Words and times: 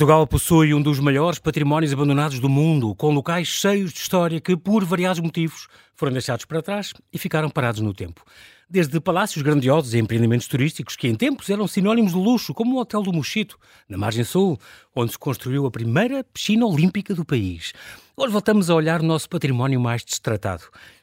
Portugal 0.00 0.26
possui 0.26 0.72
um 0.72 0.80
dos 0.80 0.98
maiores 0.98 1.38
patrimónios 1.38 1.92
abandonados 1.92 2.40
do 2.40 2.48
mundo, 2.48 2.94
com 2.94 3.12
locais 3.12 3.46
cheios 3.46 3.92
de 3.92 3.98
história 3.98 4.40
que, 4.40 4.56
por 4.56 4.82
variados 4.82 5.20
motivos, 5.20 5.68
foram 5.94 6.10
deixados 6.10 6.46
para 6.46 6.62
trás 6.62 6.94
e 7.12 7.18
ficaram 7.18 7.50
parados 7.50 7.82
no 7.82 7.92
tempo. 7.92 8.24
Desde 8.66 8.98
palácios 8.98 9.42
grandiosos 9.42 9.92
e 9.92 9.98
empreendimentos 9.98 10.48
turísticos 10.48 10.96
que 10.96 11.06
em 11.06 11.14
tempos 11.14 11.50
eram 11.50 11.68
sinónimos 11.68 12.12
de 12.12 12.18
luxo, 12.18 12.54
como 12.54 12.76
o 12.76 12.80
Hotel 12.80 13.02
do 13.02 13.12
Mochito, 13.12 13.58
na 13.86 13.98
margem 13.98 14.24
sul, 14.24 14.58
onde 14.96 15.12
se 15.12 15.18
construiu 15.18 15.66
a 15.66 15.70
primeira 15.70 16.24
piscina 16.24 16.64
olímpica 16.64 17.14
do 17.14 17.22
país. 17.22 17.74
Hoje 18.16 18.32
voltamos 18.32 18.70
a 18.70 18.74
olhar 18.74 19.02
o 19.02 19.04
nosso 19.04 19.28
património 19.28 19.78
mais 19.78 20.02
destratado. 20.02 20.62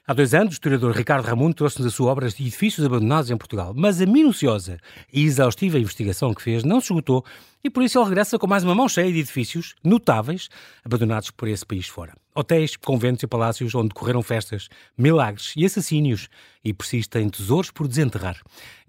Há 0.09 0.13
dois 0.13 0.33
anos, 0.33 0.51
o 0.51 0.53
historiador 0.53 0.95
Ricardo 0.95 1.25
Ramundo 1.25 1.53
trouxe-nos 1.53 1.85
a 1.85 1.93
sua 1.93 2.09
obra 2.09 2.29
de 2.29 2.41
edifícios 2.41 2.85
abandonados 2.85 3.29
em 3.29 3.35
Portugal, 3.35 3.73
mas 3.75 3.99
a 3.99 4.05
minuciosa 4.05 4.79
e 5.11 5.25
exaustiva 5.25 5.77
investigação 5.77 6.33
que 6.33 6.41
fez 6.41 6.63
não 6.63 6.79
se 6.79 6.85
esgotou 6.85 7.25
e 7.61 7.69
por 7.69 7.83
isso 7.83 7.99
ele 7.99 8.07
regressa 8.07 8.39
com 8.39 8.47
mais 8.47 8.63
uma 8.63 8.73
mão 8.73 8.87
cheia 8.87 9.11
de 9.11 9.19
edifícios 9.19 9.75
notáveis 9.83 10.47
abandonados 10.81 11.29
por 11.29 11.49
esse 11.49 11.65
país 11.65 11.89
fora. 11.89 12.13
Hotéis, 12.33 12.77
conventos 12.77 13.23
e 13.23 13.27
palácios 13.27 13.75
onde 13.75 13.89
decorreram 13.89 14.23
festas, 14.23 14.69
milagres 14.97 15.51
e 15.57 15.65
assassínios 15.65 16.29
e 16.63 16.73
persistem 16.73 17.27
tesouros 17.27 17.69
por 17.69 17.85
desenterrar. 17.85 18.37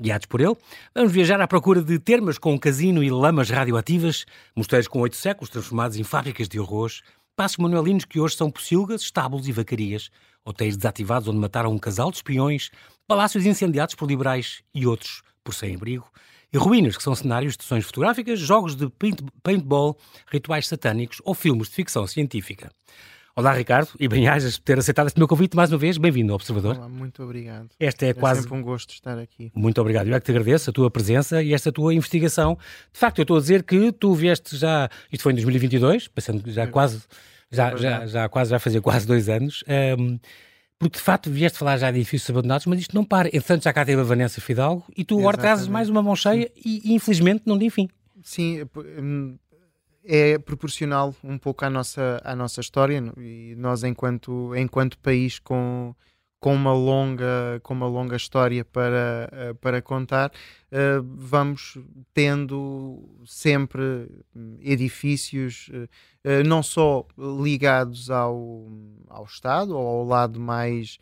Guiados 0.00 0.26
por 0.26 0.40
ele, 0.40 0.56
vamos 0.94 1.10
viajar 1.10 1.40
à 1.40 1.48
procura 1.48 1.82
de 1.82 1.98
termas 1.98 2.38
com 2.38 2.56
casino 2.56 3.02
e 3.02 3.10
lamas 3.10 3.50
radioativas, 3.50 4.24
mosteiros 4.54 4.86
com 4.86 5.00
oito 5.00 5.16
séculos 5.16 5.50
transformados 5.50 5.96
em 5.96 6.04
fábricas 6.04 6.48
de 6.48 6.60
arroz, 6.60 7.02
passos 7.34 7.58
manuelinos 7.58 8.04
que 8.04 8.20
hoje 8.20 8.36
são 8.36 8.52
pocilgas, 8.52 9.02
estábulos 9.02 9.48
e 9.48 9.52
vacarias, 9.52 10.10
hotéis 10.48 10.76
desativados 10.76 11.28
onde 11.28 11.38
mataram 11.38 11.70
um 11.70 11.78
casal 11.78 12.10
de 12.10 12.16
espiões, 12.16 12.70
palácios 13.06 13.44
incendiados 13.44 13.94
por 13.94 14.08
liberais 14.08 14.62
e 14.74 14.86
outros 14.86 15.22
por 15.44 15.54
sem-abrigo, 15.54 16.10
e 16.52 16.56
ruínas 16.56 16.96
que 16.96 17.02
são 17.02 17.14
cenários 17.14 17.56
de 17.56 17.62
sessões 17.62 17.84
fotográficas, 17.84 18.38
jogos 18.38 18.74
de 18.74 18.88
paint 18.88 19.20
paintball, 19.42 19.96
rituais 20.30 20.66
satânicos 20.66 21.20
ou 21.24 21.34
filmes 21.34 21.68
de 21.68 21.74
ficção 21.74 22.06
científica. 22.06 22.70
Olá, 23.36 23.52
Ricardo, 23.52 23.90
e 24.00 24.08
bem-ajas 24.08 24.58
por 24.58 24.64
ter 24.64 24.78
aceitado 24.78 25.06
este 25.06 25.18
meu 25.18 25.28
convite 25.28 25.54
mais 25.54 25.70
uma 25.70 25.78
vez. 25.78 25.96
Bem-vindo 25.96 26.32
ao 26.32 26.36
Observador. 26.36 26.76
Olá, 26.76 26.88
muito 26.88 27.22
obrigado. 27.22 27.68
Esta 27.78 28.06
é, 28.06 28.08
é 28.08 28.14
quase. 28.14 28.42
sempre 28.42 28.56
um 28.56 28.62
gosto 28.62 28.92
estar 28.92 29.16
aqui. 29.16 29.52
Muito 29.54 29.80
obrigado. 29.80 30.08
Eu 30.08 30.14
é 30.14 30.18
que 30.18 30.26
te 30.26 30.32
agradeço 30.32 30.70
a 30.70 30.72
tua 30.72 30.90
presença 30.90 31.40
e 31.40 31.54
esta 31.54 31.70
tua 31.70 31.94
investigação. 31.94 32.58
De 32.92 32.98
facto, 32.98 33.18
eu 33.18 33.22
estou 33.22 33.36
a 33.36 33.40
dizer 33.40 33.62
que 33.62 33.92
tu 33.92 34.12
vieste 34.12 34.56
já. 34.56 34.90
Isto 35.12 35.22
foi 35.22 35.32
em 35.32 35.36
2022, 35.36 36.08
passando 36.08 36.50
já 36.50 36.62
é. 36.62 36.66
quase. 36.66 37.02
Já, 37.50 37.72
é 37.72 37.76
já, 37.76 38.06
já 38.06 38.28
quase 38.28 38.50
vai 38.50 38.58
fazer 38.58 38.80
quase 38.80 39.06
dois 39.06 39.28
anos. 39.28 39.64
Um, 39.98 40.18
porque 40.78 40.98
de 40.98 41.02
facto 41.02 41.30
vieste 41.30 41.58
falar 41.58 41.76
já 41.76 41.90
de 41.90 41.98
edifícios 41.98 42.30
abandonados, 42.30 42.66
mas 42.66 42.80
isto 42.80 42.94
não 42.94 43.04
para. 43.04 43.28
Entretanto, 43.28 43.64
já 43.64 43.72
cá 43.72 43.84
teve 43.84 44.00
a 44.00 44.04
Vanessa 44.04 44.40
Fidalgo 44.40 44.84
e 44.96 45.04
tu 45.04 45.18
agora 45.18 45.36
trazes 45.36 45.66
mais 45.66 45.88
uma 45.88 46.02
mão 46.02 46.14
cheia 46.14 46.50
e, 46.54 46.90
e, 46.90 46.94
infelizmente 46.94 47.42
não 47.46 47.58
de 47.58 47.68
fim. 47.68 47.88
Sim, 48.22 48.62
hum, 48.76 49.36
é 50.04 50.38
proporcional 50.38 51.14
um 51.24 51.36
pouco 51.36 51.64
à 51.64 51.70
nossa, 51.70 52.20
à 52.24 52.36
nossa 52.36 52.60
história 52.60 53.02
e 53.16 53.54
nós 53.56 53.82
enquanto, 53.82 54.54
enquanto 54.54 54.98
país 54.98 55.40
com, 55.40 55.94
com 56.40 56.54
uma 56.54 56.72
longa 56.72 57.60
com 57.62 57.74
uma 57.74 57.86
longa 57.86 58.16
história 58.16 58.64
para 58.64 59.28
eh, 59.32 59.54
para 59.54 59.82
contar 59.82 60.30
uh, 60.30 61.02
vamos 61.16 61.76
tendo 62.14 63.02
sempre 63.26 64.08
edifícios 64.60 65.68
uh, 65.68 66.46
não 66.46 66.62
só 66.62 67.04
ligados 67.42 68.10
ao 68.10 68.68
ao 69.08 69.24
Estado 69.24 69.76
ou 69.76 69.86
ao 69.86 70.04
lado 70.04 70.38
mais 70.38 70.98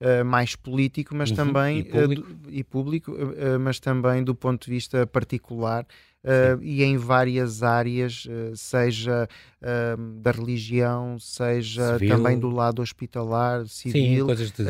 uh, 0.00 0.24
mais 0.24 0.56
político 0.56 1.14
mas 1.14 1.30
uhum, 1.30 1.36
também 1.36 1.78
e 1.78 1.84
público, 1.84 2.34
do, 2.34 2.50
e 2.50 2.64
público 2.64 3.16
mas 3.60 3.78
também 3.78 4.24
do 4.24 4.34
ponto 4.34 4.64
de 4.64 4.70
vista 4.72 5.06
particular 5.06 5.86
uh, 6.24 6.62
e 6.62 6.82
em 6.82 6.96
várias 6.96 7.62
áreas, 7.62 8.26
uh, 8.26 8.56
seja 8.56 9.28
uh, 9.60 10.20
da 10.20 10.30
religião, 10.30 11.18
seja 11.18 11.94
civil. 11.94 12.16
também 12.16 12.38
do 12.38 12.50
lado 12.50 12.82
hospitalar, 12.82 13.66
civil. 13.66 14.20
Sim, 14.20 14.26
coisas 14.26 14.52
de, 14.52 14.64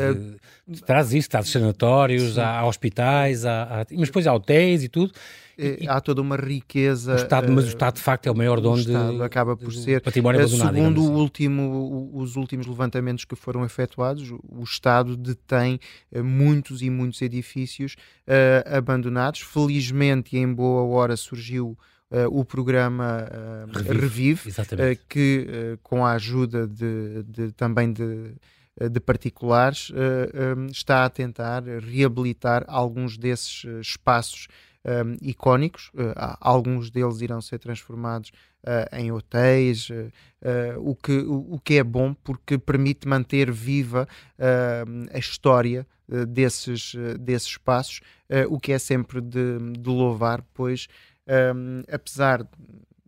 de, 0.66 0.82
traz 0.82 1.12
isso, 1.12 1.28
há 1.34 1.42
sanatórios, 1.42 2.38
há, 2.38 2.60
há, 2.60 2.66
hospitais, 2.66 3.44
há, 3.44 3.62
há, 3.62 3.86
mas 3.90 4.08
depois 4.08 4.26
há 4.26 4.34
hotéis 4.34 4.84
e 4.84 4.88
tudo. 4.88 5.12
E, 5.60 5.86
há 5.86 6.00
toda 6.00 6.22
uma 6.22 6.36
riqueza. 6.36 7.12
O 7.12 7.16
Estado, 7.16 7.52
mas 7.52 7.66
o 7.66 7.68
Estado 7.68 7.96
de 7.96 8.00
facto 8.00 8.26
é 8.26 8.30
o 8.30 8.36
maior 8.36 8.60
dono 8.60 8.82
de, 8.82 9.22
acaba 9.22 9.54
por 9.56 9.72
ser 9.72 10.00
património 10.00 10.40
abandonado. 10.40 10.74
Segundo 10.74 11.00
assim. 11.00 11.10
o 11.10 11.12
último, 11.12 12.10
os 12.14 12.36
últimos 12.36 12.66
levantamentos 12.66 13.26
que 13.26 13.36
foram 13.36 13.64
efetuados, 13.64 14.30
o 14.30 14.62
Estado 14.62 15.16
detém 15.16 15.78
muitos 16.24 16.80
e 16.80 16.88
muitos 16.88 17.20
edifícios 17.20 17.94
uh, 18.26 18.76
abandonados. 18.76 19.40
Felizmente, 19.40 20.36
e 20.36 20.38
em 20.38 20.52
boa 20.52 20.82
hora, 20.82 21.16
surgiu 21.16 21.76
Uh, 22.12 22.26
o 22.40 22.44
programa 22.44 23.24
uh, 23.24 23.78
Revive, 23.78 24.50
Revive 24.50 24.50
uh, 24.50 25.00
que 25.08 25.78
com 25.80 26.04
a 26.04 26.14
ajuda 26.14 26.66
de, 26.66 27.22
de 27.22 27.52
também 27.52 27.92
de, 27.92 28.34
de 28.90 28.98
particulares 28.98 29.92
um, 29.92 30.66
está 30.66 31.04
a 31.04 31.08
tentar 31.08 31.62
reabilitar 31.62 32.64
alguns 32.66 33.16
desses 33.16 33.64
espaços 33.80 34.48
um, 34.84 35.16
icónicos, 35.20 35.90
alguns 36.40 36.90
deles 36.90 37.20
irão 37.20 37.40
ser 37.40 37.58
transformados 37.58 38.32
em 38.92 39.10
hotéis, 39.10 39.88
o, 40.78 40.94
que, 40.94 41.12
o, 41.12 41.54
o, 41.54 41.60
que 41.60 41.74
é 41.74 41.84
bom 41.84 42.12
porque 42.14 42.58
permite 42.58 43.08
manter 43.08 43.50
viva 43.50 44.06
a 45.12 45.18
história 45.18 45.86
desses, 46.28 46.94
desses 47.18 47.48
espaços, 47.48 48.00
o 48.48 48.60
que 48.60 48.72
é 48.72 48.78
sempre 48.78 49.20
de, 49.20 49.58
de 49.78 49.88
louvar, 49.88 50.42
pois 50.52 50.88
um, 51.54 51.82
apesar 51.92 52.46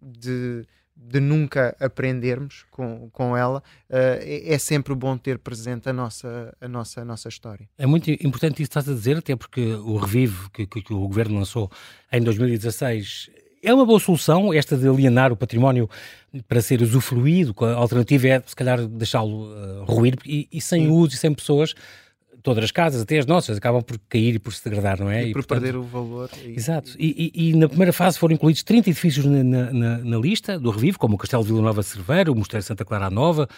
de, 0.00 0.64
de 1.08 1.20
nunca 1.20 1.76
aprendermos 1.80 2.64
com, 2.70 3.10
com 3.12 3.36
ela, 3.36 3.58
uh, 3.90 3.94
é, 4.20 4.54
é, 4.54 4.58
sempre 4.58 4.94
bom 4.94 5.16
ter 5.16 5.38
presente 5.38 5.88
a 5.88 5.92
nossa, 5.92 6.56
a, 6.60 6.68
nossa, 6.68 7.02
a 7.02 7.04
nossa 7.04 7.28
história. 7.28 7.68
É 7.76 7.86
muito 7.86 8.10
importante 8.10 8.62
isso 8.62 8.70
que 8.70 8.78
estás 8.78 8.88
a 8.88 8.94
dizer, 8.94 9.18
até 9.18 9.36
porque 9.36 9.74
o 9.74 9.96
Revive 9.96 10.50
que, 10.50 10.66
que, 10.66 10.82
que 10.82 10.94
o 10.94 11.06
Governo 11.06 11.38
lançou 11.38 11.70
em 12.10 12.22
2016 12.22 13.30
é 13.62 13.72
uma 13.72 13.86
boa 13.86 14.00
solução, 14.00 14.52
esta 14.52 14.76
de 14.76 14.88
alienar 14.88 15.32
o 15.32 15.36
património 15.36 15.88
para 16.48 16.60
ser 16.60 16.82
usufruído, 16.82 17.54
a 17.64 17.74
alternativa 17.74 18.26
é, 18.26 18.42
se 18.44 18.56
calhar, 18.56 18.84
deixá-lo 18.88 19.52
uh, 19.52 19.84
ruir 19.84 20.18
e, 20.26 20.48
e 20.50 20.60
sem 20.60 20.88
uso 20.90 21.14
e 21.14 21.16
sem 21.16 21.32
pessoas 21.32 21.72
todas 22.42 22.64
as 22.64 22.70
casas, 22.70 23.02
até 23.02 23.18
as 23.18 23.26
nossas, 23.26 23.56
acabam 23.56 23.82
por 23.82 23.98
cair 24.08 24.34
e 24.34 24.38
por 24.38 24.52
se 24.52 24.64
degradar, 24.64 25.00
não 25.00 25.10
é? 25.10 25.24
E, 25.24 25.30
e 25.30 25.32
por 25.32 25.44
portanto, 25.44 25.62
perder 25.62 25.78
o 25.78 25.82
valor. 25.82 26.30
E... 26.44 26.50
Exato. 26.50 26.94
E, 26.98 27.32
e, 27.34 27.54
na 27.54 27.68
primeira 27.68 27.92
fase 27.92 28.18
foram 28.18 28.34
incluídos 28.34 28.62
30 28.62 28.90
edifícios 28.90 29.24
na, 29.24 29.42
na, 29.44 29.98
na 29.98 30.18
lista 30.18 30.58
do 30.58 30.70
Revivo, 30.70 30.98
como 30.98 31.14
o 31.14 31.18
Castelo 31.18 31.42
de 31.42 31.50
Vila 31.50 31.62
Nova 31.62 31.82
Cerveira, 31.82 32.32
o 32.32 32.34
Mosteiro 32.34 32.64
Santa 32.64 32.84
Clara 32.84 33.10
Nova, 33.10 33.48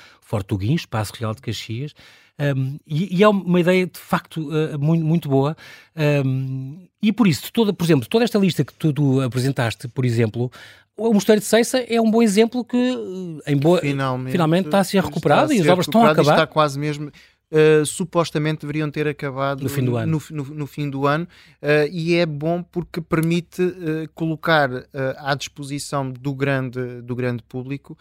Guincho, 0.59 0.89
Passo 0.89 1.13
Real 1.19 1.35
de 1.35 1.43
Caxias. 1.43 1.95
Um, 2.39 2.79
e, 2.85 3.19
e, 3.19 3.23
é 3.23 3.29
uma 3.29 3.61
ideia 3.61 3.87
de 3.87 3.99
facto 3.99 4.49
uh, 4.49 4.79
muito, 4.79 5.05
muito 5.05 5.29
boa. 5.29 5.57
Um, 5.97 6.89
e 7.01 7.13
por 7.13 7.29
isso, 7.29 7.53
toda, 7.53 7.73
por 7.73 7.85
exemplo, 7.85 8.09
toda 8.09 8.25
esta 8.25 8.39
lista 8.39 8.65
que 8.65 8.75
tu, 8.75 8.93
tu 8.93 9.21
apresentaste, 9.21 9.87
por 9.87 10.05
exemplo, 10.05 10.51
o 10.97 11.13
Mosteiro 11.13 11.41
de 11.41 11.47
Ceissa 11.47 11.85
é 11.89 12.01
um 12.01 12.11
bom 12.11 12.23
exemplo 12.23 12.65
que, 12.65 12.77
eh, 12.77 13.53
em 13.53 13.57
boa, 13.57 13.81
finalmente, 13.81 14.33
finalmente 14.33 14.67
está 14.67 14.79
a 14.79 14.85
ser 14.85 15.03
recuperado 15.03 15.53
e 15.53 15.61
as 15.61 15.67
obras 15.67 15.87
estão 15.89 16.07
a 16.07 16.13
acabar. 16.13 16.33
Está 16.33 16.47
quase 16.47 16.79
mesmo 16.79 17.11
uh, 17.55 17.87
supostamente 17.87 18.63
deveriam 18.63 18.91
ter 18.91 19.07
acabado 19.07 19.63
no 19.63 19.69
fim 19.69 19.85
do 19.85 19.97
ano, 19.97 20.21
no, 20.31 20.45
no, 20.45 20.55
no 20.55 20.67
fim 20.67 20.91
do 20.91 21.07
ano 21.07 21.27
uh, 21.63 21.89
e 21.91 22.15
é 22.15 22.27
bom 22.27 22.63
porque 22.63 23.01
permite 23.01 23.63
uh, 23.63 24.09
colocar 24.15 24.71
à 25.19 25.35
disposição 25.35 26.11
do 26.11 26.35
grande, 26.35 27.01
do 27.03 27.15
grande 27.15 27.43
público 27.43 27.97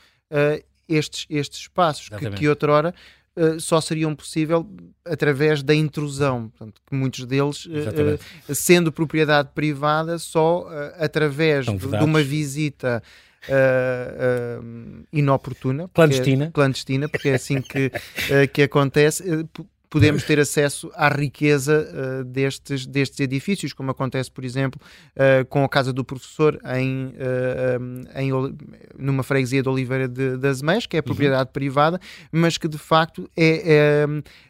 estes, 0.87 1.25
estes 1.29 1.61
espaços 1.61 2.09
que, 2.09 2.29
que 2.31 2.47
outrora 2.47 2.93
Uh, 3.35 3.59
só 3.59 3.81
seriam 3.81 4.15
possível 4.15 4.63
através 5.03 5.63
da 5.63 5.73
intrusão, 5.73 6.49
portanto, 6.49 6.79
que 6.85 6.95
muitos 6.95 7.25
deles, 7.25 7.65
uh, 7.65 8.53
sendo 8.53 8.91
propriedade 8.91 9.49
privada, 9.55 10.19
só 10.19 10.67
através 10.99 11.65
de, 11.65 11.75
de, 11.75 12.03
uma 12.03 12.21
visita 12.21 13.01
uh, 13.49 14.61
uh, 14.61 15.05
inoportuna. 15.11 15.89
Clandestina. 15.93 16.45
Porque, 16.45 16.53
clandestina, 16.53 17.09
porque 17.09 17.29
é 17.29 17.35
assim 17.35 17.61
que, 17.61 17.87
uh, 17.87 18.47
que 18.51 18.63
acontece 18.63 19.23
podemos 19.93 20.23
ter 20.23 20.39
acesso 20.39 20.89
à 20.95 21.07
riqueza 21.07 21.87
uh, 21.87 22.23
destes, 22.23 22.87
destes 22.87 23.19
edifícios, 23.19 23.73
como 23.73 23.91
acontece, 23.91 24.31
por 24.31 24.43
exemplo, 24.43 24.81
uh, 25.15 25.45
com 25.45 25.63
a 25.63 25.69
Casa 25.69 25.93
do 25.93 26.03
Professor 26.03 26.59
em, 26.75 27.09
uh, 27.09 28.19
em, 28.19 28.31
numa 28.97 29.21
freguesia 29.21 29.61
de 29.61 29.69
Oliveira 29.69 30.07
de, 30.07 30.35
das 30.37 30.63
Meias, 30.63 30.87
que 30.87 30.97
é 30.97 31.01
propriedade 31.03 31.49
uhum. 31.49 31.53
privada, 31.53 31.99
mas 32.31 32.57
que 32.57 32.67
de 32.67 32.79
facto 32.79 33.29
é, 33.37 33.61
é, 33.71 34.07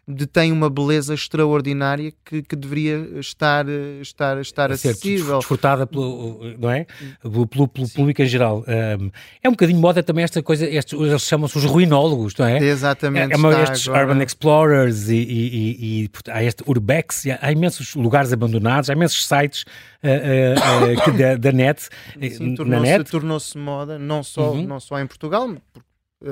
detém 0.08 0.50
uma 0.50 0.70
beleza 0.70 1.14
extraordinária 1.14 2.14
que, 2.24 2.42
que 2.42 2.56
deveria 2.56 3.20
estar, 3.20 3.66
estar, 4.00 4.40
estar 4.40 4.72
a 4.72 4.76
acessível. 4.76 5.40
Desfrutada 5.40 5.86
pelo, 5.86 6.40
não 6.58 6.72
é? 6.72 6.88
pelo, 7.22 7.46
pelo, 7.46 7.68
pelo 7.68 7.90
público 7.90 8.22
em 8.22 8.28
geral. 8.28 8.64
Um, 8.66 9.12
é 9.44 9.50
um 9.50 9.52
bocadinho 9.52 9.80
moda 9.80 10.02
também 10.02 10.24
esta 10.24 10.42
coisa, 10.42 10.66
estes, 10.66 10.98
eles 10.98 11.24
chamam-se 11.24 11.58
os 11.58 11.66
ruinólogos, 11.66 12.34
não 12.38 12.46
é? 12.46 12.60
Exatamente. 12.64 13.34
É, 13.34 13.36
é 13.36 13.38
uma, 13.38 13.62
estes 13.62 13.90
agora... 13.90 14.08
Urban 14.08 14.24
Explorers 14.24 15.10
e 15.10 15.33
e, 15.36 16.04
e, 16.04 16.10
há 16.32 16.44
este 16.44 16.64
Urbex, 16.68 17.24
há 17.42 17.52
imensos 17.52 17.96
lugares 17.96 18.32
abandonados, 18.32 18.90
há 18.90 18.94
imensos 18.94 19.26
sites 19.26 19.64
uh, 20.04 21.10
uh, 21.10 21.18
da, 21.18 21.36
da, 21.36 21.52
net. 21.52 21.82
Sim, 21.82 22.56
tornou-se 22.56 23.04
tornou 23.06 23.40
moda, 23.56 23.98
não 23.98 24.24
só, 24.24 24.52
uhum. 24.52 24.68
não 24.68 24.80
só 24.80 25.00
em 25.00 25.08
Portugal, 25.08 25.50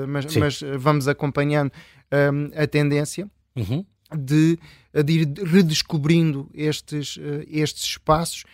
mas, 0.08 0.36
mas 0.36 0.60
vamos 0.78 1.08
acompanhando 1.08 1.72
um, 2.12 2.50
a 2.54 2.66
tendência. 2.66 3.28
Uhum. 3.56 3.84
De, 4.14 4.58
de 5.04 5.12
ir 5.12 5.28
redescobrindo 5.42 6.50
estes, 6.52 7.18
estes 7.48 7.82
espaços 7.84 8.44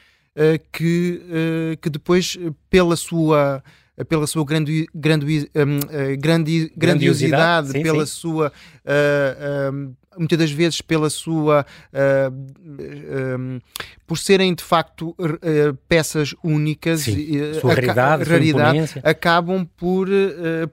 que, 0.70 1.76
que 1.82 1.90
depois, 1.90 2.38
pela 2.70 2.94
sua 2.94 3.60
pela 4.08 4.26
sua 4.26 4.44
grandi, 4.44 4.86
grandi, 4.94 5.50
um, 5.56 6.16
grandi, 6.16 6.72
grandiosidade, 6.76 7.72
sim, 7.72 7.82
pela 7.82 8.06
sim. 8.06 8.12
sua 8.12 8.52
uh, 8.84 9.72
um, 9.74 9.94
muitas 10.18 10.38
das 10.38 10.50
vezes 10.50 10.80
pela 10.80 11.08
sua 11.08 11.64
uh, 11.92 13.38
um, 13.38 13.60
por 14.06 14.18
serem 14.18 14.54
de 14.54 14.62
facto 14.62 15.10
uh, 15.18 15.74
peças 15.88 16.34
únicas 16.42 17.06
e 17.06 17.54
sua 17.60 17.74
raridade, 17.74 18.24
raridade 18.24 19.00
acabam 19.02 19.66
por, 19.76 20.08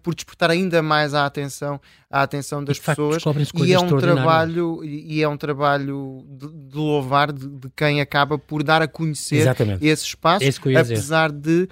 por 0.01 0.15
despertar 0.15 0.51
ainda 0.51 0.81
mais 0.81 1.13
a 1.13 1.25
atenção 1.25 1.79
a 2.09 2.21
atenção 2.21 2.63
das 2.63 2.79
pessoas. 2.79 3.21
e 3.55 3.73
é 3.73 3.79
um 3.79 3.97
trabalho 3.97 4.83
e 4.83 5.21
é 5.21 5.27
um 5.27 5.35
trabalho 5.35 6.25
de, 6.29 6.47
de 6.47 6.77
louvar 6.77 7.33
de, 7.33 7.45
de, 7.45 7.69
quem 7.75 7.99
acaba 7.99 8.37
por 8.37 8.63
dar 8.63 8.81
a 8.81 8.87
conhecer 8.87 9.37
Exatamente. 9.37 9.85
esse 9.85 10.05
espaço 10.05 10.45
é 10.45 10.79
apesar 10.79 11.31
de 11.31 11.67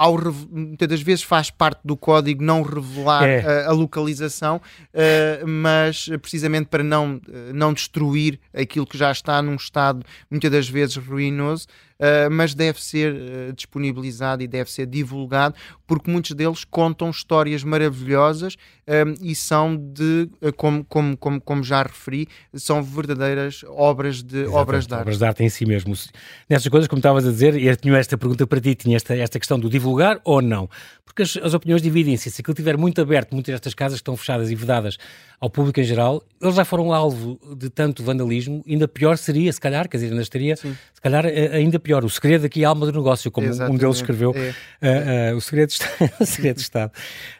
ao, 0.00 0.18
muitas 0.50 0.88
das 0.88 1.02
vezes 1.02 1.22
faz 1.22 1.50
parte 1.50 1.80
do 1.84 1.94
código 1.94 2.42
não 2.42 2.62
revelar 2.62 3.28
é. 3.28 3.66
a, 3.66 3.68
a, 3.68 3.72
localização, 3.72 4.56
uh, 4.56 5.46
mas 5.46 6.08
precisamente 6.22 6.68
para 6.68 6.82
não, 6.82 7.20
não 7.54 7.74
destruir 7.74 8.40
aquilo 8.54 8.86
que 8.86 8.96
já 8.96 9.12
está 9.12 9.42
num 9.42 9.56
estado 9.56 10.02
muitas 10.30 10.50
das 10.50 10.68
vezes 10.70 10.96
ruinoso, 10.96 11.66
uh, 12.00 12.30
mas 12.30 12.54
deve 12.54 12.82
ser 12.82 13.12
uh, 13.12 13.52
disponibilizado 13.52 14.42
e 14.42 14.48
deve 14.48 14.70
ser 14.70 14.86
divulgado, 14.86 15.54
porque 15.86 16.10
muitos 16.10 16.32
deles 16.32 16.64
contam 16.64 17.10
histórias 17.10 17.62
maravilhosas 17.62 18.56
um, 18.88 19.14
e 19.20 19.34
são 19.34 19.76
de, 19.76 20.28
como, 20.56 20.84
como, 20.84 21.16
como, 21.16 21.40
como 21.40 21.62
já 21.62 21.82
referi, 21.82 22.26
são 22.54 22.82
verdadeiras 22.82 23.64
obras 23.68 24.22
de, 24.22 24.46
obras 24.46 24.86
de 24.86 24.94
arte. 24.94 25.02
Obras 25.02 25.18
de 25.18 25.24
arte 25.24 25.44
em 25.44 25.48
si 25.48 25.66
mesmo. 25.66 25.94
Nessas 26.48 26.68
coisas, 26.68 26.88
como 26.88 26.98
estavas 26.98 27.26
a 27.26 27.30
dizer, 27.30 27.54
eu 27.56 27.76
tinha 27.76 27.96
esta 27.96 28.16
pergunta 28.16 28.46
para 28.46 28.60
ti, 28.60 28.74
tinha 28.74 28.96
esta, 28.96 29.14
esta 29.16 29.38
questão 29.38 29.58
do 29.58 29.68
divulgar 29.68 30.20
ou 30.24 30.40
não? 30.40 30.68
Porque 31.04 31.22
as, 31.22 31.36
as 31.36 31.54
opiniões 31.54 31.82
dividem-se. 31.82 32.30
Se 32.30 32.40
aquilo 32.40 32.52
estiver 32.52 32.76
muito 32.76 33.00
aberto, 33.00 33.32
muitas 33.32 33.52
destas 33.52 33.74
casas 33.74 33.98
estão 33.98 34.16
fechadas 34.16 34.50
e 34.50 34.54
vedadas 34.54 34.96
ao 35.40 35.50
público 35.50 35.80
em 35.80 35.84
geral, 35.84 36.22
eles 36.40 36.54
já 36.54 36.64
foram 36.64 36.92
alvo 36.92 37.40
de 37.56 37.68
tanto 37.70 38.04
vandalismo, 38.04 38.62
ainda 38.68 38.86
pior 38.86 39.16
seria, 39.16 39.52
se 39.52 39.60
calhar, 39.60 39.88
quer 39.88 39.96
dizer, 39.96 40.10
ainda 40.10 40.22
estaria, 40.22 40.54
Sim. 40.54 40.76
se 40.92 41.00
calhar, 41.00 41.24
eh, 41.26 41.50
ainda 41.52 41.78
pior. 41.80 41.89
O 41.98 42.10
segredo 42.10 42.46
aqui 42.46 42.62
é 42.62 42.66
a 42.66 42.68
alma 42.70 42.86
do 42.86 42.92
negócio, 42.92 43.30
como 43.30 43.46
Exatamente. 43.46 43.74
um 43.74 43.78
deles 43.78 43.96
escreveu, 43.96 44.34
é. 44.34 45.30
uh, 45.30 45.34
uh, 45.34 45.36
o, 45.36 45.40
segredo 45.40 45.70
de, 45.70 45.78
o 46.20 46.26
segredo 46.26 46.58
Estado, 46.58 46.92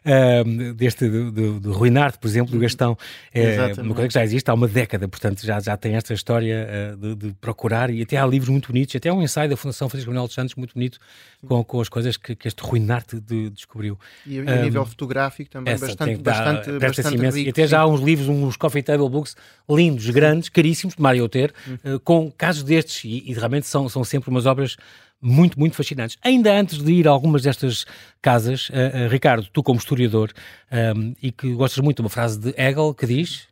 uh, 0.04 0.74
deste, 0.74 1.08
do, 1.08 1.30
do, 1.30 1.60
do 1.60 1.72
Ruinarte, 1.72 2.18
por 2.18 2.26
exemplo, 2.28 2.52
do 2.52 2.58
Gastão, 2.58 2.96
é 3.32 3.72
uma 3.78 3.94
coisa 3.94 4.08
que 4.08 4.14
já 4.14 4.24
existe 4.24 4.50
há 4.50 4.54
uma 4.54 4.68
década, 4.68 5.08
portanto 5.08 5.44
já, 5.44 5.60
já 5.60 5.76
tem 5.76 5.94
esta 5.94 6.12
história 6.12 6.96
de, 6.98 7.14
de, 7.14 7.32
procurar, 7.40 7.90
e 7.90 8.02
até 8.02 8.16
há 8.16 8.26
livros 8.26 8.50
muito 8.50 8.68
bonitos, 8.68 8.94
até 8.96 9.08
há 9.08 9.14
um 9.14 9.22
ensaio 9.22 9.48
da 9.48 9.56
Fundação 9.56 9.88
Francisco 9.88 10.10
Manuel 10.10 10.26
dos 10.26 10.34
Santos 10.34 10.54
muito 10.54 10.74
bonito, 10.74 10.98
com, 11.46 11.64
com 11.64 11.80
as 11.80 11.88
coisas 11.88 12.16
que, 12.16 12.34
que 12.34 12.48
este 12.48 12.62
Ruinarte 12.62 13.20
de, 13.20 13.50
descobriu. 13.50 13.98
E 14.26 14.38
a 14.38 14.42
um, 14.42 14.62
nível 14.62 14.84
fotográfico 14.84 15.50
também 15.50 15.72
essa, 15.72 15.86
bastante, 15.86 16.16
bastante, 16.22 16.78
bastante 16.78 17.16
rico. 17.16 17.38
E 17.38 17.48
até 17.48 17.66
já 17.66 17.80
há 17.80 17.86
uns 17.86 18.00
livros, 18.00 18.28
uns 18.28 18.56
coffee 18.56 18.82
table 18.82 19.08
books 19.08 19.36
lindos, 19.68 20.08
grandes, 20.10 20.48
caríssimos, 20.48 20.94
de 20.94 21.02
Mário 21.02 21.28
Ter, 21.28 21.52
uh, 21.84 21.98
com 22.00 22.30
casos 22.30 22.62
destes, 22.62 23.04
e, 23.04 23.30
e 23.30 23.32
realmente 23.32 23.66
são, 23.66 23.88
são 23.88 24.04
sempre 24.04 24.30
umas 24.40 24.46
obras 24.46 24.76
muito, 25.20 25.58
muito 25.58 25.76
fascinantes. 25.76 26.16
Ainda 26.22 26.52
antes 26.52 26.82
de 26.82 26.92
ir 26.92 27.06
a 27.06 27.10
algumas 27.10 27.42
destas 27.42 27.84
casas, 28.22 28.70
uh, 28.70 28.72
uh, 28.72 29.08
Ricardo, 29.08 29.46
tu 29.52 29.62
como 29.62 29.78
historiador, 29.78 30.32
um, 30.96 31.14
e 31.22 31.30
que 31.30 31.52
gostas 31.52 31.84
muito 31.84 31.96
de 31.96 32.02
uma 32.02 32.08
frase 32.08 32.38
de 32.38 32.54
Hegel 32.56 32.94
que 32.94 33.06
diz... 33.06 33.48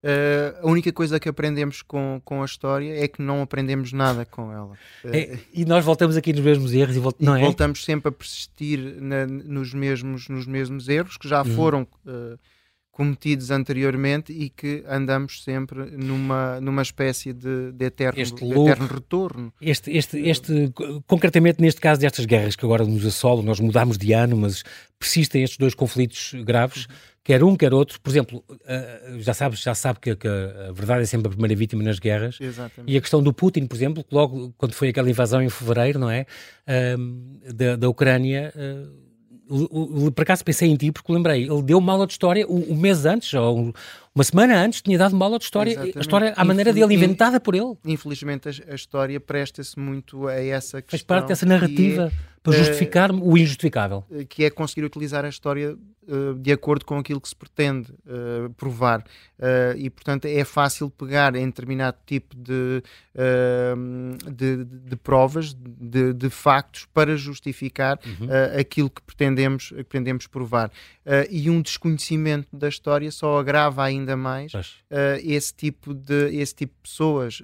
Uh, 0.00 0.54
a 0.64 0.70
única 0.70 0.92
coisa 0.92 1.18
que 1.18 1.28
aprendemos 1.28 1.82
com, 1.82 2.22
com 2.24 2.40
a 2.40 2.44
história 2.44 3.02
é 3.02 3.08
que 3.08 3.20
não 3.20 3.42
aprendemos 3.42 3.92
nada 3.92 4.24
com 4.24 4.52
ela. 4.52 4.74
É, 5.04 5.36
e 5.52 5.64
nós 5.64 5.84
voltamos 5.84 6.16
aqui 6.16 6.32
nos 6.32 6.40
mesmos 6.40 6.72
erros 6.72 6.94
e, 6.94 7.00
e 7.00 7.28
é? 7.28 7.40
voltamos 7.40 7.84
sempre 7.84 8.08
a 8.08 8.12
persistir 8.12 8.78
na, 9.00 9.26
nos, 9.26 9.74
mesmos, 9.74 10.28
nos 10.28 10.46
mesmos 10.46 10.88
erros 10.88 11.16
que 11.16 11.28
já 11.28 11.42
uhum. 11.42 11.54
foram 11.56 11.86
cometidos 12.98 13.52
anteriormente 13.52 14.32
e 14.32 14.50
que 14.50 14.82
andamos 14.88 15.44
sempre 15.44 15.88
numa, 15.92 16.60
numa 16.60 16.82
espécie 16.82 17.32
de, 17.32 17.70
de 17.70 17.84
eterno, 17.84 18.20
este 18.20 18.44
de 18.44 18.50
eterno 18.50 18.88
retorno. 18.88 19.52
Este, 19.60 19.96
este, 19.96 20.18
este, 20.28 20.72
concretamente 21.06 21.62
neste 21.62 21.80
caso 21.80 22.00
destas 22.00 22.26
guerras 22.26 22.56
que 22.56 22.64
agora 22.64 22.84
nos 22.84 23.06
assolam, 23.06 23.44
nós 23.44 23.60
mudamos 23.60 23.96
de 23.96 24.12
ano, 24.12 24.36
mas 24.36 24.64
persistem 24.98 25.44
estes 25.44 25.58
dois 25.58 25.76
conflitos 25.76 26.34
graves, 26.44 26.86
uhum. 26.86 26.92
quer 27.22 27.44
um, 27.44 27.54
quer 27.54 27.72
outro. 27.72 28.00
Por 28.00 28.10
exemplo, 28.10 28.44
já 29.20 29.32
sabes, 29.32 29.60
já 29.60 29.76
sabe 29.76 30.00
que, 30.00 30.10
a 30.10 30.72
verdade 30.72 31.02
é 31.02 31.06
sempre 31.06 31.28
a 31.28 31.30
primeira 31.30 31.54
vítima 31.54 31.84
nas 31.84 32.00
guerras. 32.00 32.36
Exatamente. 32.40 32.92
E 32.92 32.96
a 32.96 33.00
questão 33.00 33.22
do 33.22 33.32
Putin, 33.32 33.68
por 33.68 33.76
exemplo, 33.76 34.04
logo 34.10 34.52
quando 34.58 34.72
foi 34.72 34.88
aquela 34.88 35.08
invasão 35.08 35.40
em 35.40 35.48
fevereiro, 35.48 36.00
não 36.00 36.10
é? 36.10 36.26
Da, 37.54 37.76
da 37.76 37.88
Ucrânia. 37.88 38.52
Por 40.14 40.22
acaso 40.22 40.44
pensei 40.44 40.68
em 40.68 40.76
ti 40.76 40.92
porque 40.92 41.12
lembrei, 41.12 41.44
ele 41.44 41.62
deu 41.62 41.78
uma 41.78 41.92
aula 41.92 42.06
de 42.06 42.12
história 42.12 42.46
um, 42.46 42.72
um 42.72 42.76
mês 42.76 43.06
antes, 43.06 43.32
ou 43.34 43.72
uma 44.14 44.24
semana 44.24 44.60
antes, 44.62 44.82
tinha 44.82 44.98
dado 44.98 45.14
uma 45.14 45.24
aula 45.24 45.38
de 45.38 45.44
história, 45.44 45.70
Exatamente. 45.70 45.98
a 45.98 46.00
história 46.00 46.34
à 46.36 46.44
maneira 46.44 46.72
dele, 46.72 46.94
inventada 46.94 47.40
por 47.40 47.54
ele. 47.54 47.74
Infelizmente 47.84 48.48
a, 48.48 48.72
a 48.72 48.74
história 48.74 49.18
presta-se 49.18 49.78
muito 49.78 50.28
a 50.28 50.34
essa 50.34 50.82
questão. 50.82 50.98
Faz 50.98 51.02
parte 51.02 51.28
dessa 51.28 51.46
narrativa 51.46 52.12
é, 52.14 52.38
para 52.42 52.52
justificar 52.52 53.10
uh, 53.10 53.22
o 53.22 53.38
injustificável. 53.38 54.04
Que 54.28 54.44
é 54.44 54.50
conseguir 54.50 54.84
utilizar 54.84 55.24
a 55.24 55.28
história 55.28 55.76
de 56.38 56.52
acordo 56.52 56.84
com 56.84 56.98
aquilo 56.98 57.20
que 57.20 57.28
se 57.28 57.36
pretende 57.36 57.92
uh, 58.06 58.50
provar. 58.54 59.04
e, 59.76 59.88
portanto, 59.90 60.24
é 60.24 60.44
fácil 60.44 60.90
pegar 60.90 61.34
em 61.36 61.46
determinado 61.46 61.96
tipo 62.04 62.34
de, 62.34 62.82
de, 64.32 64.64
de, 64.64 64.96
provas, 64.96 65.54
de, 65.54 66.12
de, 66.12 66.30
factos, 66.30 66.86
para 66.92 67.16
justificar 67.16 67.98
uhum. 68.04 68.28
aquilo 68.58 68.90
que 68.90 69.00
pretendemos, 69.02 69.68
que 69.68 69.84
pretendemos 69.84 70.26
provar. 70.26 70.72
e 71.30 71.48
um 71.48 71.62
desconhecimento 71.62 72.48
da 72.52 72.68
história 72.68 73.10
só 73.10 73.38
agrava 73.38 73.84
ainda 73.84 74.16
mais 74.16 74.52
esse, 75.22 75.54
tipo 75.54 75.94
de, 75.94 76.34
esse 76.34 76.54
tipo 76.54 76.74
de 76.74 76.80
pessoas 76.82 77.40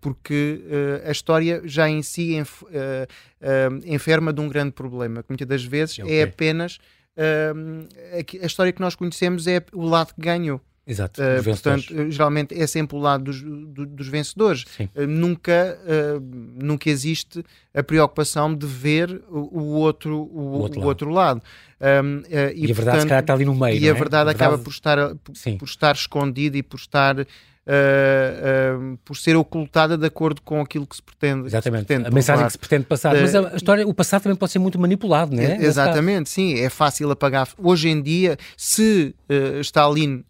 porque 0.00 0.62
uh, 0.64 1.08
a 1.08 1.12
história 1.12 1.60
já 1.64 1.88
em 1.88 2.02
si 2.02 2.34
enf 2.34 2.62
uh, 2.62 2.66
uh, 2.66 3.82
enferma 3.84 4.32
de 4.32 4.40
um 4.40 4.48
grande 4.48 4.72
problema, 4.72 5.22
que 5.22 5.30
muitas 5.30 5.46
das 5.46 5.64
vezes 5.64 5.98
okay. 5.98 6.20
é 6.20 6.22
apenas 6.22 6.78
a, 7.16 8.42
a 8.42 8.46
história 8.46 8.72
que 8.72 8.80
nós 8.80 8.94
conhecemos 8.94 9.46
é 9.46 9.62
o 9.72 9.84
lado 9.84 10.14
que 10.14 10.20
ganhou. 10.20 10.60
Exato. 10.86 11.20
Uh, 11.20 11.42
portanto, 11.42 12.10
geralmente 12.10 12.54
é 12.54 12.64
sempre 12.64 12.96
o 12.96 13.00
lado 13.00 13.24
dos, 13.24 13.42
do, 13.42 13.84
dos 13.84 14.06
vencedores. 14.06 14.64
Uh, 14.94 15.04
nunca, 15.06 15.76
uh, 15.82 16.20
nunca 16.62 16.88
existe 16.88 17.44
a 17.74 17.82
preocupação 17.82 18.54
de 18.54 18.66
ver 18.66 19.20
o, 19.28 19.60
o 19.60 19.64
outro, 19.74 20.16
o, 20.16 20.38
o, 20.38 20.52
outro, 20.60 20.78
o 20.78 20.80
lado. 20.80 20.88
outro 20.88 21.10
lado. 21.10 21.42
Um, 21.80 22.22
e, 22.54 22.66
e, 22.66 22.70
a 22.70 22.74
verdade 22.74 22.98
portanto, 23.00 23.20
está 23.20 23.34
ali 23.34 23.44
no 23.44 23.54
meio. 23.54 23.80
E 23.80 23.88
a, 23.88 23.90
é? 23.90 23.94
verdade 23.94 23.94
a 23.94 24.24
verdade 24.24 24.30
acaba 24.30 24.58
por 24.58 24.70
estar, 24.70 24.96
por, 25.16 25.34
por 25.58 25.64
estar 25.64 25.94
escondida 25.96 26.56
e 26.56 26.62
por 26.62 26.78
estar 26.78 27.26
uh, 27.66 28.92
uh, 28.92 28.98
por 29.04 29.16
ser 29.16 29.36
ocultada 29.36 29.98
de 29.98 30.06
acordo 30.06 30.40
com 30.42 30.60
aquilo 30.60 30.86
que 30.86 30.96
se 30.96 31.02
pretende. 31.02 31.46
Exatamente, 31.46 31.80
se 31.80 31.86
pretende 31.86 32.08
a 32.08 32.10
mensagem 32.10 32.46
que 32.46 32.52
se 32.52 32.58
pretende 32.58 32.84
passar. 32.84 33.14
Mas 33.14 33.34
a 33.34 33.56
história, 33.56 33.86
o 33.86 33.92
passado 33.92 34.22
também 34.22 34.36
pode 34.36 34.52
ser 34.52 34.58
muito 34.58 34.78
manipulado, 34.78 35.34
não 35.34 35.42
é? 35.42 35.56
Exatamente, 35.64 36.30
sim, 36.30 36.58
é 36.60 36.68
fácil 36.68 37.10
apagar. 37.10 37.48
Hoje 37.58 37.88
em 37.88 38.00
dia, 38.00 38.36
se 38.56 39.14
Stalin 39.60 40.24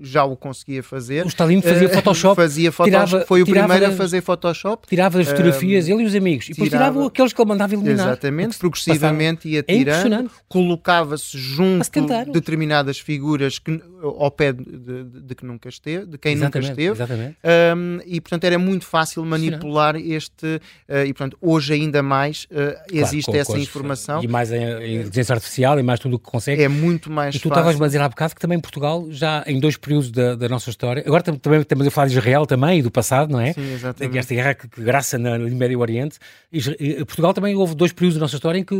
já 0.00 0.24
o 0.24 0.36
conseguia 0.36 0.82
fazer. 0.82 1.24
O 1.24 1.28
Stalin 1.28 1.60
fazia 1.60 1.88
Photoshop. 1.88 2.32
Fazia 2.42 2.72
Photoshop 2.72 3.06
tirava, 3.06 3.26
foi 3.26 3.42
o 3.42 3.46
primeiro 3.46 3.86
a 3.86 3.90
fazer 3.92 4.20
Photoshop. 4.20 4.86
Tirava 4.88 5.20
as 5.20 5.28
fotografias, 5.28 5.88
ele 5.88 6.02
e 6.02 6.06
os 6.06 6.14
amigos. 6.14 6.46
E 6.46 6.52
depois 6.52 6.70
tirava, 6.70 6.92
tirava 6.92 7.08
aqueles 7.08 7.32
que 7.32 7.40
ele 7.40 7.48
mandava 7.48 7.74
eliminar. 7.74 8.06
Exatamente, 8.06 8.58
progressivamente 8.58 9.48
ia 9.48 9.60
é 9.60 9.62
tirando. 9.62 10.26
É 10.26 10.30
colocava-se 10.48 11.36
junto 11.36 11.88
determinadas 12.32 12.98
figuras 12.98 13.58
que, 13.58 13.80
ao 14.02 14.30
pé 14.30 14.52
de, 14.52 14.64
de, 14.64 15.20
de, 15.20 15.34
que 15.34 15.44
nunca 15.44 15.68
esteve, 15.68 16.06
de 16.06 16.18
quem 16.18 16.32
Exatamente 16.32 16.61
esteve. 16.68 16.90
Exatamente. 16.90 17.36
Um, 17.76 18.00
e, 18.06 18.20
portanto, 18.20 18.44
era 18.44 18.58
muito 18.58 18.84
fácil 18.84 19.24
manipular 19.24 19.96
este. 19.96 20.46
Uh, 20.88 21.04
e, 21.06 21.12
portanto, 21.12 21.36
hoje 21.40 21.72
ainda 21.74 22.02
mais 22.02 22.46
uh, 22.50 22.78
existe 22.92 23.26
claro, 23.26 23.38
com, 23.38 23.40
essa 23.40 23.52
com 23.52 23.58
informação. 23.58 24.22
E 24.22 24.28
mais 24.28 24.52
em 24.52 25.00
inteligência 25.00 25.34
artificial 25.34 25.78
e 25.78 25.82
mais 25.82 26.00
tudo 26.00 26.16
o 26.16 26.18
que 26.18 26.30
consegue. 26.30 26.62
É 26.62 26.68
muito 26.68 27.10
mais 27.10 27.34
e 27.34 27.38
tu 27.38 27.48
estavas 27.48 27.80
a 27.80 27.86
dizer 27.86 28.00
há 28.00 28.08
bocado 28.08 28.34
que 28.34 28.40
também 28.40 28.58
Portugal, 28.60 29.06
já 29.10 29.42
em 29.46 29.58
dois 29.58 29.76
períodos 29.76 30.10
da, 30.10 30.34
da 30.34 30.48
nossa 30.48 30.70
história, 30.70 31.02
agora 31.06 31.22
também 31.22 31.60
estamos 31.60 31.86
a 31.86 31.90
falar 31.90 32.06
de 32.08 32.16
Israel 32.16 32.46
também 32.46 32.78
e 32.78 32.82
do 32.82 32.90
passado, 32.90 33.30
não 33.30 33.40
é? 33.40 33.52
Sim, 33.52 33.72
exatamente. 33.72 34.18
Esta 34.18 34.34
guerra 34.34 34.54
que, 34.54 34.68
que 34.68 34.82
graça 34.82 35.18
no 35.18 35.50
Médio 35.56 35.80
Oriente. 35.80 36.18
E, 36.52 37.04
Portugal 37.04 37.34
também 37.34 37.54
houve 37.54 37.74
dois 37.74 37.92
períodos 37.92 38.16
da 38.16 38.20
nossa 38.20 38.36
história 38.36 38.58
em 38.58 38.64
que 38.64 38.74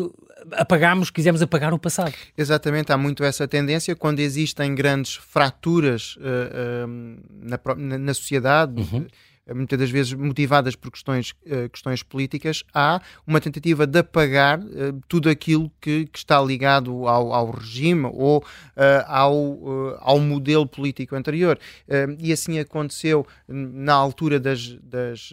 apagámos, 0.53 1.11
quisemos 1.11 1.43
apagar 1.43 1.73
o 1.73 1.79
passado. 1.79 2.15
Exatamente, 2.37 2.93
há 2.93 2.99
muito 2.99 3.25
essa 3.25 3.47
tendência 3.47 3.95
quando 3.95 4.21
existem 4.21 4.75
grandes 4.75 5.15
fraturas 5.15 6.17
uh, 6.17 6.87
uh, 6.87 7.87
na, 7.87 7.99
na, 7.99 8.15
sociedade. 8.15 8.81
Uhum 8.81 9.07
muitas 9.51 9.79
das 9.79 9.91
vezes 9.91 10.13
motivadas 10.13 10.77
por 10.77 10.93
questões, 10.93 11.33
uh, 11.47 11.69
questões 11.69 12.03
políticas, 12.03 12.65
há 12.73 13.01
uma 13.27 13.39
tentativa 13.41 13.87
de 13.87 13.99
apagar 13.99 14.61
uh, 14.61 14.65
tudo 15.09 15.29
aquilo 15.29 15.71
que, 15.81 16.07
que, 16.07 16.19
está 16.19 16.41
ligado 16.41 17.09
ao, 17.09 17.33
ao 17.33 17.51
regime 17.51 18.09
ou 18.13 18.39
uh, 18.39 18.45
ao, 19.07 19.99
ao 20.01 20.21
modelo 20.21 20.67
político 20.67 21.17
anterior. 21.17 21.59
e 22.19 22.31
assim 22.33 22.59
aconteceu 22.59 23.27
na 23.49 23.95
altura 23.95 24.39
das, 24.39 24.77
das, 24.83 25.33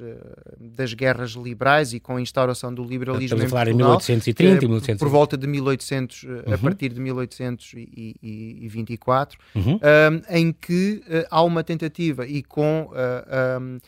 das 0.60 0.94
guerras 0.94 1.32
liberais 1.32 1.92
e 1.94 2.00
com 2.00 2.16
a 2.18 2.22
instauração 2.22 2.74
do 2.74 2.84
liberalismo 2.84 3.26
Estamos 3.26 3.44
em 3.44 3.48
a 3.48 3.50
falar 3.50 3.66
Portugal, 3.66 3.90
em 3.90 3.92
1830 3.92 4.66
e 4.66 4.68
1830. 4.68 5.00
Por 5.00 5.10
volta 5.10 5.38
de 5.38 5.46
1800, 5.48 6.24
uhum. 6.24 6.42
a 6.54 6.58
partir 6.58 6.90
de 6.90 7.00
1824, 7.00 9.40
uhum. 9.56 9.80
em 10.30 10.52
que 10.52 11.02
há 11.30 11.44
uma 11.44 11.64
tentativa 11.64 12.28
e 12.28 12.44
com 12.44 12.90
um, 13.62 13.80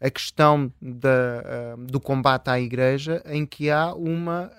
a 0.00 0.10
questão 0.10 0.72
da, 0.80 1.76
do 1.78 2.00
combate 2.00 2.48
à 2.48 2.60
Igreja, 2.60 3.22
em 3.26 3.44
que 3.44 3.70
há 3.70 3.92
uma 3.92 4.50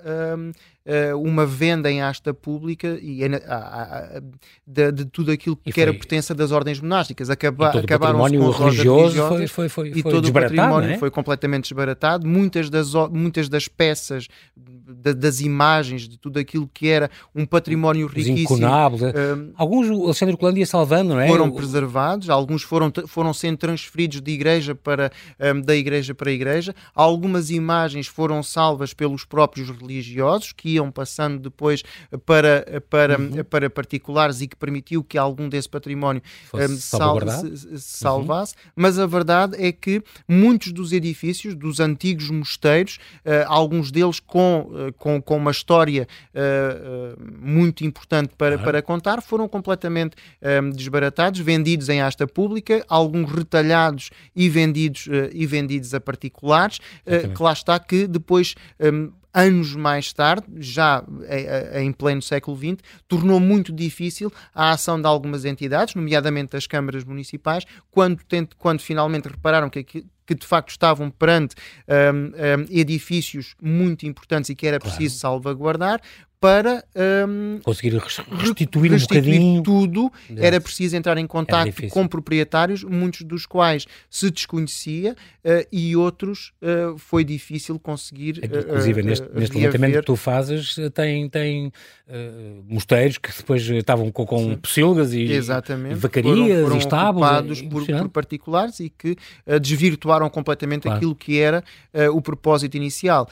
uh, 0.85 1.19
uma 1.19 1.45
venda 1.45 1.91
em 1.91 2.01
asta 2.01 2.33
pública 2.33 2.97
e, 3.01 3.21
de, 4.65 4.91
de, 4.91 5.05
tudo 5.05 5.31
aquilo 5.31 5.55
que 5.55 5.71
foi, 5.71 5.83
era 5.83 5.93
pertença 5.93 6.33
das 6.33 6.51
ordens 6.51 6.79
monásticas. 6.79 7.29
Acaba, 7.29 7.69
acabaram 7.69 8.19
com 8.19 8.25
as 8.25 8.57
religioso 8.57 9.27
foi, 9.27 9.47
foi, 9.47 9.69
foi, 9.69 9.91
e 9.95 10.03
todo 10.03 10.27
o 10.27 10.33
património 10.33 10.91
é? 10.91 10.97
foi 10.97 11.09
completamente 11.09 11.63
desbaratado. 11.63 12.27
Muitas 12.27 12.69
das, 12.69 12.93
muitas 13.11 13.49
das 13.49 13.67
peças 13.67 14.27
das 14.55 15.41
imagens, 15.41 16.07
de 16.07 16.17
tudo 16.17 16.39
aquilo 16.39 16.69
que 16.71 16.87
era 16.87 17.09
um 17.33 17.45
património 17.45 18.07
riquíssimo. 18.07 18.59
Uh, 18.65 19.51
alguns, 19.55 19.89
o 19.89 20.05
Alexandre 20.05 20.37
Colando 20.37 20.59
ia 20.59 20.65
salvando, 20.65 21.15
não 21.15 21.19
é? 21.19 21.27
Foram 21.27 21.49
preservados, 21.51 22.29
alguns 22.29 22.61
foram, 22.61 22.91
foram 23.07 23.33
sendo 23.33 23.57
transferidos 23.57 24.21
de 24.21 24.31
igreja 24.31 24.75
para, 24.75 25.11
um, 25.39 25.61
da 25.61 25.75
igreja 25.75 26.13
para 26.13 26.29
a 26.29 26.33
igreja. 26.33 26.75
Algumas 26.93 27.49
imagens 27.49 28.07
foram 28.07 28.43
salvas 28.43 28.93
pelos 28.93 29.25
próprios 29.25 29.69
religiosos, 29.69 30.51
que 30.51 30.74
iam 30.75 30.91
passando 30.91 31.39
depois 31.39 31.83
para, 32.25 32.83
para, 32.89 33.19
uhum. 33.19 33.43
para 33.43 33.69
particulares 33.69 34.41
e 34.41 34.47
que 34.47 34.55
permitiu 34.55 35.03
que 35.03 35.17
algum 35.17 35.49
desse 35.49 35.69
património 35.69 36.21
um, 36.53 36.77
sal, 36.77 37.19
se, 37.27 37.79
salvasse. 37.79 38.53
Uhum. 38.53 38.71
Mas 38.75 38.99
a 38.99 39.05
verdade 39.05 39.55
é 39.57 39.71
que 39.71 40.03
muitos 40.27 40.71
dos 40.71 40.91
edifícios, 40.91 41.55
dos 41.55 41.79
antigos 41.79 42.29
mosteiros, 42.29 42.97
uh, 43.25 43.45
alguns 43.47 43.91
deles 43.91 44.19
com, 44.19 44.69
uh, 44.69 44.93
com, 44.93 45.21
com 45.21 45.37
uma 45.37 45.51
história 45.51 46.07
uh, 46.33 47.19
muito 47.39 47.83
importante 47.83 48.33
para, 48.37 48.57
uhum. 48.57 48.63
para 48.63 48.81
contar, 48.81 49.21
foram 49.21 49.47
completamente 49.47 50.15
um, 50.41 50.69
desbaratados, 50.69 51.39
vendidos 51.39 51.89
em 51.89 52.01
asta 52.01 52.27
pública, 52.27 52.83
alguns 52.87 53.31
retalhados 53.31 54.09
e 54.35 54.49
vendidos, 54.49 55.07
e 55.33 55.45
vendidos 55.45 55.93
a 55.93 55.99
particulares, 55.99 56.79
que 57.35 57.43
lá 57.43 57.53
está 57.53 57.79
que 57.79 58.07
depois 58.07 58.55
um, 58.79 59.11
anos 59.35 59.75
mais 59.75 60.13
tarde, 60.13 60.47
já 60.57 61.03
em 61.73 61.91
pleno 61.91 62.21
século 62.21 62.57
XX, 62.57 62.77
tornou 63.07 63.39
muito 63.39 63.73
difícil 63.73 64.31
a 64.53 64.71
ação 64.71 64.99
de 64.99 65.05
algumas 65.05 65.43
entidades, 65.43 65.93
nomeadamente 65.93 66.53
das 66.53 66.65
câmaras 66.65 67.03
municipais, 67.03 67.65
quando, 67.91 68.21
quando 68.57 68.79
finalmente 68.79 69.27
repararam 69.27 69.69
que, 69.69 69.83
que 70.25 70.35
de 70.35 70.45
facto 70.45 70.69
estavam 70.69 71.11
perante 71.11 71.55
um, 71.87 72.27
um, 72.27 72.65
edifícios 72.69 73.55
muito 73.61 74.05
importantes 74.05 74.49
e 74.49 74.55
que 74.55 74.65
era 74.65 74.79
preciso 74.79 75.19
claro. 75.19 75.35
salvaguardar, 75.35 76.01
para 76.45 76.85
um, 77.27 77.59
conseguir 77.63 77.97
restituir, 77.97 78.91
restituir 78.91 79.41
um 79.41 79.63
tudo, 79.63 80.11
era 80.37 80.61
preciso 80.61 80.95
entrar 80.95 81.17
em 81.17 81.25
contato 81.25 81.71
com 81.89 82.07
proprietários, 82.07 82.83
muitos 82.83 83.23
dos 83.23 83.47
quais 83.47 83.87
se 84.11 84.29
desconhecia 84.29 85.13
uh, 85.43 85.67
e 85.71 85.95
outros 85.95 86.53
uh, 86.61 86.99
foi 86.99 87.23
difícil 87.23 87.79
conseguir. 87.79 88.37
Uh, 88.37 88.59
Inclusive, 88.59 89.01
neste, 89.01 89.27
neste 89.33 89.57
levantamento 89.57 89.95
que 89.95 90.01
tu 90.03 90.15
fazes, 90.15 90.75
tem, 90.93 91.27
tem 91.27 91.71
mosteiros 92.67 93.17
que 93.17 93.35
depois 93.35 93.67
estavam 93.67 94.11
com, 94.11 94.27
com 94.27 94.55
pocilgas 94.57 95.11
e, 95.11 95.21
e 95.21 95.39
vacarias 95.95 96.37
foram, 96.37 96.61
foram 96.61 96.75
e 96.75 96.79
estábulos. 96.79 97.61
É 97.61 97.63
por, 97.63 97.85
por, 97.87 98.09
particulares 98.09 98.79
e 98.79 98.91
que 98.91 99.15
desvirtuaram 99.59 100.29
completamente 100.29 100.83
claro. 100.83 100.97
aquilo 100.97 101.15
que 101.15 101.39
era 101.39 101.63
o 102.13 102.21
propósito 102.21 102.77
inicial. 102.77 103.27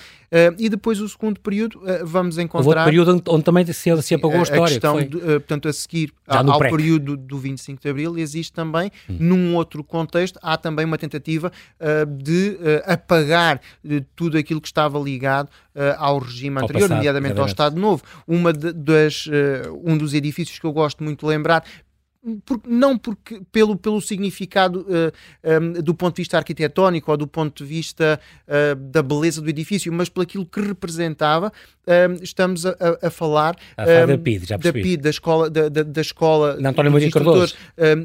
e 0.57 0.67
depois, 0.69 0.99
o 0.99 1.07
segundo 1.07 1.39
período, 1.39 1.79
vamos 2.03 2.39
encontrar 2.39 2.85
período 3.05 3.23
onde, 3.27 3.43
também 3.43 3.65
se, 3.65 4.01
se 4.01 4.13
apagou 4.15 4.37
a, 4.37 4.39
a 4.39 4.43
história. 4.43 4.67
Questão 4.67 5.01
de, 5.01 5.17
uh, 5.17 5.21
portanto, 5.21 5.67
a 5.67 5.73
seguir 5.73 6.13
ao, 6.27 6.59
período 6.59 7.17
do 7.17 7.37
25 7.37 7.81
de 7.81 7.89
Abril, 7.89 8.17
existe 8.17 8.53
também, 8.53 8.91
hum. 9.09 9.17
num 9.19 9.55
outro 9.55 9.83
contexto, 9.83 10.39
há 10.41 10.57
também 10.57 10.85
uma 10.85 10.97
tentativa 10.97 11.51
uh, 11.79 12.05
de 12.05 12.57
uh, 12.59 12.91
apagar 12.91 13.61
tudo 14.15 14.37
aquilo 14.37 14.61
que 14.61 14.67
estava 14.67 14.97
ligado 14.99 15.49
ao 15.97 16.19
regime 16.19 16.57
ao 16.57 16.63
anterior, 16.65 16.81
passado, 16.81 16.97
nomeadamente 16.97 17.39
ao 17.39 17.45
Estado 17.47 17.79
Novo. 17.79 18.03
Uma 18.27 18.53
de, 18.53 18.71
das, 18.73 19.25
um 19.83 19.97
dos 19.97 20.13
edifícios 20.13 20.59
que 20.59 20.65
eu 20.65 20.71
gosto 20.71 21.03
muito 21.03 21.21
de 21.21 21.25
lembrar, 21.25 21.63
por, 22.45 22.61
não 22.65 22.97
porque 22.97 23.41
pelo, 23.51 23.75
pelo 23.75 23.99
significado 24.01 24.81
uh, 24.81 25.11
eh, 25.43 25.59
um, 25.59 25.75
eh, 25.75 25.81
do 25.81 25.93
ponto 25.93 26.15
de 26.15 26.21
vista 26.21 26.37
arquitetónico 26.37 27.11
ou 27.11 27.17
do 27.17 27.27
ponto 27.27 27.63
de 27.63 27.69
vista 27.69 28.19
uh, 28.47 28.75
da 28.75 29.03
beleza 29.03 29.41
do 29.41 29.49
edifício, 29.49 29.91
mas 29.91 30.07
pelo 30.07 30.23
aquilo 30.23 30.45
que 30.45 30.61
representava, 30.61 31.51
um, 31.85 32.23
estamos 32.23 32.65
a, 32.65 32.75
a 33.01 33.09
falar 33.09 33.57
um, 33.77 34.07
da 34.07 34.17
PID, 34.17 34.45
já 34.47 34.57
da 34.57 34.71
PID, 34.71 35.01
da 35.01 35.09
escola, 35.09 35.49
da, 35.49 35.67
da, 35.67 35.83
da 35.83 36.01
escola 36.01 36.55
na 36.59 36.69
António 36.69 36.91
Maria 36.93 37.11
Cardoso. 37.11 37.55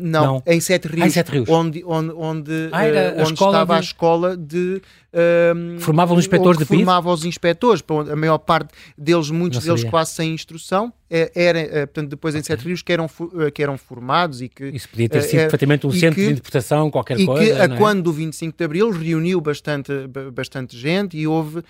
Não, 0.03 0.25
não, 0.25 0.43
em 0.45 0.61
Sete 0.61 0.89
Rios, 0.89 1.03
ah, 1.03 1.07
em 1.07 1.11
Sete 1.11 1.31
Rios. 1.31 1.49
onde, 1.49 1.85
onde, 1.85 2.13
onde, 2.13 2.53
ah, 2.73 2.83
uh, 2.83 3.21
onde 3.21 3.33
estava 3.35 3.75
de... 3.75 3.79
a 3.79 3.81
escola 3.81 4.37
de 4.37 4.83
um, 5.13 5.79
formavam 5.81 6.17
os 6.17 6.25
inspectores 6.25 6.59
de 6.59 6.67
PID? 6.67 6.79
Formavam 6.79 7.13
os 7.13 7.25
inspectores, 7.25 7.83
a 8.11 8.17
maior 8.17 8.39
parte 8.39 8.75
deles, 8.97 9.31
muitos 9.31 9.65
deles 9.65 9.85
quase 9.85 10.13
sem 10.13 10.35
instrução, 10.35 10.93
é, 11.11 11.33
era, 11.35 11.59
eh, 11.59 11.87
portanto, 11.87 12.11
depois 12.11 12.35
em 12.35 12.43
Sete 12.43 12.65
Rios 12.65 12.83
que 12.83 12.93
eram, 12.93 13.07
eh, 13.41 13.51
que 13.51 13.63
eram 13.63 13.79
formados 13.79 14.43
e 14.43 14.49
que... 14.49 14.67
Isso 14.67 14.89
podia 14.91 15.09
ter 15.09 15.23
sido 15.23 15.41
perfeitamente 15.41 15.87
um 15.87 15.91
centro 15.91 16.17
que, 16.17 16.27
de 16.27 16.33
interpretação, 16.33 16.91
qualquer 16.91 17.19
e 17.19 17.25
coisa, 17.25 17.43
E 17.43 17.47
que, 17.47 17.61
a 17.61 17.65
é? 17.65 17.77
quando 17.79 18.09
o 18.09 18.13
25 18.13 18.57
de 18.57 18.65
Abril, 18.65 18.91
reuniu 18.91 19.41
bastante, 19.41 19.91
bastante 20.35 20.77
gente 20.77 21.17
e 21.17 21.27
houve, 21.27 21.61
uh, 21.61 21.65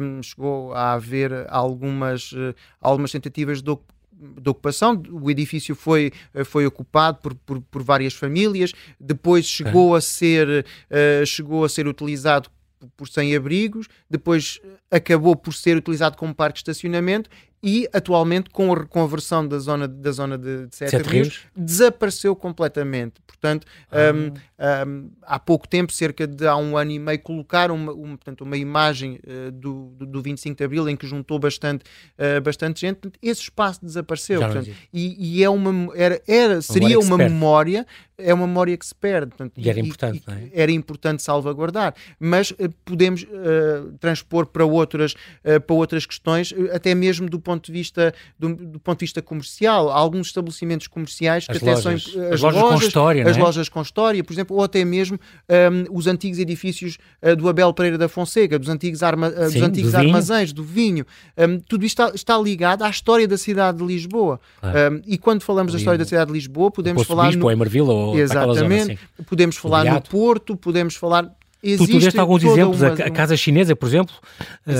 um, 0.00 0.22
chegou 0.22 0.72
a 0.72 0.94
haver 0.94 1.46
algumas, 1.50 2.32
uh, 2.32 2.54
algumas 2.80 3.12
tentativas 3.12 3.60
de 3.60 3.70
de 4.18 4.48
ocupação, 4.48 5.02
o 5.10 5.30
edifício 5.30 5.74
foi, 5.74 6.12
foi 6.44 6.66
ocupado 6.66 7.18
por, 7.18 7.34
por, 7.34 7.60
por 7.60 7.82
várias 7.82 8.14
famílias, 8.14 8.72
depois 8.98 9.44
chegou 9.44 9.94
a 9.94 10.00
ser, 10.00 10.64
uh, 10.90 11.26
chegou 11.26 11.64
a 11.64 11.68
ser 11.68 11.86
utilizado 11.86 12.50
por 12.96 13.08
sem-abrigos, 13.08 13.88
depois 14.08 14.60
acabou 14.90 15.34
por 15.34 15.52
ser 15.52 15.76
utilizado 15.76 16.16
como 16.16 16.34
parque 16.34 16.56
de 16.56 16.60
estacionamento 16.60 17.28
e 17.62 17.88
atualmente 17.92 18.50
com 18.50 18.72
a 18.72 18.78
reconversão 18.78 19.46
da 19.46 19.58
zona, 19.58 19.88
da 19.88 20.12
zona 20.12 20.38
de, 20.38 20.66
de 20.66 20.76
Sete, 20.76 20.90
Sete 20.90 21.08
Rios, 21.08 21.28
Rios, 21.28 21.46
desapareceu 21.56 22.36
completamente. 22.36 23.14
Portanto, 23.26 23.66
ah. 23.90 24.12
um, 24.14 24.88
um, 24.88 25.10
há 25.22 25.38
pouco 25.38 25.68
tempo, 25.68 25.92
cerca 25.92 26.26
de 26.26 26.46
há 26.46 26.56
um 26.56 26.76
ano 26.76 26.90
e 26.90 26.98
meio, 26.98 27.20
colocaram 27.20 27.74
uma, 27.74 27.92
uma, 27.92 28.16
portanto, 28.16 28.42
uma 28.42 28.56
imagem 28.56 29.18
uh, 29.26 29.50
do, 29.52 29.92
do, 29.96 30.06
do 30.06 30.22
25 30.22 30.56
de 30.56 30.64
Abril 30.64 30.88
em 30.88 30.96
que 30.96 31.06
juntou 31.06 31.38
bastante, 31.38 31.84
uh, 32.18 32.40
bastante 32.40 32.80
gente. 32.80 32.96
Portanto, 32.96 33.18
esse 33.22 33.42
espaço 33.42 33.84
desapareceu. 33.84 34.40
Portanto, 34.40 34.70
e, 34.92 35.38
e, 35.38 35.44
é 35.44 35.50
uma, 35.50 35.94
era, 35.94 36.20
era, 36.26 36.62
seria 36.62 36.98
uma 36.98 37.18
memória 37.18 37.86
é 38.18 38.32
uma 38.32 38.46
memória 38.46 38.76
que 38.76 38.86
se 38.86 38.94
perde. 38.94 39.28
Portanto, 39.28 39.52
e 39.56 39.68
era 39.68 39.78
importante, 39.78 40.22
e, 40.26 40.32
é? 40.32 40.62
Era 40.62 40.72
importante 40.72 41.22
salvaguardar. 41.22 41.94
Mas 42.18 42.50
uh, 42.50 42.56
podemos 42.84 43.22
uh, 43.24 43.92
transpor 43.98 44.46
para 44.46 44.64
outras, 44.64 45.12
uh, 45.12 45.60
para 45.60 45.76
outras 45.76 46.06
questões, 46.06 46.54
até 46.72 46.94
mesmo 46.94 47.28
do 47.28 47.38
ponto 47.46 47.66
de 47.66 47.72
vista, 47.72 48.12
do, 48.38 48.54
do, 48.54 48.80
ponto 48.80 48.98
de 48.98 49.04
vista 49.04 49.22
comercial. 49.22 49.90
Há 49.90 49.94
alguns 49.94 50.28
estabelecimentos 50.28 50.86
comerciais 50.86 51.46
que 51.46 51.52
as 51.52 51.58
até 51.58 51.74
lojas. 51.74 51.82
são 51.82 51.92
as, 51.92 52.32
as 52.32 52.40
lojas, 52.40 52.62
lojas, 52.62 52.80
com 52.80 52.86
história, 52.86 53.28
as 53.28 53.36
é? 53.36 53.40
lojas 53.40 53.68
com 53.68 53.82
história, 53.82 54.24
por 54.24 54.32
exemplo, 54.32 54.56
ou 54.56 54.64
até 54.64 54.84
mesmo 54.84 55.18
um, 55.48 55.96
os 55.96 56.06
antigos 56.06 56.38
edifícios 56.38 56.98
do 57.38 57.48
Abel 57.48 57.72
Pereira 57.72 57.98
da 57.98 58.08
Fonseca, 58.08 58.58
dos 58.58 58.68
antigos, 58.68 59.02
arma, 59.02 59.30
Sim, 59.30 59.58
dos 59.58 59.62
antigos 59.62 59.92
do 59.92 59.98
armazéns, 59.98 60.52
do 60.52 60.62
vinho. 60.62 61.06
Um, 61.36 61.58
tudo 61.60 61.84
isto 61.84 62.02
está, 62.02 62.14
está, 62.14 62.38
ligado 62.38 62.82
à 62.82 62.90
história 62.90 63.26
da 63.26 63.38
cidade 63.38 63.78
de 63.78 63.84
Lisboa. 63.84 64.40
Um, 64.62 65.02
e 65.06 65.16
quando 65.16 65.42
falamos 65.42 65.72
da 65.72 65.78
história 65.78 65.98
da 65.98 66.04
cidade 66.04 66.28
de 66.28 66.32
Lisboa, 66.32 66.70
podemos 66.70 67.06
falar. 67.06 67.28
Bispo, 67.28 67.50
no... 67.50 67.56
Marvila, 67.56 67.92
ou 67.92 68.18
Exatamente. 68.18 68.58
Zona, 68.58 68.76
assim. 68.76 69.24
Podemos 69.24 69.56
falar 69.56 69.84
no 69.84 70.00
Porto, 70.00 70.56
podemos 70.56 70.96
falar 70.96 71.30
tu, 71.76 71.86
tu 71.86 71.98
deste 71.98 72.20
alguns 72.20 72.44
exemplos, 72.44 72.82
uma, 72.82 72.92
a, 72.92 73.10
Casa 73.10 73.36
Chinesa, 73.36 73.74
por 73.74 73.86
exemplo. 73.86 74.14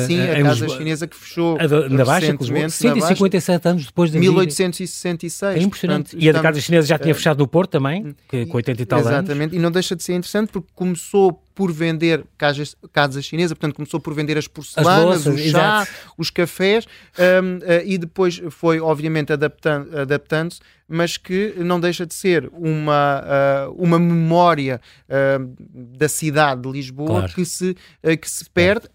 Sim, 0.07 0.21
uh, 0.21 0.23
a 0.23 0.43
Casa 0.43 0.51
Lisboa, 0.51 0.79
Chinesa 0.79 1.07
que 1.07 1.17
fechou 1.17 1.59
a, 1.59 1.89
na 1.89 2.05
Baixa, 2.05 2.33
recentemente, 2.33 2.73
157 2.73 3.69
anos 3.69 3.87
depois 3.87 4.11
de 4.11 4.19
1866. 4.19 5.57
É 5.57 5.63
impressionante. 5.63 6.11
Portanto, 6.11 6.23
e 6.23 6.29
a 6.29 6.33
da 6.33 6.41
Casa 6.41 6.61
Chinesa 6.61 6.87
já 6.87 6.99
tinha 6.99 7.13
uh, 7.13 7.17
fechado 7.17 7.39
no 7.39 7.49
Porto 7.49 7.71
também, 7.71 8.15
que, 8.29 8.47
com 8.47 8.57
80 8.57 8.83
e 8.83 8.87
tal 8.87 9.01
exatamente, 9.01 9.17
anos. 9.17 9.31
Exatamente, 9.31 9.57
e 9.57 9.59
não 9.59 9.71
deixa 9.71 9.97
de 9.97 10.03
ser 10.03 10.15
interessante 10.15 10.53
porque 10.53 10.69
começou 10.75 11.43
por 11.57 11.73
vender 11.73 12.23
casas, 12.37 12.77
casas 12.93 13.25
chinesas, 13.25 13.57
portanto 13.57 13.75
começou 13.75 13.99
por 13.99 14.13
vender 14.13 14.37
as 14.37 14.47
porcelanas, 14.47 15.27
as 15.27 15.35
o 15.35 15.39
chá, 15.39 15.45
exato. 15.45 15.91
os 16.19 16.29
cafés 16.29 16.87
um, 17.19 17.57
uh, 17.57 17.83
e 17.83 17.97
depois 17.97 18.43
foi 18.51 18.79
obviamente 18.79 19.33
adaptando, 19.33 19.99
adaptando-se 19.99 20.61
mas 20.89 21.17
que 21.17 21.55
não 21.59 21.81
deixa 21.81 22.07
de 22.07 22.15
ser 22.15 22.49
uma, 22.53 23.23
uh, 23.69 23.73
uma 23.73 23.99
memória 23.99 24.81
uh, 25.09 25.55
da 25.99 26.09
cidade 26.09 26.63
de 26.63 26.71
Lisboa 26.71 27.09
claro. 27.09 27.33
que, 27.33 27.45
se, 27.45 27.71
uh, 27.71 28.17
que 28.17 28.31
se 28.31 28.49
perde 28.51 28.87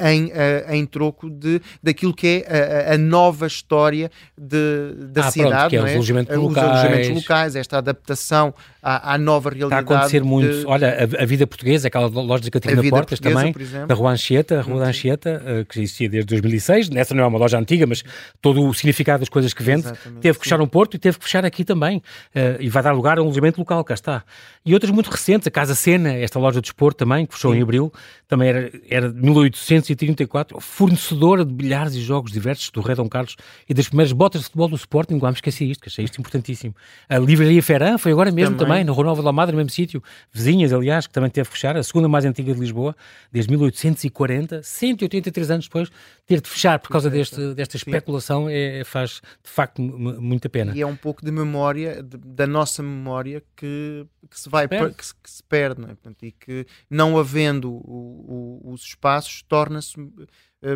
em, 0.00 0.32
em 0.70 0.86
troco 0.86 1.28
de, 1.28 1.60
daquilo 1.82 2.14
que 2.14 2.44
é 2.46 2.88
a, 2.90 2.94
a 2.94 2.98
nova 2.98 3.46
história 3.46 4.10
de, 4.38 4.94
da 5.10 5.26
ah, 5.26 5.30
cidade, 5.30 5.76
pronto, 5.76 5.88
é? 5.88 5.90
Os, 5.90 6.10
alojamentos 6.10 6.36
os 6.36 6.56
alojamentos 6.56 7.10
locais, 7.10 7.56
esta 7.56 7.78
adaptação 7.78 8.54
à, 8.82 9.14
à, 9.14 9.18
nova 9.18 9.50
realidade. 9.50 9.82
Está 9.82 9.94
a 9.94 9.98
acontecer 9.98 10.20
de... 10.20 10.26
muito. 10.26 10.68
Olha, 10.68 11.08
a, 11.18 11.22
a, 11.22 11.26
vida 11.26 11.46
portuguesa, 11.46 11.88
aquela 11.88 12.03
loja 12.06 12.44
de 12.44 12.50
Catarina 12.50 12.82
Portas 12.88 13.20
também, 13.20 13.54
da 13.86 13.94
Rua 13.94 14.12
Anchieta, 14.12 14.60
Rua 14.60 14.80
da 14.80 14.86
Anchieta, 14.88 15.66
que 15.68 15.80
existia 15.80 16.08
desde 16.08 16.28
2006. 16.28 16.90
Nessa 16.90 17.14
não 17.14 17.24
é 17.24 17.26
uma 17.26 17.38
loja 17.38 17.58
antiga, 17.58 17.86
mas 17.86 18.02
todo 18.40 18.66
o 18.66 18.74
significado 18.74 19.20
das 19.20 19.28
coisas 19.28 19.52
que 19.52 19.62
vende. 19.62 19.86
Exatamente, 19.86 20.20
teve 20.20 20.38
que 20.38 20.44
fechar 20.44 20.60
um 20.60 20.66
porto 20.66 20.94
e 20.94 20.98
teve 20.98 21.18
que 21.18 21.24
fechar 21.24 21.44
aqui 21.44 21.64
também. 21.64 21.98
Uh, 21.98 22.60
e 22.60 22.68
vai 22.68 22.82
dar 22.82 22.92
lugar 22.92 23.18
a 23.18 23.22
um 23.22 23.24
alojamento 23.24 23.60
local, 23.60 23.82
cá 23.84 23.94
está. 23.94 24.24
E 24.64 24.72
outras 24.72 24.90
muito 24.90 25.10
recentes, 25.10 25.46
a 25.46 25.50
Casa 25.50 25.74
Sena, 25.74 26.14
esta 26.14 26.38
loja 26.38 26.60
de 26.60 26.68
esporte 26.68 26.96
também, 26.96 27.26
que 27.26 27.34
fechou 27.34 27.52
Sim. 27.52 27.58
em 27.58 27.62
abril, 27.62 27.92
também 28.34 28.48
era, 28.48 28.70
era 28.90 29.12
de 29.12 29.22
1834, 29.22 30.60
fornecedora 30.60 31.44
de 31.44 31.52
bilhares 31.52 31.94
e 31.94 32.00
jogos 32.00 32.32
diversos 32.32 32.68
do 32.70 32.80
Rei 32.80 32.96
Dom 32.96 33.08
Carlos 33.08 33.36
e 33.68 33.72
das 33.72 33.86
primeiras 33.86 34.12
botas 34.12 34.40
de 34.40 34.46
futebol 34.46 34.68
do 34.68 34.74
Sporting, 34.74 35.14
igual 35.14 35.30
me 35.30 35.36
esqueci 35.36 35.70
isto, 35.70 35.80
que 35.80 35.88
achei 35.88 36.04
isto 36.04 36.20
importantíssimo. 36.20 36.74
A 37.08 37.16
Livraria 37.18 37.62
Ferran 37.62 37.96
foi 37.96 38.10
agora 38.10 38.32
mesmo 38.32 38.56
também, 38.56 38.78
também 38.78 38.84
na 38.84 38.92
Rua 38.92 39.04
Nova 39.04 39.22
da 39.22 39.30
Madre, 39.30 39.52
no 39.52 39.58
mesmo 39.58 39.70
sítio, 39.70 40.02
vizinhas, 40.32 40.72
aliás, 40.72 41.06
que 41.06 41.12
também 41.12 41.30
teve 41.30 41.48
que 41.48 41.54
fechar, 41.54 41.76
a 41.76 41.82
segunda 41.82 42.08
mais 42.08 42.24
antiga 42.24 42.52
de 42.52 42.58
Lisboa, 42.58 42.96
desde 43.30 43.52
1840, 43.52 44.62
183 44.64 45.50
anos 45.52 45.66
depois, 45.66 45.90
ter 46.26 46.40
de 46.40 46.48
fechar 46.48 46.80
por 46.80 46.88
causa 46.88 47.08
deste, 47.08 47.54
desta 47.54 47.76
especulação 47.76 48.48
é, 48.48 48.82
faz 48.84 49.20
de 49.44 49.50
facto 49.50 49.80
muita 49.80 50.48
pena. 50.48 50.72
E 50.74 50.80
é 50.80 50.86
um 50.86 50.96
pouco 50.96 51.24
de 51.24 51.30
memória, 51.30 52.02
de, 52.02 52.16
da 52.16 52.46
nossa 52.46 52.82
memória, 52.82 53.42
que, 53.54 54.04
que 54.28 54.40
se 54.40 54.48
vai 54.48 54.66
perde. 54.66 54.94
Que, 54.94 55.06
se, 55.06 55.14
que 55.14 55.30
se 55.30 55.42
perde, 55.42 55.82
é? 55.82 55.86
Portanto, 55.86 56.24
e 56.24 56.32
que 56.32 56.66
não 56.90 57.16
havendo 57.16 57.70
o, 57.70 58.23
o, 58.26 58.60
os 58.72 58.82
espaços 58.82 59.42
torna-se 59.42 60.00
uh, 60.00 60.18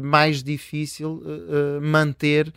mais 0.03 0.43
difícil 0.43 1.23
uh, 1.25 1.81
manter 1.81 2.53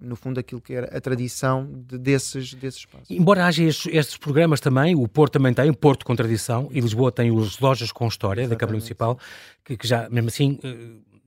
no 0.00 0.16
fundo 0.16 0.38
aquilo 0.38 0.60
que 0.60 0.72
era 0.72 0.96
a 0.96 1.00
tradição 1.00 1.68
de, 1.86 1.98
desses, 1.98 2.54
desses 2.54 2.80
espaços. 2.80 3.10
Embora 3.10 3.46
haja 3.46 3.64
estes, 3.64 3.92
estes, 3.92 4.16
programas 4.16 4.60
também, 4.60 4.94
o 4.94 5.06
Porto 5.08 5.34
também 5.34 5.52
tem, 5.52 5.70
o 5.70 5.74
Porto 5.74 6.04
com 6.04 6.14
tradição, 6.14 6.68
e 6.70 6.80
Lisboa 6.80 7.10
tem 7.10 7.30
os 7.30 7.58
Lojas 7.58 7.90
com 7.92 8.06
História 8.06 8.42
Exatamente. 8.42 8.50
da 8.50 8.60
Câmara 8.60 8.76
Municipal, 8.76 9.18
que, 9.64 9.76
que 9.76 9.86
já, 9.86 10.08
mesmo 10.10 10.28
assim, 10.28 10.58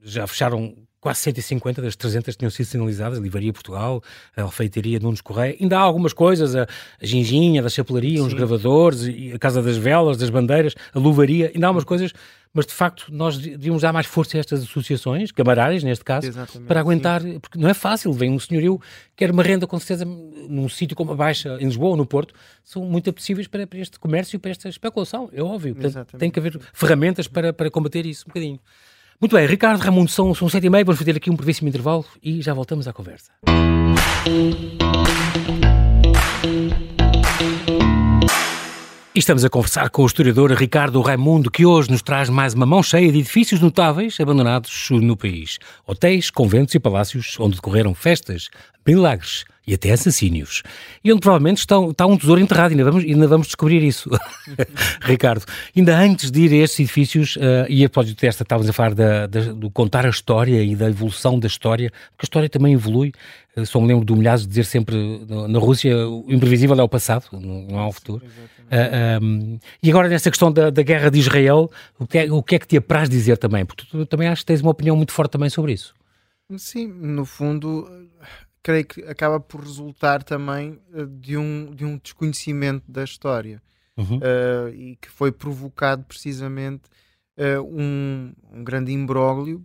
já 0.02 0.26
fecharam 0.26 0.74
quase 1.00 1.20
150 1.20 1.80
das 1.80 1.96
300 1.96 2.36
tinham 2.36 2.50
sido 2.50 2.66
sinalizadas, 2.66 3.18
a 3.18 3.22
Livraria 3.22 3.52
Portugal, 3.52 4.02
a 4.36 4.42
Alfeitaria 4.42 4.98
de 4.98 5.04
Nunes 5.04 5.20
Correia, 5.20 5.56
ainda 5.60 5.78
há 5.78 5.80
algumas 5.80 6.12
coisas, 6.12 6.54
a, 6.54 6.64
a 6.64 7.06
Ginginha, 7.06 7.62
da 7.62 7.68
Chapelaria, 7.68 8.22
uns 8.22 8.34
gravadores, 8.34 9.02
a 9.34 9.38
Casa 9.38 9.62
das 9.62 9.76
Velas, 9.76 10.18
das 10.18 10.30
Bandeiras, 10.30 10.74
a 10.92 10.98
Luvaria, 10.98 11.50
ainda 11.54 11.68
há 11.68 11.70
umas 11.70 11.84
coisas, 11.84 12.12
mas 12.52 12.66
de 12.66 12.72
facto 12.72 13.06
nós 13.10 13.38
devíamos 13.38 13.82
dar 13.82 13.92
mais 13.92 14.06
força 14.06 14.36
a 14.36 14.40
estas 14.40 14.62
associações, 14.62 15.30
camarárias 15.30 15.82
neste 15.82 16.04
caso, 16.04 16.26
Exatamente, 16.26 16.66
para 16.66 16.80
aguentar, 16.80 17.22
sim. 17.22 17.38
porque 17.38 17.58
não 17.58 17.68
é 17.68 17.74
fácil, 17.74 18.12
vem 18.12 18.30
um 18.30 18.38
senhorio, 18.38 18.80
quer 19.16 19.30
uma 19.30 19.42
renda 19.42 19.66
com 19.66 19.78
certeza 19.78 20.04
num 20.04 20.68
sítio 20.68 20.96
como 20.96 21.12
a 21.12 21.14
Baixa, 21.14 21.56
em 21.60 21.66
Lisboa 21.66 21.90
ou 21.90 21.96
no 21.96 22.04
Porto, 22.04 22.34
são 22.64 22.84
muito 22.84 23.08
apetecíveis 23.08 23.46
para, 23.46 23.66
para 23.66 23.78
este 23.78 23.98
comércio 23.98 24.36
e 24.36 24.38
para 24.38 24.50
esta 24.50 24.68
especulação, 24.68 25.30
é 25.32 25.42
óbvio, 25.42 25.74
Portanto, 25.74 26.18
tem 26.18 26.30
que 26.30 26.38
haver 26.38 26.60
ferramentas 26.72 27.28
para, 27.28 27.52
para 27.52 27.70
combater 27.70 28.04
isso 28.04 28.24
um 28.26 28.28
bocadinho. 28.28 28.60
Muito 29.20 29.36
bem, 29.36 29.46
Ricardo 29.46 29.78
Ramundo, 29.82 30.10
são, 30.10 30.34
são 30.34 30.48
sete 30.48 30.66
e 30.66 30.70
meia, 30.70 30.82
vamos 30.82 30.98
fazer 30.98 31.14
aqui 31.14 31.30
um 31.30 31.36
brevíssimo 31.36 31.68
intervalo 31.68 32.06
e 32.22 32.40
já 32.40 32.54
voltamos 32.54 32.88
à 32.88 32.92
conversa. 32.92 33.30
Estamos 39.20 39.44
a 39.44 39.50
conversar 39.50 39.90
com 39.90 40.02
o 40.02 40.06
historiador 40.06 40.50
Ricardo 40.52 40.98
Raimundo, 41.02 41.50
que 41.50 41.66
hoje 41.66 41.90
nos 41.90 42.00
traz 42.00 42.30
mais 42.30 42.54
uma 42.54 42.64
mão 42.64 42.82
cheia 42.82 43.12
de 43.12 43.18
edifícios 43.18 43.60
notáveis 43.60 44.18
abandonados 44.18 44.88
no 44.90 45.14
país. 45.14 45.58
Hotéis, 45.86 46.30
conventos 46.30 46.74
e 46.74 46.80
palácios 46.80 47.38
onde 47.38 47.56
decorreram 47.56 47.94
festas, 47.94 48.48
milagres 48.86 49.44
e 49.66 49.74
até 49.74 49.92
assassínios. 49.92 50.62
E 51.04 51.12
onde 51.12 51.20
provavelmente 51.20 51.58
está 51.58 52.06
um 52.06 52.16
tesouro 52.16 52.40
enterrado, 52.40 52.70
ainda 52.70 52.82
vamos, 52.82 53.04
ainda 53.04 53.28
vamos 53.28 53.48
descobrir 53.48 53.82
isso. 53.82 54.08
Ricardo, 55.02 55.44
ainda 55.76 55.98
antes 55.98 56.30
de 56.30 56.40
ir 56.40 56.52
a 56.54 56.64
estes 56.64 56.80
edifícios, 56.80 57.36
uh, 57.36 57.66
e 57.68 57.84
a 57.84 57.90
propósito 57.90 58.22
desta, 58.22 58.42
estávamos 58.42 58.70
a 58.70 58.72
falar 58.72 58.94
da, 58.94 59.26
da, 59.26 59.52
do 59.52 59.70
contar 59.70 60.06
a 60.06 60.08
história 60.08 60.62
e 60.62 60.74
da 60.74 60.88
evolução 60.88 61.38
da 61.38 61.46
história, 61.46 61.90
porque 62.12 62.24
a 62.24 62.26
história 62.26 62.48
também 62.48 62.72
evolui. 62.72 63.12
Uh, 63.54 63.66
só 63.66 63.78
me 63.80 63.86
lembro 63.86 64.04
do 64.04 64.16
Milhares 64.16 64.46
dizer 64.46 64.64
sempre 64.64 64.96
na 65.28 65.58
Rússia 65.58 65.94
o 66.08 66.24
imprevisível 66.28 66.78
é 66.80 66.82
o 66.82 66.88
passado, 66.88 67.26
não, 67.32 67.78
há 67.78 67.86
o 67.86 67.92
futuro. 67.92 68.22
Uh, 68.70 68.74
eh, 68.74 69.18
um, 69.20 69.58
e 69.82 69.90
agora 69.90 70.08
nessa 70.08 70.30
questão 70.30 70.52
da, 70.52 70.70
da 70.70 70.82
guerra 70.82 71.10
de 71.10 71.18
Israel, 71.18 71.70
o 71.98 72.06
que, 72.06 72.18
é, 72.18 72.32
o 72.32 72.42
que 72.42 72.54
é 72.54 72.58
que 72.58 72.66
te 72.66 72.76
apraz 72.76 73.08
dizer 73.08 73.36
também? 73.36 73.66
Porque 73.66 73.84
tu 73.90 74.06
também 74.06 74.28
acho 74.28 74.42
que 74.42 74.46
tens 74.46 74.60
uma 74.60 74.70
opinião 74.70 74.96
muito 74.96 75.12
forte 75.12 75.32
também 75.32 75.50
sobre 75.50 75.72
isso. 75.72 75.94
Sim, 76.56 76.86
no 76.86 77.24
fundo 77.24 77.88
creio 78.62 78.84
que 78.84 79.02
acaba 79.02 79.40
por 79.40 79.60
resultar 79.60 80.22
também 80.22 80.78
uh, 80.92 81.06
de, 81.06 81.36
um, 81.36 81.74
de 81.74 81.84
um 81.84 81.98
desconhecimento 81.98 82.84
da 82.90 83.04
história 83.04 83.62
uhum. 83.96 84.18
uh, 84.18 84.68
e 84.74 84.96
que 84.96 85.10
foi 85.10 85.32
provocado 85.32 86.04
precisamente 86.04 86.82
uh, 87.36 87.62
um, 87.62 88.32
um 88.52 88.64
grande 88.64 88.92
imbróglio 88.92 89.64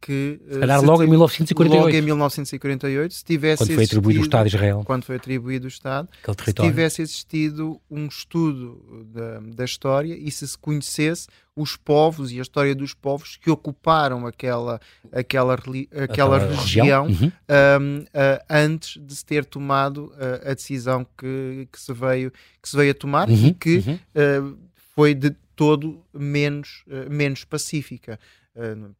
que 0.00 0.40
se 0.50 0.60
calhar 0.60 0.80
se 0.80 0.86
logo 0.86 1.02
em 1.02 1.08
1948 1.08 1.84
logo 1.84 1.96
em 1.96 2.02
1948 2.02 3.14
se 3.14 3.24
tivesse 3.24 3.64
quando 3.64 3.74
foi 3.74 3.84
atribuído 3.84 4.20
o 4.20 4.22
Estado 4.22 4.48
de 4.48 4.56
Israel 4.56 4.82
quando 4.84 5.04
foi 5.04 5.16
atribuído 5.16 5.64
o 5.64 5.68
Estado 5.68 6.08
se 6.44 6.52
tivesse 6.52 7.02
existido 7.02 7.80
um 7.90 8.06
estudo 8.06 9.06
da, 9.12 9.40
da 9.40 9.64
história 9.64 10.14
e 10.14 10.30
se 10.30 10.46
se 10.46 10.58
conhecesse 10.58 11.26
os 11.56 11.76
povos 11.76 12.32
e 12.32 12.38
a 12.38 12.42
história 12.42 12.74
dos 12.74 12.94
povos 12.94 13.36
que 13.36 13.50
ocuparam 13.50 14.26
aquela, 14.26 14.80
aquela, 15.12 15.54
aquela, 15.54 16.02
aquela 16.02 16.38
região, 16.38 17.06
região 17.06 17.06
uhum. 17.06 17.32
um, 17.80 17.98
uh, 18.00 18.44
antes 18.50 19.00
de 19.00 19.14
se 19.14 19.24
ter 19.24 19.44
tomado 19.44 20.06
uh, 20.06 20.50
a 20.50 20.54
decisão 20.54 21.06
que, 21.16 21.68
que, 21.70 21.80
se 21.80 21.92
veio, 21.92 22.32
que 22.60 22.68
se 22.68 22.76
veio 22.76 22.90
a 22.90 22.94
tomar 22.94 23.28
uhum. 23.28 23.46
e 23.46 23.54
que 23.54 23.84
uhum. 23.86 23.94
uh, 23.94 24.58
foi 24.94 25.14
de 25.14 25.30
todo 25.54 26.02
menos, 26.12 26.82
menos 27.08 27.44
pacífica. 27.44 28.18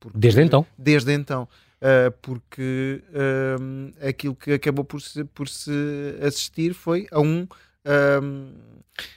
Porque, 0.01 0.19
desde 0.19 0.43
então? 0.43 0.67
Desde 0.77 1.13
então. 1.13 1.49
porque 2.23 3.03
aquilo 4.07 4.35
que 4.35 4.53
acabou 4.53 4.85
por 4.85 5.01
se, 5.01 5.25
por 5.25 5.49
se 5.49 5.71
assistir 6.23 6.75
foi 6.75 7.07
a 7.11 7.21
um 7.21 7.47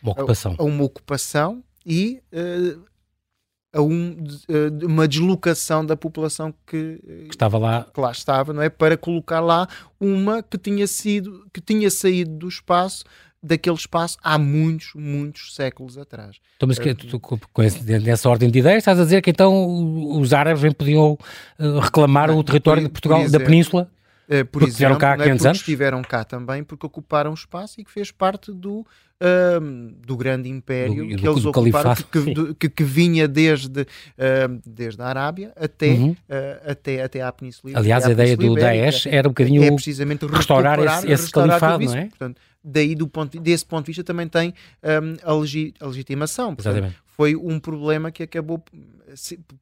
uma 0.01 0.11
ocupação, 0.11 0.55
a, 0.57 0.61
a 0.61 0.65
uma 0.65 0.83
ocupação 0.83 1.63
e 1.85 2.21
a 3.73 3.81
um, 3.81 4.17
uma 4.83 5.07
deslocação 5.07 5.85
da 5.85 5.95
população 5.95 6.53
que, 6.65 6.99
que, 7.03 7.27
estava 7.29 7.57
lá. 7.57 7.83
que 7.93 7.99
lá 7.99 8.11
estava, 8.11 8.53
não 8.53 8.61
é? 8.61 8.69
Para 8.69 8.97
colocar 8.97 9.39
lá 9.39 9.67
uma 9.99 10.41
que 10.41 10.57
tinha 10.57 10.87
sido, 10.87 11.47
que 11.53 11.61
tinha 11.61 11.89
saído 11.89 12.31
do 12.31 12.47
espaço 12.47 13.03
daquele 13.47 13.75
espaço 13.75 14.17
há 14.21 14.37
muitos, 14.37 14.91
muitos 14.95 15.55
séculos 15.55 15.97
atrás. 15.97 16.37
Então, 16.55 16.67
mas 16.67 16.77
que, 16.77 16.93
tu, 16.93 17.19
com 17.19 17.39
nessa 18.03 18.29
ordem 18.29 18.49
de 18.49 18.59
ideias, 18.59 18.79
estás 18.79 18.99
a 18.99 19.03
dizer 19.03 19.21
que 19.21 19.29
então 19.29 20.19
os 20.19 20.33
árabes 20.33 20.73
podiam 20.73 21.17
uh, 21.59 21.79
reclamar 21.79 22.27
não, 22.27 22.37
o 22.37 22.43
território 22.43 22.83
por, 22.83 22.87
de 22.87 22.93
Portugal, 22.93 23.19
exemplo, 23.21 23.39
da 23.39 23.45
Península? 23.45 23.91
Uh, 24.27 24.45
por 24.45 24.59
porque 24.59 24.65
exemplo, 24.65 24.97
cá 24.97 25.13
há 25.13 25.17
500 25.17 25.45
é 25.45 25.47
anos? 25.47 25.59
estiveram 25.59 26.01
cá 26.01 26.23
também, 26.23 26.63
porque 26.63 26.85
ocuparam 26.85 27.31
o 27.31 27.33
espaço 27.33 27.79
e 27.79 27.83
que 27.83 27.91
fez 27.91 28.11
parte 28.11 28.51
do, 28.51 28.85
do 30.05 30.15
grande 30.15 30.47
império 30.47 31.07
do, 31.07 31.15
que 31.15 31.23
do, 31.23 31.31
eles 31.31 31.43
do 31.43 31.49
ocuparam, 31.49 31.95
que, 31.95 32.53
que, 32.53 32.69
que, 32.69 32.83
vinha 32.83 33.27
desde, 33.27 33.87
desde 34.65 35.01
a 35.01 35.05
Arábia 35.07 35.51
até, 35.55 35.87
uhum. 35.87 36.11
uh, 36.11 36.71
até, 36.71 37.01
até 37.01 37.21
à 37.21 37.31
Península 37.31 37.77
Aliás, 37.77 38.05
a 38.05 38.11
ideia 38.11 38.37
do 38.37 38.53
Daesh 38.53 39.07
era 39.07 39.27
um 39.27 39.31
bocadinho 39.31 39.63
é 39.63 39.71
precisamente 39.71 40.25
restaurar 40.25 40.79
esse, 40.79 41.11
esse 41.11 41.31
califado, 41.31 41.83
não 41.83 41.95
é? 41.95 42.05
Portanto, 42.05 42.39
daí 42.63 42.95
do 42.95 43.07
ponto, 43.07 43.39
desse 43.39 43.65
ponto 43.65 43.85
de 43.85 43.87
vista 43.87 44.03
também 44.03 44.27
tem 44.27 44.53
um, 44.83 45.15
a, 45.23 45.33
legi, 45.33 45.73
a, 45.79 45.87
legitimação. 45.87 46.55
Portanto, 46.55 46.93
foi 47.05 47.35
um 47.35 47.59
problema 47.59 48.11
que 48.11 48.21
acabou 48.21 48.63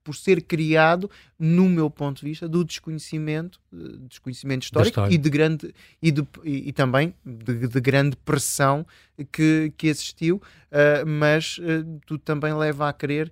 por 0.04 0.16
ser 0.16 0.42
criado, 0.42 1.10
no 1.38 1.70
meu 1.70 1.90
ponto 1.90 2.20
de 2.20 2.26
vista, 2.26 2.50
do 2.50 2.66
desconhecimento, 2.66 3.60
eh, 3.74 3.78
desconhecimento 4.10 4.64
histórico 4.64 5.08
e 5.10 5.18
de 5.18 5.30
grande 5.30 5.74
e, 6.02 6.12
de, 6.12 6.28
e, 6.44 6.70
e 6.70 6.74
também 6.74 7.14
de, 7.24 7.68
de, 7.68 7.80
grande 7.80 8.18
pressão 8.18 8.86
que, 9.32 9.45
que 9.78 9.88
existiu, 9.88 10.38
uh, 10.38 11.06
mas 11.08 11.58
uh, 11.58 12.00
tudo 12.06 12.20
também 12.20 12.54
leva 12.54 12.90
a 12.90 12.94
crer 12.94 13.32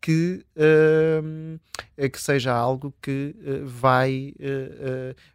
que, 0.00 0.44
uh, 0.56 2.08
que 2.08 2.20
seja 2.20 2.52
algo 2.52 2.94
que 3.02 3.34
vai, 3.64 4.32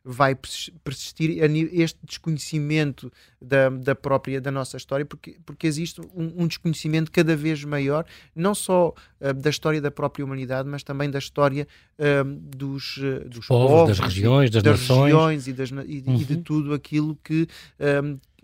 vai 0.05 0.37
persistir 0.85 1.43
este 1.73 1.99
desconhecimento 2.01 3.11
da, 3.41 3.67
da 3.69 3.93
própria 3.93 4.39
da 4.39 4.49
nossa 4.49 4.77
história, 4.77 5.05
porque, 5.05 5.35
porque 5.45 5.67
existe 5.67 5.99
um, 6.15 6.43
um 6.43 6.47
desconhecimento 6.47 7.11
cada 7.11 7.35
vez 7.35 7.61
maior, 7.65 8.05
não 8.33 8.55
só 8.55 8.93
da 9.35 9.49
história 9.49 9.81
da 9.81 9.91
própria 9.91 10.23
humanidade, 10.23 10.69
mas 10.69 10.81
também 10.81 11.11
da 11.11 11.19
história 11.19 11.67
dos, 12.55 12.97
dos 13.25 13.47
povos, 13.47 13.71
povos, 13.71 13.97
das 13.97 13.99
regiões, 13.99 14.49
das, 14.49 14.63
das 14.63 14.79
nações 14.79 15.11
regiões 15.11 15.47
e, 15.47 15.53
das, 15.53 15.69
e, 15.69 15.73
uhum. 15.73 15.85
e, 15.85 16.25
de 16.25 16.33
uhum. 16.35 16.41
tudo 16.41 16.73
aquilo 16.73 17.17
que 17.23 17.47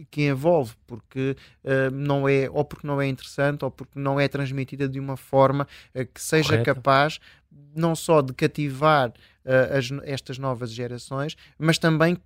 que 0.10 0.28
envolve, 0.28 0.76
porque 0.88 1.36
uh, 1.64 1.94
não 1.94 2.28
é, 2.28 2.50
ou 2.50 2.66
porque 2.66 2.88
não 2.88 3.02
é 3.02 3.08
interessante, 3.08 3.64
ou 3.64 3.72
porque 3.72 4.00
não 4.00 4.20
é 4.20 4.28
transmitida 4.28 4.88
de 4.88 5.00
uma 5.00 5.16
forma 5.16 5.68
uh, 5.96 6.06
que 6.06 6.22
seja 6.22 6.50
Correto. 6.50 6.66
capaz 6.66 7.20
não 7.76 7.96
só 7.96 8.22
de 8.22 8.34
cativar 8.34 9.10
uh, 9.10 9.78
as, 9.78 9.90
estas 10.04 10.38
novas 10.38 10.72
gerações, 10.72 11.36
mas 11.58 11.78
também 11.78 12.18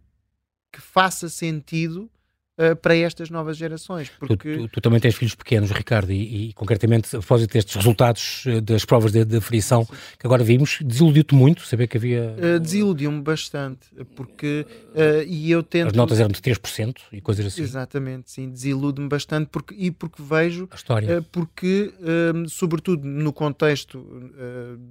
que 0.72 0.82
faça 0.82 1.30
sentido 1.30 2.10
uh, 2.58 2.76
para 2.76 2.96
estas 2.96 3.30
novas 3.30 3.58
gerações. 3.58 4.12
Porque... 4.20 4.36
Tu, 4.36 4.58
tu, 4.64 4.68
tu, 4.70 4.82
também 4.82 5.00
tens 5.00 5.16
filhos 5.16 5.36
pequenos, 5.36 5.72
Ricardo, 5.72 6.12
e, 6.12 6.50
e 6.50 6.54
concretamente, 6.54 7.16
a 7.16 7.20
propósito 7.20 7.54
destes 7.54 7.76
resultados 7.76 8.44
eh, 8.48 8.62
das 8.62 8.84
provas 8.84 9.12
de, 9.12 9.24
de 9.24 9.38
aferição 9.38 9.86
que 9.86 10.26
agora 10.26 10.44
vimos, 10.44 10.80
desiludiu-te 10.82 11.36
muito 11.36 11.66
saber 11.66 11.88
que 11.88 11.98
havia. 11.98 12.36
Uh, 12.38 12.60
Desiludiu-me 12.60 13.22
bastante, 13.22 13.88
porque. 14.16 14.66
E 15.28 15.52
eu 15.52 15.62
tento. 15.62 15.88
As 15.88 15.94
notas 15.94 16.20
eram 16.20 16.30
de 16.30 16.42
3% 16.42 16.98
e 17.12 17.22
coisas 17.22 17.46
assim. 17.46 17.62
Exatamente, 17.62 18.32
sim, 18.32 18.50
desilude-me 18.50 19.08
bastante 19.08 19.50
porque, 19.52 19.76
e 19.78 19.92
porque 19.92 20.22
vejo. 20.22 20.68
A 20.72 20.76
história. 20.76 21.22
Porque, 21.32 21.94
sobretudo 22.50 23.08
no 23.08 23.32
contexto 23.32 24.06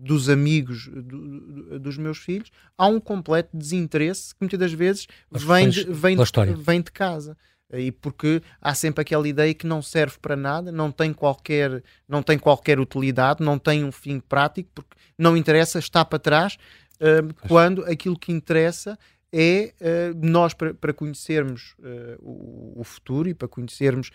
dos 0.02 0.28
amigos 0.28 0.88
do, 0.88 1.78
dos 1.78 1.96
meus 1.98 2.18
filhos, 2.18 2.50
há 2.76 2.86
um 2.86 3.00
completo 3.00 3.56
desinteresse 3.56 4.34
que 4.34 4.40
muitas 4.40 4.58
das 4.58 4.72
vezes 4.72 5.06
vem 5.30 5.68
de, 5.68 5.84
vem, 5.84 6.16
de, 6.16 6.54
vem 6.54 6.80
de 6.80 6.92
casa 6.92 7.36
e 7.72 7.90
porque 7.90 8.42
há 8.60 8.74
sempre 8.74 9.02
aquela 9.02 9.26
ideia 9.26 9.52
que 9.52 9.66
não 9.66 9.82
serve 9.82 10.16
para 10.20 10.36
nada, 10.36 10.70
não 10.70 10.92
tem 10.92 11.12
qualquer, 11.12 11.82
não 12.08 12.22
tem 12.22 12.38
qualquer 12.38 12.78
utilidade, 12.78 13.42
não 13.42 13.58
tem 13.58 13.84
um 13.84 13.90
fim 13.90 14.20
prático, 14.20 14.70
porque 14.74 14.96
não 15.18 15.36
interessa, 15.36 15.78
está 15.78 16.04
para 16.04 16.18
trás, 16.18 16.56
uh, 17.00 17.34
quando 17.48 17.84
aquilo 17.84 18.18
que 18.18 18.30
interessa 18.30 18.98
é 19.32 19.72
uh, 19.80 20.26
nós, 20.26 20.54
para, 20.54 20.74
para 20.74 20.92
conhecermos 20.92 21.74
uh, 21.80 22.16
o, 22.20 22.80
o, 22.80 22.84
futuro 22.84 23.28
e 23.28 23.34
para 23.34 23.48
conhecermos 23.48 24.10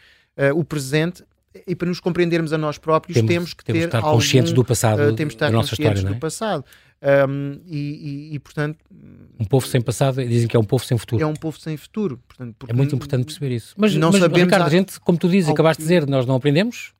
o 0.55 0.63
presente, 0.63 1.23
e 1.67 1.75
para 1.75 1.87
nos 1.89 1.99
compreendermos 1.99 2.53
a 2.53 2.57
nós 2.57 2.77
próprios 2.77 3.15
temos, 3.15 3.29
temos 3.29 3.53
que 3.53 3.65
temos 3.65 3.81
ter 3.81 3.85
estar 3.87 3.97
algum, 3.97 4.13
conscientes 4.13 4.53
do 4.53 4.63
passado, 4.63 5.13
temos 5.13 5.33
que 5.33 5.35
estar 5.35 5.47
da 5.47 5.51
nossa 5.51 5.73
história, 5.73 6.01
do 6.01 6.15
passado. 6.15 6.63
Um, 7.03 7.59
e, 7.65 7.77
e, 7.77 8.35
e, 8.35 8.39
portanto 8.39 8.77
um 9.39 9.45
povo 9.45 9.65
sem 9.65 9.81
passado 9.81 10.23
dizem 10.23 10.47
que 10.47 10.55
é 10.55 10.59
um 10.59 10.63
povo 10.63 10.85
sem 10.85 10.95
futuro. 10.99 11.23
é 11.23 11.25
um 11.25 11.33
povo 11.33 11.59
sem 11.59 11.75
futuro 11.75 12.19
portanto, 12.27 12.67
é 12.69 12.73
muito 12.73 12.93
importante 12.93 13.25
perceber 13.25 13.55
isso. 13.55 13.73
Mas 13.75 13.95
não 13.95 14.11
mas, 14.11 14.21
sabemos 14.21 14.43
Ricardo, 14.43 14.67
a 14.67 14.69
gente 14.69 14.99
como 14.99 15.17
tu 15.17 15.27
dizes 15.27 15.49
acabaste 15.49 15.81
de 15.81 15.87
dizer 15.87 16.07
nós 16.07 16.27
não 16.27 16.35
aprendemos 16.35 16.93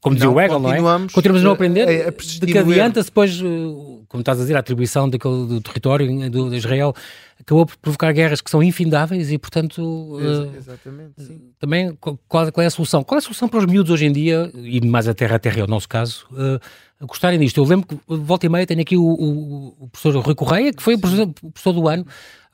como 0.00 0.14
dizia 0.14 0.30
o 0.30 0.40
Hegel, 0.40 0.58
não 0.58 0.72
é? 0.72 0.78
Continuamos 1.12 1.42
a 1.42 1.44
não 1.44 1.52
aprender. 1.52 1.88
A, 1.88 2.08
a 2.08 2.10
de 2.10 2.46
que 2.52 2.58
adianta-se 2.58 3.08
depois, 3.08 3.40
eh, 3.40 4.04
como 4.08 4.20
estás 4.20 4.38
a 4.38 4.42
dizer, 4.42 4.54
a 4.56 4.60
atribuição 4.60 5.08
daquele, 5.08 5.46
do 5.46 5.60
território 5.60 6.30
do, 6.30 6.50
de 6.50 6.56
Israel 6.56 6.94
acabou 7.40 7.66
por 7.66 7.76
provocar 7.76 8.12
guerras 8.12 8.40
que 8.40 8.50
são 8.50 8.62
infindáveis 8.62 9.30
e, 9.30 9.38
portanto, 9.38 10.18
Ex 10.20 10.56
exatamente, 10.56 11.12
sim. 11.18 11.40
também 11.58 11.96
qual, 12.00 12.18
qual, 12.50 12.62
é 12.62 12.66
a 12.66 12.70
solução? 12.70 13.04
Qual 13.04 13.16
é 13.16 13.18
a 13.18 13.22
solução 13.22 13.48
para 13.48 13.58
os 13.58 13.66
miúdos 13.66 13.90
hoje 13.90 14.06
em 14.06 14.12
dia, 14.12 14.50
e 14.54 14.80
mais 14.86 15.06
a 15.06 15.14
terra 15.14 15.36
a 15.36 15.38
terra 15.38 15.60
é 15.60 15.64
o 15.64 15.66
nosso 15.66 15.88
caso, 15.88 16.26
uh, 16.32 17.06
gostarem 17.06 17.38
disto? 17.38 17.58
Eu 17.58 17.64
lembro 17.64 17.86
que, 17.86 17.98
volta 18.08 18.46
e 18.46 18.48
meia, 18.48 18.66
tenho 18.66 18.80
aqui 18.80 18.96
o, 18.96 19.02
o, 19.02 19.76
o 19.80 19.88
professor 19.88 20.18
Rui 20.24 20.34
Correia, 20.34 20.72
que 20.72 20.82
foi 20.82 20.94
o 20.94 20.98
professor, 20.98 21.28
o 21.42 21.50
professor 21.50 21.72
do 21.72 21.88
ano 21.88 22.06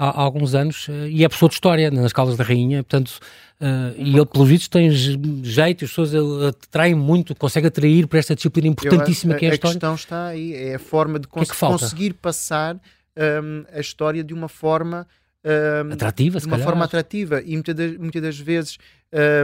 há, 0.02 0.10
há, 0.10 0.20
alguns 0.22 0.54
anos, 0.54 0.88
uh, 0.88 1.06
e 1.08 1.24
é 1.24 1.28
professor 1.28 1.48
de 1.48 1.54
História 1.54 1.90
nas 1.90 2.12
Caldas 2.12 2.36
da 2.36 2.44
Rainha, 2.44 2.82
portanto, 2.82 3.18
uh, 3.60 3.94
e 3.96 4.16
ele, 4.16 4.26
pelos 4.26 4.48
vistos, 4.48 4.68
tem 4.68 4.90
jeito, 4.90 5.84
as 5.84 5.90
pessoas 5.90 6.12
atraem 6.48 6.94
muito, 6.94 7.34
consegue 7.34 7.68
atrair 7.68 8.06
para 8.06 8.18
esta 8.18 8.34
disciplina 8.34 8.68
importantíssima 8.68 9.34
que 9.34 9.46
é 9.46 9.48
a, 9.48 9.52
a 9.52 9.54
História. 9.54 9.76
A 9.76 9.80
questão 9.80 9.94
está 9.94 10.26
aí, 10.26 10.54
é 10.54 10.74
a 10.74 10.78
forma 10.78 11.18
de 11.18 11.28
cons 11.28 11.50
é 11.50 11.54
conseguir 11.54 12.14
passar 12.14 12.76
um, 13.16 13.64
a 13.72 13.80
história 13.80 14.24
de 14.24 14.34
uma 14.34 14.48
forma 14.48 15.06
um, 15.44 15.92
atrativa, 15.92 16.38
de 16.38 16.46
uma 16.46 16.52
calhar. 16.52 16.66
forma 16.66 16.84
atrativa 16.84 17.42
e 17.42 17.52
muitas 17.52 17.74
das, 17.74 17.96
muitas 17.96 18.22
das 18.22 18.38
vezes 18.38 18.78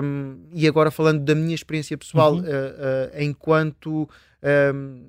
um, 0.03 0.39
e 0.55 0.67
agora 0.67 0.91
falando 0.91 1.23
da 1.23 1.35
minha 1.35 1.55
experiência 1.55 1.97
pessoal 1.99 2.35
uhum. 2.35 2.41
uh, 2.41 2.43
uh, 2.43 3.23
enquanto 3.23 4.09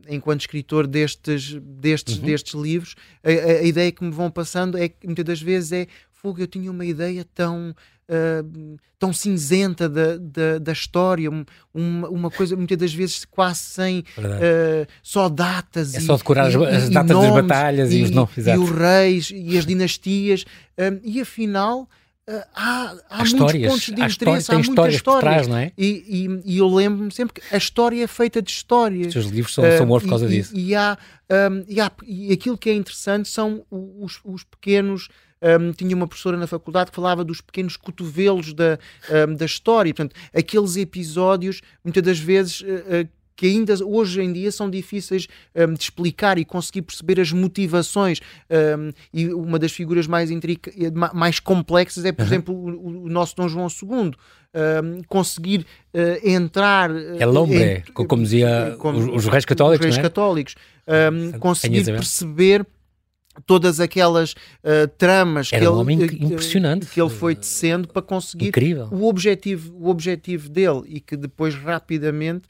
enquanto 0.08 0.42
escritor 0.42 0.88
destes 0.88 1.54
destes 1.62 2.18
uhum. 2.18 2.26
destes 2.26 2.54
livros 2.60 2.96
a, 3.24 3.30
a, 3.30 3.64
ideia 3.64 3.92
que 3.92 4.04
me 4.04 4.10
vão 4.10 4.32
passando 4.32 4.76
é 4.76 4.90
que 4.90 5.06
muitas 5.06 5.24
das 5.24 5.42
vezes 5.42 5.72
é 5.72 5.88
fogo 6.12 6.42
eu 6.42 6.48
tinha 6.48 6.72
uma 6.72 6.84
ideia 6.84 7.24
tão 7.36 7.76
uh, 8.10 8.78
tão 8.98 9.14
cinzenta 9.14 9.88
da, 9.88 10.18
da, 10.18 10.58
da 10.60 10.72
história, 10.74 11.30
uma, 11.74 12.10
uma 12.10 12.30
coisa 12.30 12.56
muitas 12.56 12.78
das 12.78 12.94
vezes 12.94 13.24
quase 13.24 13.60
sem 13.60 14.00
uh, 14.00 14.86
só 15.02 15.30
datas. 15.30 15.94
É 15.96 16.00
e, 16.00 16.02
só 16.02 16.18
decorar 16.18 16.52
e, 16.52 16.66
as, 16.66 16.90
datas 16.90 17.18
das 17.18 17.32
batalhas 17.32 17.92
e, 17.94 18.00
e 18.00 18.04
os 18.04 18.12
nomes. 18.12 18.38
E 18.38 18.58
os 18.58 18.70
reis 18.70 19.32
e 19.34 19.58
as 19.58 19.66
dinastias, 19.66 20.46
um, 20.78 21.00
e 21.04 21.22
afinal. 21.22 21.88
Uh, 22.30 22.44
há, 22.54 22.96
há, 23.10 23.22
há 23.22 23.26
muitos 23.26 23.54
pontos 23.54 23.86
de 23.86 24.02
interesse, 24.04 24.52
há 24.52 24.60
muitas 24.60 24.94
histórias. 24.94 25.20
Trás, 25.20 25.48
não 25.48 25.58
é? 25.58 25.72
e, 25.76 26.28
e, 26.46 26.54
e 26.54 26.58
eu 26.60 26.68
lembro-me 26.68 27.12
sempre 27.12 27.42
que 27.42 27.56
a 27.56 27.58
história 27.58 28.04
é 28.04 28.06
feita 28.06 28.40
de 28.40 28.52
histórias. 28.52 29.08
Os 29.08 29.14
seus 29.14 29.26
livros 29.26 29.52
são, 29.52 29.64
uh, 29.64 29.78
são 29.80 29.88
por 29.88 30.08
causa 30.08 30.28
disso. 30.28 30.56
E, 30.56 30.76
há, 30.76 30.96
um, 31.50 31.66
e, 31.68 31.82
há, 31.82 31.92
e 32.06 32.32
aquilo 32.32 32.56
que 32.56 32.70
é 32.70 32.74
interessante 32.74 33.28
são 33.30 33.66
os, 33.72 34.20
os 34.24 34.44
pequenos 34.44 35.10
um, 35.42 35.72
tinha 35.72 35.96
uma 35.96 36.08
professora 36.08 36.38
na 36.38 36.46
faculdade 36.46 36.92
que 36.92 36.96
falava 36.96 37.24
dos 37.24 37.42
pequenos 37.42 37.76
cotovelos 37.76 38.54
da, 38.54 38.78
um, 39.28 39.34
da 39.34 39.46
história, 39.46 39.92
portanto, 39.92 40.16
aqueles 40.32 40.76
episódios, 40.76 41.62
muitas 41.84 42.04
das 42.04 42.20
vezes. 42.20 42.62
Uh, 42.62 43.10
que 43.40 43.48
ainda 43.48 43.74
hoje 43.86 44.22
em 44.22 44.34
dia 44.34 44.52
são 44.52 44.70
difíceis 44.70 45.26
um, 45.56 45.74
de 45.74 45.82
explicar 45.82 46.38
e 46.38 46.44
conseguir 46.44 46.82
perceber 46.82 47.22
as 47.22 47.32
motivações. 47.32 48.20
Um, 48.50 48.92
e 49.14 49.34
uma 49.34 49.58
das 49.58 49.72
figuras 49.72 50.08
mais, 50.08 50.30
mais 51.14 51.40
complexas 51.40 52.04
é, 52.04 52.12
por 52.12 52.24
uhum. 52.24 52.28
exemplo, 52.28 52.54
o, 52.54 53.04
o, 53.06 53.10
nosso 53.10 53.38
Dom 53.38 53.48
João 53.48 53.68
II. 53.68 54.12
Um, 54.52 55.04
conseguir 55.08 55.66
uh, 55.94 56.28
entrar. 56.28 56.90
É 57.18 57.26
lombre, 57.26 57.84
como 57.94 58.24
dizia 58.24 58.76
como, 58.80 58.98
os, 58.98 59.26
os 59.26 59.32
reis 59.32 59.46
católicos. 59.46 59.86
Os 59.86 59.86
reis 59.86 60.00
é? 60.00 60.02
católicos. 60.02 60.56
conseguir 61.40 61.86
perceber 61.86 62.66
todas 63.46 63.80
aquelas 63.80 64.34
uh, 64.34 64.88
tramas 64.98 65.54
Era 65.54 65.66
que, 65.66 65.72
um 65.72 65.90
ele, 65.90 66.26
impressionante. 66.26 66.88
que 66.88 67.00
ele 67.00 67.10
foi 67.10 67.36
tecendo 67.36 67.88
para 67.88 68.02
conseguir 68.02 68.48
Incrível. 68.48 68.90
o 68.92 69.08
objetivo, 69.08 69.74
o 69.78 69.88
objetivo 69.88 70.50
dele 70.50 70.82
e 70.88 71.00
que 71.00 71.16
depois 71.16 71.56
rapidamente 71.56 72.50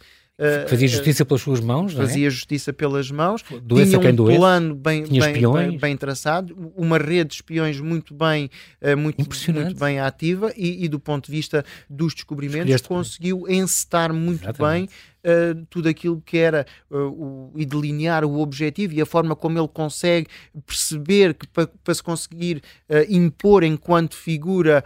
fazia 0.67 0.87
justiça 0.87 1.25
pelas 1.25 1.41
suas 1.41 1.59
mãos, 1.59 1.93
fazia 1.93 2.27
é? 2.27 2.29
justiça 2.29 2.71
pelas 2.71 3.11
mãos, 3.11 3.43
Doença 3.61 3.97
tinha 3.97 4.11
um 4.11 4.15
plano 4.15 4.73
bem, 4.75 5.03
bem, 5.05 5.51
bem, 5.51 5.77
bem, 5.77 5.97
traçado, 5.97 6.71
uma 6.75 6.97
rede 6.97 7.29
de 7.29 7.35
espiões 7.35 7.79
muito 7.79 8.13
bem, 8.13 8.49
uh, 8.81 8.97
muito, 8.97 9.17
muito 9.51 9.79
bem 9.79 9.99
ativa 9.99 10.53
e, 10.55 10.85
e, 10.85 10.87
do 10.87 10.99
ponto 10.99 11.25
de 11.25 11.31
vista 11.31 11.65
dos 11.89 12.13
descobrimentos 12.13 12.81
conseguiu 12.81 13.45
encetar 13.49 14.13
muito 14.13 14.43
Exatamente. 14.43 14.87
bem 14.87 14.89
uh, 15.23 15.65
tudo 15.69 15.89
aquilo 15.89 16.21
que 16.25 16.37
era 16.37 16.65
uh, 16.89 16.97
o, 16.97 17.51
e 17.55 17.65
delinear 17.65 18.23
o 18.23 18.39
objetivo 18.39 18.93
e 18.93 19.01
a 19.01 19.05
forma 19.05 19.35
como 19.35 19.59
ele 19.59 19.67
consegue 19.67 20.27
perceber 20.65 21.33
que 21.33 21.47
para, 21.47 21.67
para 21.83 21.93
se 21.93 22.03
conseguir 22.03 22.61
uh, 22.89 23.05
impor 23.09 23.63
enquanto 23.63 24.15
figura 24.15 24.83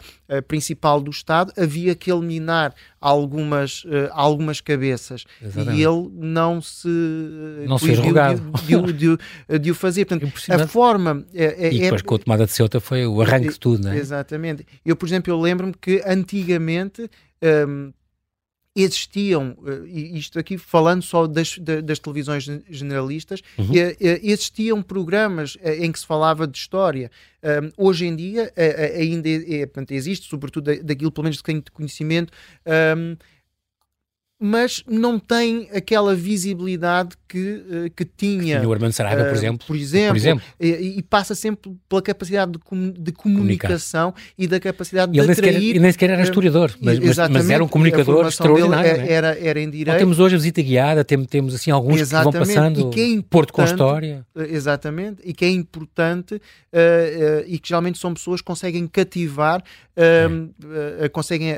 principal 0.48 1.00
do 1.00 1.12
Estado 1.12 1.54
havia 1.56 1.94
que 1.94 2.12
eliminar 2.12 2.74
algumas, 3.00 3.84
algumas 4.12 4.60
cabeças 4.60 5.26
Exatamente. 5.40 5.80
e 5.80 5.84
ele 5.84 6.10
não 6.14 6.60
se 6.60 6.88
não 7.68 7.78
se 7.78 7.92
de, 7.92 8.02
de, 8.92 8.94
de, 8.94 9.18
de, 9.60 9.72
o 9.72 9.76
fazer. 9.76 10.06
Portanto, 10.06 10.34
a 10.50 10.68
forma 10.68 11.24
é, 11.34 11.68
é, 11.68 11.74
e 11.74 11.80
depois 11.82 12.02
é, 12.02 12.04
com 12.04 12.16
a 12.16 12.20
tomada 12.20 12.46
de 12.46 12.52
Ceuta 12.52 12.80
foi 12.80 13.06
o 13.06 13.22
arranque 13.22 13.50
de 13.50 13.60
tudo, 13.60 13.84
não 13.84 13.92
é? 13.92 13.98
Exatamente. 13.98 14.66
Eu, 14.84 14.96
por 14.96 15.08
exemplo, 15.08 15.32
eu 15.32 15.40
lembro-me 15.40 15.74
que 15.80 16.02
antigamente 16.06 17.10
um, 17.68 17.94
existiam, 18.76 19.56
eh, 19.66 19.88
isto 20.18 20.40
aqui 20.40 20.58
falando 20.58 21.04
só 21.04 21.28
das, 21.28 21.58
das 21.84 22.00
televisões 22.00 22.46
generalistas, 22.70 23.42
uhum. 23.58 23.72
existiam 24.22 24.82
programas 24.82 25.58
em 25.64 25.92
que 25.92 26.00
se 26.00 26.06
falava 26.06 26.48
de 26.48 26.58
história. 26.58 27.12
hoje 27.78 28.08
em 28.08 28.16
dia 28.16 28.52
ainda 29.00 29.30
é, 29.30 29.66
portanto, 29.66 29.92
existe, 29.92 30.28
sobretudo 30.28 30.84
daquilo 30.84 31.12
pelo 31.12 31.26
menos 31.26 31.38
de 31.38 31.44
quem 31.44 31.60
de 31.60 31.72
conhecimento, 31.72 32.34
mas 34.40 34.84
não 34.88 35.18
tem 35.18 35.70
aquela 35.74 36.14
visibilidade 36.14 37.16
que, 37.28 37.38
uh, 37.40 37.92
que 37.96 38.04
tinha. 38.04 38.58
Tinha 38.58 38.68
o 38.68 38.74
Armando 38.74 38.92
Saraiva, 38.92 39.24
uh, 39.24 39.26
por 39.26 39.34
exemplo. 39.34 39.68
Por 39.68 39.76
exemplo, 39.76 40.10
por 40.10 40.18
exemplo. 40.18 40.44
E, 40.60 40.98
e, 40.98 41.02
passa 41.02 41.34
sempre 41.34 41.72
pela 41.88 42.02
capacidade 42.02 42.52
de, 42.52 42.60
com, 42.60 42.92
de 42.92 43.12
comunicação 43.14 44.12
Comunicar. 44.12 44.34
e 44.38 44.48
da 44.48 44.60
capacidade 44.60 45.18
ele 45.18 45.26
de 45.26 45.32
atrair. 45.32 45.54
Sequer, 45.54 45.70
ele 45.70 45.80
nem 45.80 45.92
sequer 45.92 46.10
era 46.10 46.22
eh, 46.22 46.24
historiador, 46.24 46.76
mas, 46.82 47.00
mas, 47.00 47.30
mas 47.30 47.50
era 47.50 47.64
um 47.64 47.68
comunicador 47.68 48.28
extraordinário. 48.28 48.90
Era, 48.90 49.06
era, 49.06 49.40
era 49.40 49.62
em 49.62 49.70
direito. 49.70 49.98
temos 49.98 50.20
hoje 50.20 50.36
a 50.36 50.38
visita 50.38 50.62
guiada, 50.62 51.04
temos, 51.06 51.28
temos 51.28 51.56
assim 51.56 51.72
alguns 51.72 52.02
exatamente. 52.02 52.32
que 52.32 52.38
vão 52.38 52.64
passando, 52.64 52.80
e 52.80 52.94
que 52.94 53.18
é 53.18 53.22
Porto 53.30 53.54
com 53.54 53.64
História. 53.64 54.26
Exatamente, 54.36 55.22
e 55.24 55.34
que 55.34 55.46
é 55.46 55.50
importante 55.50 56.36
uh, 56.36 56.40
e 57.48 57.58
que 57.60 57.70
geralmente 57.70 57.98
são 57.98 58.14
pessoas 58.14 58.42
que 58.42 58.46
conseguem 58.46 58.86
cativar, 58.88 59.64
conseguem 61.12 61.54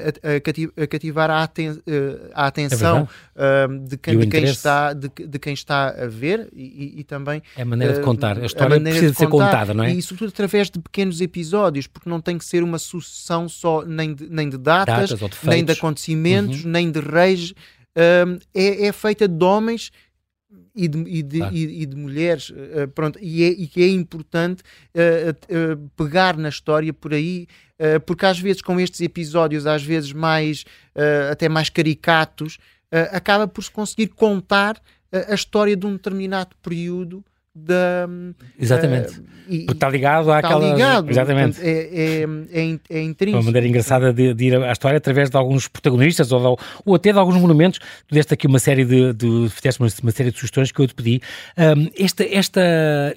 cativar 0.89 1.31
a, 1.31 1.43
aten 1.43 1.81
a 2.33 2.47
atenção 2.47 2.74
é 2.83 3.67
de, 3.67 3.97
quem, 3.97 4.19
de, 4.19 4.27
quem 4.27 4.43
está, 4.43 4.93
de, 4.93 5.09
de 5.09 5.39
quem 5.39 5.53
está 5.53 5.89
a 5.89 6.07
ver 6.07 6.49
e, 6.53 6.99
e, 6.99 7.03
também 7.03 7.41
é 7.55 7.61
a 7.61 7.65
maneira 7.65 7.93
de 7.93 8.01
contar. 8.01 8.37
A 8.39 8.45
história 8.45 8.77
a 8.77 8.79
precisa 8.79 9.11
de, 9.11 9.17
ser 9.17 9.27
contada, 9.27 9.73
não 9.73 9.83
é? 9.83 9.93
E 9.93 10.01
sobretudo 10.01 10.29
através 10.29 10.69
de 10.69 10.79
pequenos 10.79 11.21
episódios, 11.21 11.87
porque 11.87 12.09
não 12.09 12.21
tem 12.21 12.37
que 12.37 12.45
ser 12.45 12.63
uma 12.63 12.79
sucessão 12.79 13.47
só 13.49 13.83
nem 13.83 14.13
de, 14.13 14.29
nem 14.29 14.49
de 14.49 14.57
datas, 14.57 15.11
datas 15.11 15.29
de 15.29 15.49
nem 15.49 15.63
de 15.63 15.71
acontecimentos, 15.71 16.63
uhum. 16.63 16.71
nem 16.71 16.91
de 16.91 16.99
reis. 16.99 17.53
Um, 17.97 18.37
é, 18.53 18.87
é 18.87 18.91
feita 18.91 19.25
de 19.25 19.43
homens 19.43 19.89
e 20.75 20.87
de, 20.87 20.99
e 21.07 21.23
de, 21.23 21.37
claro. 21.37 21.55
e, 21.55 21.81
e 21.81 21.85
de 21.85 21.95
mulheres, 21.95 22.49
uh, 22.49 22.87
pronto, 22.93 23.17
e, 23.21 23.43
é, 23.43 23.47
e 23.47 23.67
que 23.67 23.81
é 23.81 23.87
importante 23.87 24.61
uh, 24.93 25.73
uh, 25.73 25.89
pegar 25.95 26.35
na 26.37 26.49
história 26.49 26.93
por 26.93 27.13
aí, 27.13 27.47
porque 28.05 28.25
às 28.25 28.39
vezes 28.39 28.61
com 28.61 28.79
estes 28.79 29.01
episódios, 29.01 29.65
às 29.67 29.83
vezes 29.83 30.13
mais, 30.13 30.63
até 31.31 31.49
mais 31.49 31.69
caricatos, 31.69 32.57
acaba 33.11 33.47
por 33.47 33.63
se 33.63 33.71
conseguir 33.71 34.07
contar 34.07 34.81
a 35.11 35.33
história 35.33 35.75
de 35.75 35.85
um 35.85 35.93
determinado 35.93 36.55
período 36.61 37.23
da. 37.55 38.07
Exatamente. 38.59 39.17
Uh, 39.19 39.71
está 39.71 39.87
ligado 39.87 40.31
àquela. 40.31 40.61
Está 40.61 40.73
ligado. 40.73 41.09
Exatamente. 41.09 41.61
É, 41.61 41.69
é, 41.69 42.25
é, 42.51 42.79
é 42.89 43.01
intrínseco. 43.01 43.37
Uma 43.37 43.45
maneira 43.45 43.67
engraçada 43.67 44.11
de, 44.11 44.33
de, 44.33 44.45
ir 44.45 44.55
à 44.61 44.71
história 44.71 44.97
através 44.97 45.29
de 45.29 45.37
alguns 45.37 45.67
protagonistas 45.67 46.31
ou, 46.31 46.59
ou 46.83 46.95
até 46.95 47.13
de 47.13 47.19
alguns 47.19 47.35
monumentos. 47.35 47.79
Tu 48.07 48.13
deste 48.13 48.33
aqui 48.33 48.47
uma 48.47 48.59
série 48.59 48.83
de. 48.83 49.13
de 49.13 49.49
fizeste 49.49 49.81
uma, 49.81 49.87
uma, 50.03 50.11
série 50.11 50.31
de 50.31 50.37
sugestões 50.37 50.71
que 50.71 50.81
eu 50.81 50.87
te 50.87 50.93
pedi. 50.93 51.21
Um, 51.57 51.89
esta. 51.97 52.25
esta 52.25 52.61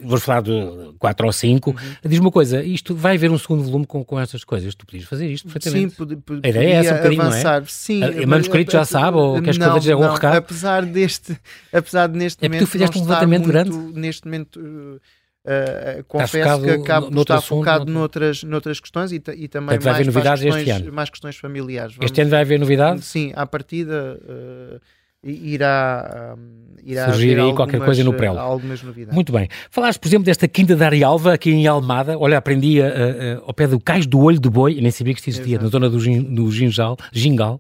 vou 0.03 0.19
falar 0.21 0.43
de 0.43 0.53
quatro 0.99 1.27
ou 1.27 1.33
cinco. 1.33 1.71
Uhum. 1.71 2.11
Diz 2.11 2.21
uma 2.21 2.31
coisa: 2.31 2.63
isto 2.63 2.95
vai 2.95 3.17
haver 3.17 3.31
um 3.31 3.39
segundo 3.39 3.65
volume 3.65 3.87
com, 3.87 4.05
com 4.05 4.21
estas 4.21 4.45
coisas. 4.45 4.75
Tu 4.75 4.87
podias 4.87 5.05
fazer 5.05 5.27
isto 5.29 5.49
perfeitamente. 5.49 5.97
Sim, 5.97 6.41
a 6.45 6.49
ideia 6.49 6.69
é 6.69 6.73
essa 6.75 6.93
um 6.93 6.97
bocadinho, 6.99 7.23
avançar. 7.23 7.61
não 7.61 7.67
é? 7.67 7.69
Sim. 7.69 8.05
A, 8.05 8.27
manuscrito 8.27 8.71
já 8.71 8.85
sabe 8.85 9.17
ou 9.17 9.43
queres 9.43 9.59
não, 9.59 9.73
que 9.73 9.79
eu 9.79 9.83
dê 9.83 9.93
algum 9.93 10.13
recado? 10.15 10.37
Apesar 10.37 10.85
deste. 10.85 11.37
Apesar 11.73 12.07
de 12.07 12.19
neste 12.19 12.45
é 12.45 12.49
momento. 12.49 12.65
tu 12.65 12.71
fizeste 12.71 12.99
um 12.99 13.03
levantamento 13.03 13.47
grande. 13.47 13.77
Neste 13.99 14.28
momento 14.29 15.01
Uh, 15.49 16.05
confesso 16.05 16.63
que 16.63 16.71
acabo 16.71 17.11
de 17.11 17.21
estar 17.21 17.41
focado 17.41 17.85
assunto, 17.85 17.91
noutras, 17.91 18.43
noutras 18.43 18.81
questões 18.81 19.13
e, 19.13 19.23
e 19.35 19.49
também 19.49 19.79
mais, 19.83 20.07
novidades 20.07 20.43
questões, 20.43 20.69
este 20.69 20.83
ano. 20.83 20.93
mais 20.93 21.09
questões 21.09 21.37
familiares. 21.37 21.95
Vamos, 21.95 22.11
este 22.11 22.21
ano 22.21 22.31
vai 22.31 22.41
haver 22.43 22.59
novidades? 22.59 23.07
Sim, 23.07 23.33
à 23.35 23.47
partida 23.47 24.21
uh, 24.21 24.81
irá, 25.23 26.35
um, 26.37 26.75
irá 26.85 27.07
surgir 27.07 27.31
aí 27.31 27.39
algumas, 27.39 27.57
qualquer 27.57 27.81
coisa 27.81 28.05
no 28.05 28.13
prelo. 28.13 28.39
Algumas 28.39 28.83
novidades. 28.83 29.15
Muito 29.15 29.33
bem. 29.33 29.49
Falaste, 29.71 29.99
por 30.01 30.09
exemplo, 30.09 30.27
desta 30.27 30.47
Quinta 30.47 30.77
da 30.77 30.85
Arialva, 30.85 31.33
aqui 31.33 31.51
em 31.51 31.67
Almada. 31.67 32.19
Olha, 32.19 32.37
aprendi 32.37 32.81
uh, 32.81 33.43
ao 33.47 33.55
pé 33.55 33.67
do 33.67 33.81
Cais 33.81 34.07
do 34.07 34.21
Olho 34.21 34.39
de 34.39 34.51
Boi, 34.51 34.79
nem 34.83 34.91
sabia 34.91 35.15
que 35.15 35.21
existia, 35.21 35.57
Exato. 35.57 35.65
na 35.65 35.71
zona 35.71 35.89
do, 35.89 35.99
do 36.35 36.51
Gingal. 36.51 36.99
Gingal. 37.11 37.59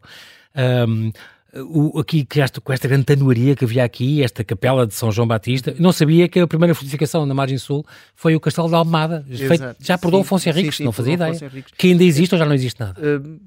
Um, 0.54 1.10
o, 1.54 1.98
aqui 1.98 2.24
que 2.24 2.40
esta, 2.40 2.60
com 2.60 2.72
esta 2.72 2.86
grande 2.86 3.04
tanuaria 3.04 3.56
que 3.56 3.64
havia 3.64 3.84
aqui, 3.84 4.22
esta 4.22 4.44
capela 4.44 4.86
de 4.86 4.94
São 4.94 5.10
João 5.10 5.26
Batista, 5.26 5.74
não 5.78 5.92
sabia 5.92 6.28
que 6.28 6.38
a 6.40 6.46
primeira 6.46 6.74
fortificação 6.74 7.24
na 7.24 7.34
margem 7.34 7.58
sul 7.58 7.84
foi 8.14 8.34
o 8.36 8.40
Castelo 8.40 8.68
de 8.68 8.74
Almada, 8.74 9.24
feito, 9.28 9.76
já 9.80 9.96
por 9.96 10.10
Dom 10.10 10.20
Afonso 10.20 10.48
Henriques, 10.48 10.80
não 10.80 10.92
fazia 10.92 11.14
ideia. 11.14 11.34
Que 11.76 11.88
ainda 11.88 12.04
existe 12.04 12.34
ou 12.34 12.38
já 12.38 12.44
não 12.44 12.54
existe 12.54 12.78
nada? 12.78 13.00
Uh, 13.00 13.40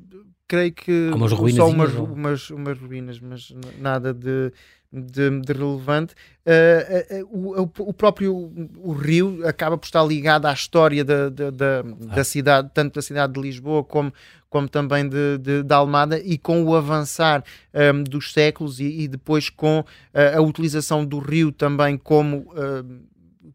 creio 0.48 0.74
que 0.74 1.10
Há 1.12 1.16
umas 1.16 1.32
ruínas 1.32 1.58
só 1.58 1.70
umas, 1.70 1.94
umas, 1.94 2.50
umas 2.50 2.80
ruínas, 2.80 3.20
mas 3.20 3.54
nada 3.80 4.14
de 4.14 4.52
de, 4.92 5.30
de 5.40 5.54
relevante. 5.54 6.14
Uh, 6.46 7.24
uh, 7.24 7.62
o, 7.62 7.90
o, 7.90 7.94
próprio 7.94 8.52
o 8.78 8.92
rio 8.92 9.48
acaba 9.48 9.78
por 9.78 9.86
estar 9.86 10.04
ligado 10.04 10.48
à 10.48 10.54
história 10.54 11.06
da, 11.06 11.30
da, 11.30 11.50
da, 11.50 11.80
ah. 11.80 12.16
da 12.16 12.24
cidade, 12.24 12.70
tanto 12.74 12.96
da 12.96 13.02
cidade 13.02 13.34
de 13.34 13.40
Lisboa 13.40 13.84
como, 13.84 14.12
como 14.52 14.70
também 14.70 15.10
de, 15.10 15.40
de, 15.40 15.64
de 15.64 15.74
Almada, 15.74 16.20
e 16.20 16.38
com 16.38 16.64
o 16.64 16.76
avançar 16.76 17.44
um, 17.74 18.04
dos 18.04 18.32
séculos 18.34 18.80
e, 18.80 19.04
e 19.04 19.08
depois 19.08 19.50
com 19.50 19.80
uh, 19.80 20.38
a 20.38 20.42
utilização 20.42 21.04
do 21.04 21.18
rio 21.18 21.52
também 21.52 21.98
como 21.98 22.54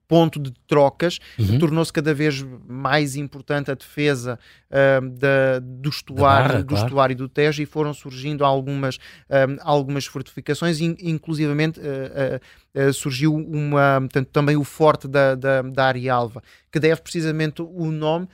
ponto 0.08 0.38
de 0.40 0.52
trocas, 0.66 1.18
uhum. 1.38 1.58
tornou-se 1.58 1.92
cada 1.92 2.14
vez 2.14 2.44
mais 2.66 3.16
importante 3.16 3.70
a 3.70 3.74
defesa 3.74 4.38
uh, 4.70 5.08
da, 5.10 5.58
do, 5.60 5.88
estuário, 5.88 6.48
barra, 6.48 6.62
do 6.62 6.66
claro. 6.66 6.86
estuário 6.86 7.16
do 7.16 7.28
Tejo 7.28 7.62
e 7.62 7.66
foram 7.66 7.92
surgindo 7.92 8.44
algumas, 8.44 8.98
um, 9.30 9.56
algumas 9.62 10.06
fortificações, 10.06 10.80
in, 10.80 10.96
inclusivamente 11.00 11.80
uh, 11.80 12.88
uh, 12.88 12.92
surgiu 12.92 13.34
uma, 13.34 13.98
portanto, 14.00 14.28
também 14.32 14.56
o 14.56 14.64
forte 14.64 15.08
da, 15.08 15.34
da, 15.34 15.62
da 15.62 15.86
Arialva, 15.86 16.42
que 16.70 16.78
deve 16.78 17.00
precisamente 17.00 17.62
o 17.62 17.90
nome 17.90 18.28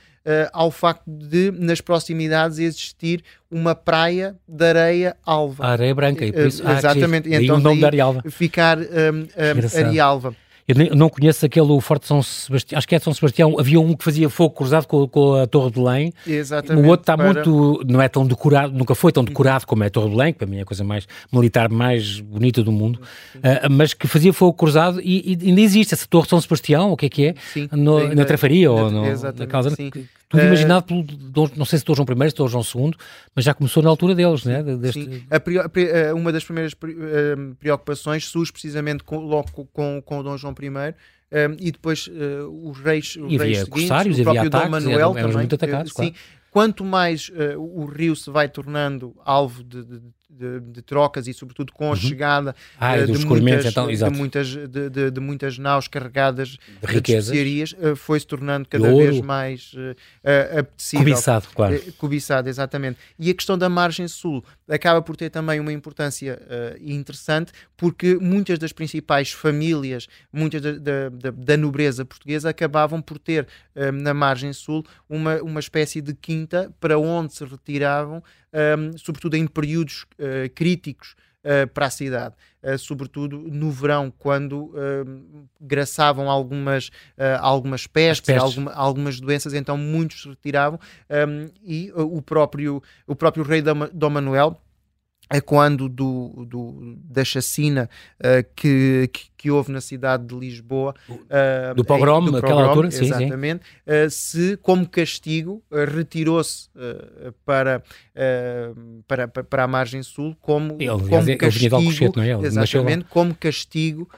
ao 0.52 0.70
facto 0.70 1.02
de, 1.04 1.50
nas 1.50 1.80
proximidades, 1.80 2.60
existir 2.60 3.24
uma 3.50 3.74
praia 3.74 4.36
de 4.46 4.64
areia 4.64 5.16
alva. 5.26 5.64
A 5.64 5.70
areia 5.70 5.92
branca, 5.92 6.24
e 6.24 6.32
por 6.32 6.46
isso, 6.46 6.62
ah, 6.64 6.74
exatamente, 6.74 7.28
então 7.28 7.56
o 7.56 7.60
nome 7.60 7.80
da 7.80 7.88
Arialva. 7.88 8.22
ficar 8.30 8.78
um, 8.78 8.84
um, 8.84 9.84
Arialva. 9.84 10.36
Eu 10.66 10.96
não 10.96 11.08
conheço 11.08 11.44
aquele 11.44 11.80
Forte 11.80 12.06
São 12.06 12.22
Sebastião, 12.22 12.78
acho 12.78 12.88
que 12.88 12.94
é 12.94 12.98
de 12.98 13.04
São 13.04 13.12
Sebastião. 13.12 13.58
Havia 13.58 13.80
um 13.80 13.94
que 13.94 14.04
fazia 14.04 14.28
fogo 14.30 14.54
cruzado 14.54 14.86
com, 14.86 15.06
com 15.08 15.34
a 15.34 15.46
Torre 15.46 15.70
de 15.70 15.80
Belém. 15.80 16.12
Exatamente. 16.26 16.86
O 16.86 16.88
outro 16.88 17.02
está 17.02 17.16
para... 17.16 17.32
muito, 17.32 17.82
não 17.86 18.00
é 18.00 18.08
tão 18.08 18.26
decorado, 18.26 18.72
nunca 18.72 18.94
foi 18.94 19.12
tão 19.12 19.24
decorado 19.24 19.66
como 19.66 19.82
é 19.82 19.88
a 19.88 19.90
Torre 19.90 20.10
de 20.10 20.16
Belém, 20.16 20.32
que 20.32 20.38
para 20.38 20.46
mim 20.46 20.58
é 20.58 20.62
a 20.62 20.64
coisa 20.64 20.84
mais 20.84 21.06
militar, 21.32 21.68
mais 21.68 22.20
bonita 22.20 22.62
do 22.62 22.70
mundo, 22.70 23.00
uh, 23.36 23.70
mas 23.70 23.92
que 23.92 24.06
fazia 24.06 24.32
fogo 24.32 24.52
cruzado 24.54 25.00
e, 25.00 25.32
e, 25.32 25.48
ainda 25.48 25.60
existe 25.60 25.94
essa 25.94 26.06
Torre 26.06 26.24
de 26.24 26.30
São 26.30 26.40
Sebastião, 26.40 26.92
o 26.92 26.96
que 26.96 27.06
é 27.06 27.08
que 27.08 27.26
é? 27.26 27.34
Sim, 27.52 27.68
no, 27.72 28.14
na 28.14 28.24
Trafaria 28.24 28.70
ou 28.70 28.90
no, 28.90 29.02
na 29.02 29.46
causa. 29.46 29.70
Sim. 29.70 29.90
Tudo 30.32 30.42
uh, 30.42 30.46
imaginado 30.46 30.86
pelo, 30.86 31.50
não 31.54 31.64
sei 31.64 31.78
se 31.78 31.84
Dom 31.84 31.94
João 31.94 32.06
I, 32.08 32.30
se 32.30 32.36
Dom 32.36 32.48
João 32.48 32.64
II, 32.64 32.92
mas 33.36 33.44
já 33.44 33.54
começou 33.54 33.82
na 33.82 33.90
altura 33.90 34.14
deles, 34.14 34.44
né? 34.44 34.62
Deste... 34.62 35.04
Sim. 35.04 35.22
A, 35.30 36.14
uma 36.14 36.32
das 36.32 36.42
primeiras 36.42 36.74
preocupações 37.60 38.24
surge 38.26 38.50
precisamente 38.50 39.04
com, 39.04 39.18
logo 39.18 39.68
com, 39.72 40.02
com 40.02 40.18
o 40.18 40.22
Dom 40.22 40.36
João 40.36 40.54
I, 40.60 40.94
um, 41.32 41.56
e 41.58 41.70
depois 41.72 42.08
uh, 42.08 42.68
os 42.68 42.78
reis, 42.78 43.16
os 43.16 43.32
e 43.32 43.36
reis 43.38 43.60
havia 43.60 43.66
corsários, 43.66 44.18
o 44.18 44.22
próprio 44.22 44.50
Dom 44.50 44.68
Manuel 44.68 44.98
eram, 44.98 45.14
também, 45.14 45.32
muito 45.36 45.54
atacados, 45.54 45.92
uh, 45.92 45.94
claro. 45.94 46.10
sim, 46.10 46.16
quanto 46.50 46.84
mais 46.84 47.30
uh, 47.30 47.58
o 47.58 47.86
rio 47.86 48.14
se 48.14 48.30
vai 48.30 48.48
tornando 48.48 49.14
alvo 49.24 49.64
de, 49.64 49.82
de, 49.82 49.98
de, 49.98 50.12
de 50.32 50.82
trocas 50.82 51.28
e 51.28 51.34
sobretudo 51.34 51.72
com 51.72 51.86
a 51.86 51.90
uhum. 51.90 51.96
chegada 51.96 52.56
ah, 52.78 52.96
uh, 52.96 53.06
de, 53.06 53.26
muitas, 53.26 53.66
então, 53.66 53.86
de, 53.86 54.10
muitas, 54.10 54.48
de, 54.48 55.10
de, 55.10 55.20
muitas 55.20 55.58
naus 55.58 55.86
carregadas 55.86 56.48
de 56.48 56.58
riquezas, 56.82 57.72
uh, 57.72 57.94
foi 57.94 58.18
se 58.18 58.26
tornando 58.26 58.68
cada 58.68 58.92
vez 58.94 59.20
mais 59.20 59.72
uh, 59.74 60.58
apetecível. 60.58 61.06
Cobiçado, 61.06 61.48
claro. 61.54 61.92
Cobiçado, 61.98 62.48
exatamente. 62.48 62.98
E 63.18 63.30
a 63.30 63.34
questão 63.34 63.58
da 63.58 63.68
margem 63.68 64.08
sul 64.08 64.42
acaba 64.68 65.02
por 65.02 65.16
ter 65.16 65.28
também 65.28 65.60
uma 65.60 65.72
importância 65.72 66.40
interessante 66.80 67.52
porque 67.76 68.16
muitas 68.16 68.58
das 68.58 68.72
principais 68.72 69.32
famílias, 69.32 70.08
muitas 70.32 70.62
da, 70.62 70.72
da, 70.72 71.30
da 71.30 71.56
nobreza 71.56 72.04
portuguesa 72.04 72.48
acabavam 72.48 73.02
por 73.02 73.18
ter 73.18 73.46
na 73.92 74.14
margem 74.14 74.52
sul 74.52 74.84
uma, 75.08 75.42
uma 75.42 75.60
espécie 75.60 76.00
de 76.00 76.14
quinta 76.14 76.72
para 76.80 76.98
onde 76.98 77.34
se 77.34 77.44
retiravam 77.44 78.22
um, 78.52 78.96
sobretudo 78.98 79.36
em 79.36 79.46
períodos 79.46 80.04
uh, 80.18 80.48
críticos 80.54 81.14
uh, 81.44 81.66
para 81.68 81.86
a 81.86 81.90
cidade, 81.90 82.34
uh, 82.62 82.78
sobretudo 82.78 83.38
no 83.38 83.70
verão, 83.70 84.12
quando 84.16 84.72
graçavam 85.60 86.30
algumas, 86.30 86.90
algumas 87.40 87.86
pestes, 87.86 88.26
pestes. 88.26 88.42
Alguma, 88.42 88.72
algumas 88.72 89.20
doenças, 89.20 89.54
então 89.54 89.76
muitos 89.76 90.22
se 90.22 90.28
retiravam 90.28 90.78
um, 91.28 91.50
e 91.62 91.92
o, 91.94 92.20
próprio, 92.20 92.82
o 93.06 93.14
próprio 93.14 93.44
rei 93.44 93.62
Dom 93.62 94.10
Manuel 94.10 94.60
é 95.32 95.40
quando 95.40 95.88
do, 95.88 96.44
do, 96.46 96.96
da 97.02 97.24
chacina 97.24 97.88
uh, 98.20 98.46
que, 98.54 99.08
que, 99.10 99.30
que, 99.36 99.50
houve 99.50 99.72
na 99.72 99.80
cidade 99.80 100.26
de 100.26 100.34
Lisboa 100.34 100.94
uh, 101.08 101.74
do 101.74 101.84
pogrom, 101.84 102.26
do 102.26 102.36
aquela 102.36 102.64
altura, 102.64 102.88
exatamente, 102.88 103.64
sim, 103.64 103.70
sim. 103.86 104.06
Uh, 104.06 104.10
se 104.10 104.56
como 104.58 104.86
castigo 104.86 105.62
retirou-se 105.70 106.68
para, 107.46 107.82
para, 109.08 109.26
para 109.28 109.64
a 109.64 109.66
margem 109.66 110.02
sul 110.02 110.36
como, 110.40 110.76
ele, 110.78 110.88
como 110.88 111.30
ele, 111.30 111.36
castigo, 111.36 111.76
ele 111.78 112.30
é? 112.30 112.34
ele 112.34 112.46
exatamente, 112.46 113.04
como 113.04 113.34
castigo 113.34 114.08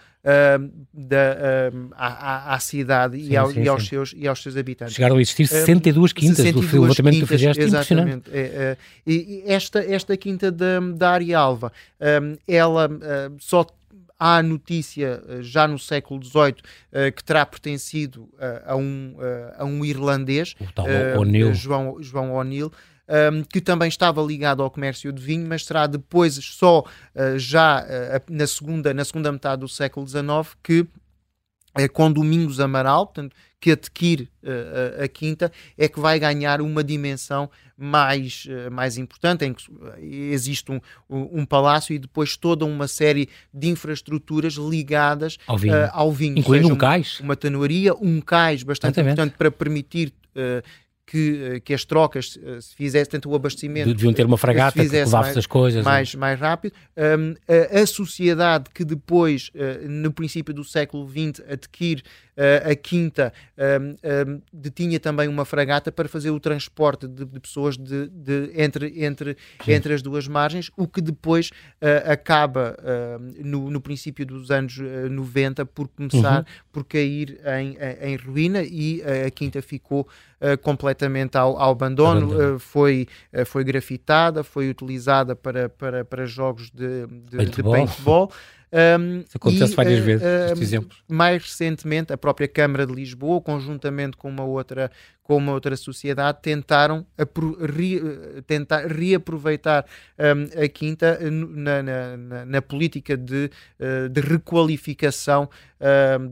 da, 0.93 1.71
à, 1.93 2.55
à, 2.55 2.59
cidade 2.59 3.19
sim, 3.19 3.31
e, 3.31 3.37
ao, 3.37 3.51
sim, 3.51 3.63
e, 3.63 3.69
aos 3.69 3.87
seus, 3.87 4.15
e 4.17 4.27
aos 4.27 4.43
seus 4.43 4.57
habitantes. 4.57 4.95
Chegaram 4.95 5.17
a 5.17 5.21
existir 5.21 5.47
62 5.47 6.13
quintas 6.15 6.37
62 6.37 6.71
do 6.71 6.81
levantamento 6.81 7.15
que 7.15 7.21
tu 7.21 7.27
fizeste, 7.27 7.63
exatamente. 7.63 8.31
É, 8.33 8.39
é, 8.39 8.77
e 9.07 9.43
esta, 9.47 9.81
esta 9.81 10.17
quinta 10.17 10.51
da, 10.51 10.81
da 10.81 11.11
Área 11.11 11.39
Alva, 11.39 11.73
ela 12.49 12.89
só 13.39 13.67
há 14.19 14.43
notícia 14.43 15.23
eh, 15.29 15.43
já 15.43 15.67
no 15.67 15.79
século 15.79 16.23
XVIII 16.23 16.57
eh, 16.93 17.11
que 17.11 17.23
terá 17.23 17.45
pertencido 17.45 18.29
eh, 18.39 18.63
a, 18.67 18.77
um, 18.77 19.17
a 19.59 19.65
um 19.65 19.85
irlandês, 19.85 20.55
João, 21.53 21.97
João 22.01 22.35
O'Neill. 22.35 22.73
Um, 23.07 23.43
que 23.43 23.61
também 23.61 23.87
estava 23.87 24.23
ligado 24.23 24.63
ao 24.63 24.71
comércio 24.71 25.13
de 25.13 25.23
vinho, 25.23 25.47
mas 25.47 25.67
será 25.67 25.87
depois, 25.87 26.37
só 26.37 26.81
uh, 26.81 27.39
já 27.39 27.83
uh, 27.83 28.33
na, 28.33 28.47
segunda, 28.47 28.95
na 28.95 29.05
segunda 29.05 29.31
metade 29.31 29.61
do 29.61 29.69
século 29.69 30.09
XIX, 30.09 30.25
que 30.63 30.87
é 31.77 31.89
com 31.89 32.11
Domingos 32.11 32.61
Amaral, 32.61 33.07
portanto, 33.07 33.35
que 33.61 33.73
adquire 33.73 34.29
uh, 34.43 35.01
a, 35.01 35.05
a, 35.05 35.09
quinta, 35.09 35.51
é 35.77 35.89
que 35.89 35.99
vai 35.99 36.19
ganhar 36.19 36.61
uma 36.61 36.85
dimensão 36.85 37.51
mais, 37.77 38.47
uh, 38.47 38.71
mais 38.71 38.97
importante, 38.97 39.45
em 39.45 39.53
que 39.53 39.65
existe 40.31 40.71
um, 40.71 40.81
um, 41.09 41.45
palácio 41.45 41.95
e 41.95 41.99
depois 41.99 42.37
toda 42.37 42.65
uma 42.65 42.87
série 42.87 43.29
de 43.53 43.69
infraestruturas 43.69 44.55
ligadas 44.55 45.39
ao 45.47 45.59
vinho, 45.59 45.75
uh, 45.75 45.91
ao 45.93 46.13
vinho 46.13 46.39
incluindo 46.39 46.69
um 46.69 46.77
cais. 46.77 47.19
Uma 47.21 47.35
tanuaria, 47.35 47.95
um 47.95 48.21
cais 48.21 48.63
bastante 48.63 49.01
Exatamente. 49.01 49.13
importante 49.15 49.39
para 49.39 49.51
permitir 49.51 50.13
que, 51.07 51.61
que 51.65 51.75
as 51.75 51.85
trocas 51.85 52.39
se 52.61 52.75
fizessem, 52.75 53.11
tanto 53.11 53.31
o 53.31 53.35
abastecimento. 53.35 53.93
Deviam 53.93 54.13
ter 54.13 54.25
uma 54.25 54.39
fragata 54.39 54.83
que 54.83 54.89
levasse 54.89 55.39
as 55.39 55.47
coisas. 55.47 55.85
Mais, 55.85 56.15
mais 56.15 56.39
rápido. 56.39 56.75
Um, 56.97 57.35
a, 57.49 57.81
a, 57.81 57.87
sociedade 57.87 58.71
que 58.73 58.85
depois, 58.85 59.51
uh, 59.55 59.89
no 59.89 60.13
princípio 60.13 60.55
do 60.55 60.65
século 60.65 61.09
XX, 61.09 61.43
adquire 61.49 62.03
uh, 62.37 62.71
a 62.71 62.75
Quinta 62.75 63.33
um, 63.57 63.91
um, 63.91 64.43
detinha 64.53 64.99
também 65.01 65.29
uma 65.29 65.45
fragata 65.45 65.91
para 65.91 66.09
fazer 66.09 66.31
o 66.31 66.41
transporte 66.41 67.07
de, 67.07 67.25
de 67.25 67.41
pessoas 67.41 67.77
de, 67.77 68.09
de, 68.09 68.51
entre, 68.55 69.05
entre, 69.05 69.37
entre 69.67 69.95
as 69.95 70.03
duas 70.03 70.29
margens, 70.29 70.71
o 70.77 70.87
que 70.87 71.01
depois 71.01 71.51
uh, 71.51 72.11
acaba 72.11 72.77
uh, 72.79 73.45
no, 73.45 73.71
no, 73.71 73.81
princípio 73.81 74.25
dos 74.25 74.51
anos 74.51 74.79
90 74.79 75.67
por 75.67 75.89
começar 75.89 76.41
uhum. 76.41 76.45
por 76.73 76.85
cair 76.85 77.39
em, 77.45 77.77
em, 77.77 78.13
em, 78.13 78.17
ruína 78.17 78.63
e 78.63 79.03
a 79.27 79.31
Quinta 79.31 79.61
ficou 79.61 80.09
completamente 80.63 81.37
ao, 81.37 81.57
ao 81.59 81.73
abandono, 81.73 82.27
abandono. 82.27 82.59
foi, 82.59 83.07
foi 83.47 83.65
grafitada, 83.65 84.45
foi 84.45 84.69
utilizada 84.69 85.35
para, 85.35 85.69
para, 85.69 86.05
para 86.05 86.27
jogos 86.27 86.71
de, 86.71 87.07
de 87.07 87.37
paintball. 87.37 87.73
De 87.73 87.87
paintball. 87.87 88.33
Um, 88.75 89.21
Isso 89.21 89.37
acontece 89.37 89.73
e, 89.73 89.77
várias 89.77 90.01
uh, 90.01 90.03
vezes, 90.03 90.23
uh, 90.27 90.45
estes 90.47 90.63
exemplos. 90.63 90.99
Mais 91.09 91.41
recentemente, 91.45 92.13
a 92.13 92.19
própria 92.19 92.49
Câmara 92.49 92.85
de 92.85 92.93
Lisboa, 92.93 93.41
conjuntamente 93.41 94.17
com 94.17 94.29
uma 94.29 94.43
outra, 94.43 94.91
com 95.23 95.37
uma 95.37 95.53
outra 95.53 95.77
sociedade, 95.77 96.39
tentaram 96.43 97.07
re, 97.17 98.01
tentar 98.49 98.87
reaproveitar 98.89 99.87
um, 100.19 100.65
a 100.65 100.69
Quinta 100.69 101.21
na, 101.31 101.83
na, 101.85 102.45
na 102.47 102.63
política 102.63 103.17
de, 103.17 103.49
uh, 103.79 104.09
de 104.09 104.21
requalificação 104.21 105.49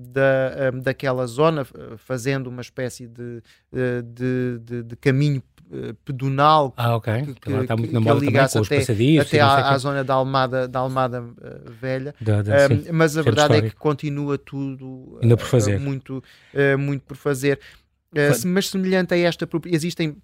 da, 0.08 0.70
daquela 0.82 1.26
zona, 1.26 1.66
fazendo 1.98 2.46
uma 2.46 2.62
espécie 2.62 3.06
de, 3.06 3.42
de, 4.02 4.58
de, 4.58 4.82
de 4.82 4.96
caminho 4.96 5.42
eh, 5.74 5.94
pedonal 6.04 6.74
ah, 6.76 6.96
okay. 6.96 7.22
que, 7.22 7.34
que, 7.34 7.50
está 7.50 7.74
muito 7.76 7.88
que, 7.88 7.94
na 7.94 8.00
moda 8.00 8.20
que 8.20 8.26
ligasse 8.26 8.58
até, 8.58 8.82
até 9.20 9.40
à, 9.40 9.70
à, 9.70 9.78
zona 9.78 10.04
da 10.04 10.12
Almada, 10.12 10.68
da 10.68 10.80
Almada 10.80 11.22
uh, 11.22 11.70
Velha. 11.80 12.14
Da, 12.20 12.42
da, 12.42 12.66
um, 12.66 12.92
mas 12.92 13.16
a 13.16 13.22
verdade 13.22 13.54
histórico. 13.54 13.66
é 13.66 13.70
que 13.70 13.76
continua 13.76 14.36
tudo 14.36 15.18
Ainda 15.22 15.34
por 15.34 15.46
fazer. 15.46 15.78
Uh, 15.78 15.80
muito, 15.80 16.22
uh, 16.52 16.78
muito 16.78 17.02
por 17.04 17.16
fazer. 17.16 17.58
mas 18.44 18.68
semelhante 18.68 19.14
a 19.14 19.16
esta, 19.16 19.48
existem 19.64 20.18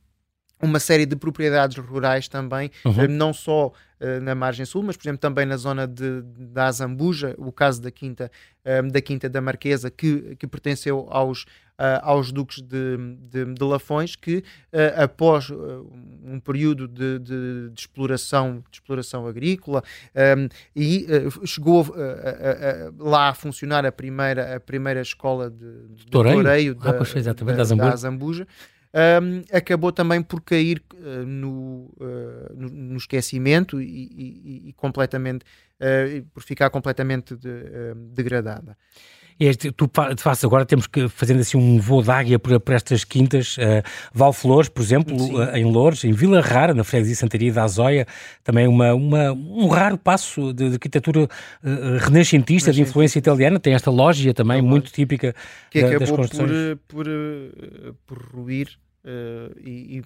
uma 0.61 0.81
série 0.81 1.07
de 1.07 1.17
propriedades 1.17 1.77
rurais 1.79 2.29
também, 2.29 2.71
uhum. 2.85 3.07
não 3.09 3.33
só 3.33 3.69
uh, 3.69 4.21
na 4.21 4.35
margem 4.35 4.67
sul, 4.67 4.83
mas 4.83 4.97
por 4.97 5.05
exemplo 5.05 5.21
também 5.21 5.47
na 5.47 5.57
zona 5.57 5.87
de, 5.87 6.23
da 6.23 6.67
Azambuja, 6.67 7.35
o 7.39 7.53
caso 7.53 7.81
da 7.81 7.91
Quinta, 7.91 8.31
um, 8.65 8.89
da 8.89 9.01
Quinta 9.01 9.29
da 9.29 9.41
Marquesa, 9.41 9.91
que, 9.91 10.35
que 10.37 10.47
pertenceu 10.47 11.07
aos, 11.11 11.43
uh, 11.43 12.03
aos 12.03 12.33
duques 12.33 12.61
de, 12.61 12.97
de, 13.31 13.55
de 13.55 13.65
Lafões, 13.65 14.17
que 14.17 14.39
uh, 14.39 15.03
após 15.03 15.49
um 15.51 16.41
período 16.41 16.89
de, 16.89 17.21
de, 17.21 17.71
de, 17.71 17.81
exploração, 17.81 18.65
de 18.69 18.79
exploração 18.79 19.27
agrícola, 19.29 19.83
um, 20.37 20.49
e 20.75 21.07
chegou 21.45 21.87
lá 22.99 23.29
a 23.29 23.35
funcionar 23.35 23.87
a 23.87 23.93
primeira, 23.93 24.57
a 24.57 24.61
primeira 24.61 25.01
escola 25.01 25.51
de, 25.51 25.89
de 25.95 26.07
Toureio, 26.07 26.43
Toureio 26.43 26.77
ah, 26.81 26.93
da, 26.93 27.19
exatamente, 27.19 27.57
da, 27.57 27.75
da 27.75 27.93
Azambuja 27.93 28.47
um, 28.95 29.43
acabou 29.53 29.93
também 29.93 30.23
por 30.23 30.41
cair 30.41 30.83
uh, 30.95 31.27
no, 31.27 31.91
uh, 32.01 32.55
no, 32.55 32.69
no, 32.69 32.97
esquecimento 32.97 33.81
e, 33.81 33.85
e, 33.85 34.69
e 34.69 34.73
completamente 34.73 35.45
uh, 35.45 36.25
por 36.33 36.43
ficar 36.43 36.71
completamente 36.71 37.37
de, 37.37 37.95
degradada. 38.13 38.77
Este, 39.39 39.71
tu 39.71 39.87
de 39.87 40.47
agora 40.47 40.67
temos 40.67 40.87
que 40.87 41.09
fazendo 41.09 41.41
assim 41.41 41.57
um 41.57 41.79
voo 41.79 42.03
de 42.03 42.11
águia 42.11 42.39
por, 42.39 42.59
por 42.59 42.75
estas 42.75 43.05
quintas, 43.05 43.57
uh, 43.57 43.83
Valflores, 44.13 44.69
por 44.69 44.83
exemplo, 44.83 45.17
uh, 45.17 45.57
em 45.57 45.65
Loures, 45.65 46.03
em 46.05 46.13
Vila 46.13 46.41
Rara, 46.41 46.75
na 46.75 46.83
freguesia 46.83 47.15
Santaria 47.15 47.53
da 47.53 47.63
Azóia, 47.63 48.07
também 48.43 48.67
uma, 48.67 48.95
uma, 48.95 49.33
um 49.33 49.69
raro 49.69 49.97
passo 49.97 50.53
de, 50.53 50.69
de 50.69 50.75
arquitetura 50.75 51.23
uh, 51.23 51.29
renascentista, 52.01 52.73
de 52.73 52.83
influência 52.83 53.19
italiana, 53.19 53.61
tem 53.61 53.75
esta 53.75 53.91
lógia 53.91 54.35
também 54.35 54.61
muito 54.61 54.91
típica 54.91 55.35
que 55.71 55.83
da, 55.83 55.99
das 55.99 56.11
construções. 56.11 56.51
Por, 56.89 57.07
por, 57.07 58.19
por 58.19 58.19
ruir 58.35 58.69
e, 59.65 59.99
e 59.99 60.03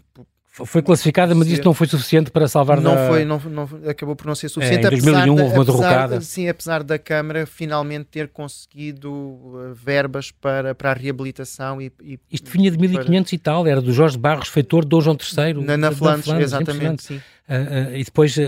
foi 0.53 0.83
classificada, 0.83 1.35
mas 1.35 1.49
isto 1.49 1.65
não 1.65 1.73
foi 1.73 1.87
suficiente 1.87 2.31
para 2.31 2.47
salvar 2.47 2.79
não 2.79 2.95
da... 2.95 3.09
foi 3.09 3.25
não, 3.25 3.38
não 3.38 3.67
acabou 3.88 4.15
por 4.15 4.27
não 4.27 4.35
ser 4.35 4.51
suficiente 4.51 4.85
é, 4.85 4.88
em 4.88 5.01
2001 5.01 5.31
houve 5.31 5.55
uma 5.55 5.65
derrocada. 5.65 6.21
sim 6.21 6.47
apesar 6.47 6.83
da 6.83 6.99
Câmara 6.99 7.47
finalmente 7.47 8.09
ter 8.11 8.29
conseguido 8.29 9.11
uh, 9.11 9.73
verbas 9.75 10.31
para, 10.31 10.75
para 10.75 10.91
a 10.91 10.93
reabilitação 10.93 11.81
e, 11.81 11.91
e 12.03 12.21
isto 12.31 12.51
vinha 12.51 12.71
de 12.71 12.77
1500 12.77 13.31
para... 13.31 13.35
e 13.35 13.38
tal 13.38 13.67
era 13.67 13.81
do 13.81 13.95
Jorge 13.95 14.19
Barros 14.19 14.49
feitor 14.49 14.85
Dom 14.85 15.01
João 15.01 15.17
III 15.17 15.55
na, 15.65 15.79
na 15.79 15.91
Flandres, 15.91 16.27
Flandres 16.27 16.53
exatamente 16.53 17.03
sim. 17.03 17.17
Uh, 17.17 17.91
uh, 17.91 17.97
e 17.97 18.05
depois 18.05 18.37
uh, 18.37 18.41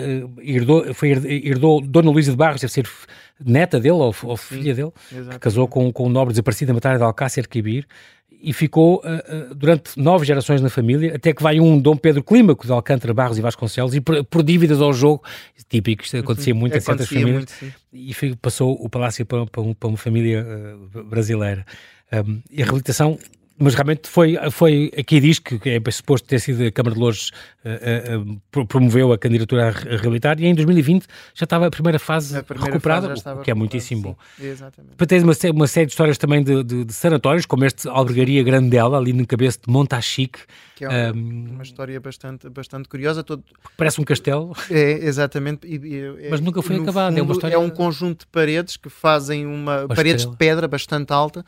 herdou, 0.43 0.93
foi, 0.93 1.11
herdou 1.11 1.81
Dona 1.81 2.11
Luísa 2.11 2.33
de 2.33 2.37
Barros 2.37 2.61
deve 2.61 2.73
ser 2.73 2.87
neta 3.43 3.81
dele 3.81 3.95
ou, 3.95 4.15
ou 4.25 4.37
filha 4.37 4.75
dele 4.75 4.93
que 5.09 5.39
casou 5.39 5.67
com, 5.67 5.91
com 5.91 6.05
o 6.05 6.09
nobre 6.11 6.35
desaparecido 6.35 6.69
da 6.69 6.75
Batalha 6.75 6.99
de 6.99 7.05
Alcácer 7.05 7.49
Quibir 7.49 7.87
e 8.45 8.53
ficou 8.53 8.97
uh, 8.97 9.51
uh, 9.51 9.55
durante 9.55 9.99
nove 9.99 10.27
gerações 10.27 10.61
na 10.61 10.69
família, 10.69 11.17
até 11.17 11.33
que 11.33 11.43
vai 11.43 11.59
um 11.59 11.81
Dom 11.81 11.97
Pedro 11.97 12.23
Clímaco 12.23 12.67
de 12.67 12.73
Alcântara, 12.73 13.15
Barros 13.15 13.39
e 13.39 13.41
Vasconcelos, 13.41 13.95
e 13.95 14.01
por, 14.01 14.23
por 14.25 14.43
dívidas 14.43 14.83
ao 14.83 14.93
jogo, 14.93 15.23
típico, 15.69 16.05
isto 16.05 16.19
acontecia 16.19 16.53
uhum. 16.53 16.61
muito 16.61 16.73
acontecia 16.73 16.93
em 16.93 16.97
certas 16.97 17.09
famílias, 17.09 17.47
muito, 17.61 18.31
e 18.31 18.37
passou 18.37 18.73
o 18.73 18.89
palácio 18.89 19.25
para, 19.25 19.47
para, 19.47 19.75
para 19.75 19.89
uma 19.89 19.97
família 19.97 20.47
uh, 20.95 21.05
brasileira. 21.05 21.65
Um, 22.13 22.43
e 22.51 22.63
a 22.63 22.67
reabilitação 22.67 23.19
mas 23.59 23.75
realmente 23.75 24.09
foi, 24.09 24.37
foi 24.51 24.93
aqui 24.99 25.21
diz 25.21 25.39
que 25.39 25.61
é 25.69 25.91
suposto 25.91 26.27
ter 26.27 26.41
sido 26.41 26.65
a 26.65 26.73
Câmara 26.73 26.95
de 26.95 27.01
Lourdes 27.01 27.31
uh, 27.65 28.61
uh, 28.61 28.67
promoveu 28.67 29.13
a 29.13 29.19
candidatura 29.19 29.69
a 29.69 29.71
reabilitar 29.71 30.41
e 30.41 30.47
em 30.47 30.55
2020 30.55 31.07
já 31.35 31.45
estava 31.45 31.67
a 31.67 31.71
primeira 31.71 31.99
fase 31.99 32.37
a 32.37 32.43
primeira 32.43 32.73
recuperada, 32.73 33.09
fase 33.17 33.39
o 33.39 33.43
que 33.43 33.51
é 33.51 33.55
muitíssimo 33.55 34.03
bom. 34.03 34.17
Exatamente. 34.41 34.97
Para 34.97 35.07
teres 35.07 35.23
uma, 35.23 35.35
uma, 35.53 35.67
série 35.67 35.87
de 35.87 35.93
histórias 35.93 36.19
também 36.19 36.43
de, 36.43 36.65
de, 36.65 36.85
de, 36.85 36.93
sanatórios, 36.93 37.47
como 37.47 37.65
este 37.65 37.89
Albergaria 37.89 38.43
Grandela, 38.43 38.99
ali 38.99 39.13
no 39.13 39.27
cabeço 39.27 39.61
de 39.67 39.73
Montachique. 39.73 40.41
Que 40.75 40.85
é 40.85 40.89
uma, 40.89 41.19
um, 41.19 41.47
uma 41.53 41.63
história 41.63 42.01
bastante, 42.01 42.49
bastante 42.49 42.89
curiosa. 42.89 43.23
Todo... 43.23 43.45
Parece 43.77 44.01
um 44.01 44.05
castelo. 44.05 44.53
É, 44.71 45.07
exatamente. 45.07 45.67
E, 45.67 46.27
é, 46.27 46.31
mas 46.31 46.41
nunca 46.41 46.61
foi 46.61 46.77
acabado. 46.77 47.17
É, 47.17 47.23
uma 47.23 47.33
história... 47.33 47.55
é 47.55 47.59
um 47.59 47.71
conjunto 47.71 48.21
de 48.21 48.27
paredes 48.27 48.77
que 48.77 48.89
fazem 48.89 49.47
uma, 49.47 49.87
paredes 49.87 50.27
de 50.27 50.37
pedra 50.37 50.67
bastante 50.67 51.13
alta 51.13 51.45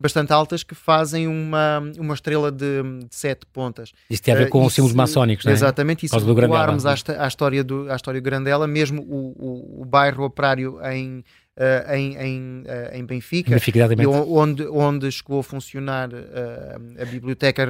bastante 0.00 0.32
altas 0.32 0.62
que 0.62 0.74
fazem 0.74 1.28
uma, 1.28 1.82
uma 1.98 2.14
estrela 2.14 2.50
de, 2.50 2.82
de 2.82 3.14
sete 3.14 3.44
pontas. 3.52 3.92
Isto 4.08 4.24
tem 4.24 4.34
a 4.34 4.38
ver 4.38 4.48
com 4.48 4.62
uh, 4.62 4.66
os 4.66 4.72
símbolos 4.72 4.96
maçónicos, 4.96 5.44
não 5.44 5.52
é? 5.52 5.54
Exatamente, 5.54 6.06
e 6.06 6.08
se 6.08 6.18
recuarmos 6.18 6.86
à, 6.86 6.94
à, 7.18 7.28
história 7.28 7.62
do, 7.62 7.90
à 7.90 7.96
história 7.96 8.20
Grandela, 8.20 8.66
mesmo 8.66 9.02
o, 9.02 9.34
o, 9.38 9.82
o 9.82 9.84
bairro 9.84 10.24
operário 10.24 10.78
em, 10.84 11.22
Uh, 11.58 11.92
em, 11.92 12.16
em, 12.16 12.60
uh, 12.62 12.96
em 12.96 13.04
Benfica, 13.04 13.50
Benfica 13.50 13.86
onde, 14.08 14.66
onde 14.68 15.12
chegou 15.12 15.40
a 15.40 15.42
funcionar 15.42 16.08
uh, 16.08 17.02
a 17.02 17.04
biblioteca 17.04 17.66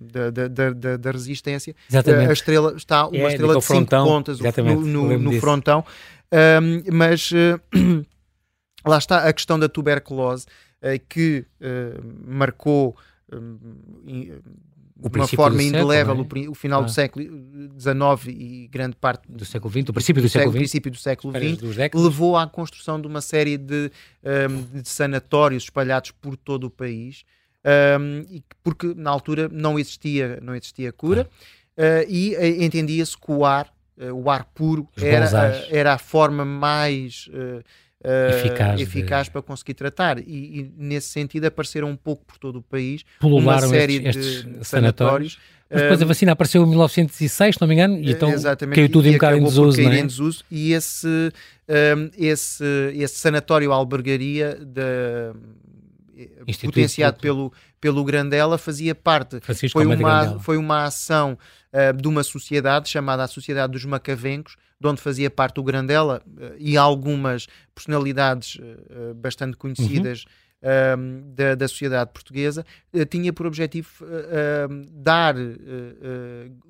da, 0.00 0.30
da, 0.30 0.48
da, 0.48 0.96
da, 0.96 1.10
Resistência. 1.12 1.72
a 1.92 2.32
estrela 2.32 2.74
está 2.74 3.06
uma 3.06 3.18
é, 3.18 3.28
estrela 3.28 3.54
de 3.54 3.64
cinco 3.64 3.90
pontas 3.90 4.40
no, 4.40 4.80
no, 4.80 5.18
no 5.20 5.40
frontão, 5.40 5.84
mas 6.90 7.30
lá 8.84 8.98
está 8.98 9.18
a 9.28 9.32
questão 9.32 9.56
da 9.56 9.68
tuberculose. 9.68 10.46
Eh, 10.82 10.98
que 10.98 11.46
eh, 11.60 11.94
marcou 12.26 12.96
eh, 13.30 13.36
de 14.96 15.16
uma 15.16 15.28
forma 15.28 15.62
indelével 15.62 16.16
século, 16.16 16.44
é? 16.44 16.48
o, 16.48 16.54
final 16.54 16.80
ah. 16.80 16.84
do 16.84 16.90
século 16.90 17.24
XIX 17.78 18.36
e 18.36 18.68
grande 18.68 18.96
parte 18.96 19.30
do 19.30 19.44
século 19.44 19.72
XX, 19.72 19.90
o 19.90 19.92
princípio 19.92 20.20
do, 20.20 20.28
século, 20.28 20.50
XX, 20.50 20.58
princípio 20.58 20.90
do 20.90 20.98
século 20.98 21.32
XX, 21.32 21.94
levou 21.94 22.36
à 22.36 22.48
construção 22.48 23.00
de 23.00 23.06
uma 23.06 23.20
série 23.20 23.56
de, 23.56 23.92
um, 24.24 24.80
de 24.80 24.88
sanatórios 24.88 25.62
espalhados 25.62 26.10
por 26.10 26.36
todo 26.36 26.64
o 26.64 26.70
país, 26.70 27.24
um, 28.00 28.40
porque 28.64 28.92
na 28.96 29.10
altura 29.10 29.48
não 29.48 29.78
existia, 29.78 30.40
não 30.42 30.52
existia 30.52 30.92
cura 30.92 31.30
ah. 31.78 31.82
uh, 31.82 32.10
e 32.10 32.34
uh, 32.34 32.62
entendia-se 32.64 33.16
que 33.16 33.30
o 33.30 33.44
ar, 33.44 33.72
uh, 33.96 34.12
o 34.12 34.28
ar 34.28 34.46
puro, 34.46 34.88
era, 35.00 35.64
era 35.70 35.94
a 35.94 35.98
forma 35.98 36.44
mais 36.44 37.30
uh, 38.04 38.36
eficaz, 38.36 38.80
eficaz 38.80 39.24
de... 39.26 39.30
para 39.30 39.42
conseguir 39.42 39.74
tratar. 39.74 40.18
E, 40.18 40.22
e, 40.26 40.72
nesse 40.76 41.08
sentido 41.08 41.46
apareceram 41.46 41.88
um 41.88 41.96
pouco 41.96 42.24
por 42.24 42.38
todo 42.38 42.56
o 42.56 42.62
país 42.62 43.04
Pulularam 43.20 43.68
uma 43.68 43.74
série 43.74 44.06
estes, 44.06 44.44
de 44.44 44.64
sanatórios. 44.64 45.38
Mas 45.70 45.82
depois 45.82 46.02
a 46.02 46.04
vacina 46.04 46.32
apareceu 46.32 46.62
em 46.62 46.68
1906, 46.68 47.54
se 47.54 47.60
não 47.60 47.66
me 47.66 47.74
engano, 47.74 47.98
e 47.98 48.10
então 48.10 48.30
Exatamente, 48.30 48.76
caiu 48.76 48.90
tudo 48.90 49.06
e, 49.06 49.10
um 49.10 49.12
bocado 49.14 49.36
em 49.38 49.42
desuso, 49.42 49.80
não 49.80 49.90
é? 49.90 50.00
em 50.00 50.06
desuso, 50.06 50.44
e 50.50 50.72
esse, 50.74 51.06
um, 51.08 52.10
esse, 52.18 52.64
esse 52.94 53.14
sanatório 53.16 53.72
albergaria 53.72 54.58
de, 54.60 55.32
potenciado 56.62 57.18
pelo, 57.18 57.50
pelo 57.80 58.04
Grandela 58.04 58.58
fazia 58.58 58.94
parte. 58.94 59.40
Francisco 59.40 59.80
foi 59.80 59.86
uma, 59.86 60.38
foi 60.40 60.56
uma 60.58 60.84
ação 60.84 61.38
uh, 61.72 61.96
de 61.96 62.06
uma 62.06 62.22
sociedade 62.22 62.88
chamada 62.90 63.24
a 63.24 63.26
Sociedade 63.26 63.72
dos 63.72 63.84
Macavencos, 63.86 64.56
de 64.82 64.88
onde 64.88 65.00
fazia 65.00 65.30
parte 65.30 65.60
o 65.60 65.62
Grandela 65.62 66.22
uh, 66.26 66.54
e 66.58 66.76
algumas 66.76 67.46
personalidades 67.74 68.56
uh, 68.56 69.14
bastante 69.14 69.56
conhecidas. 69.56 70.24
Uhum. 70.24 71.32
Da, 71.34 71.56
da, 71.56 71.66
sociedade 71.66 72.12
portuguesa, 72.12 72.64
tinha 73.10 73.32
por 73.32 73.48
objetivo 73.48 74.06
dar 74.92 75.34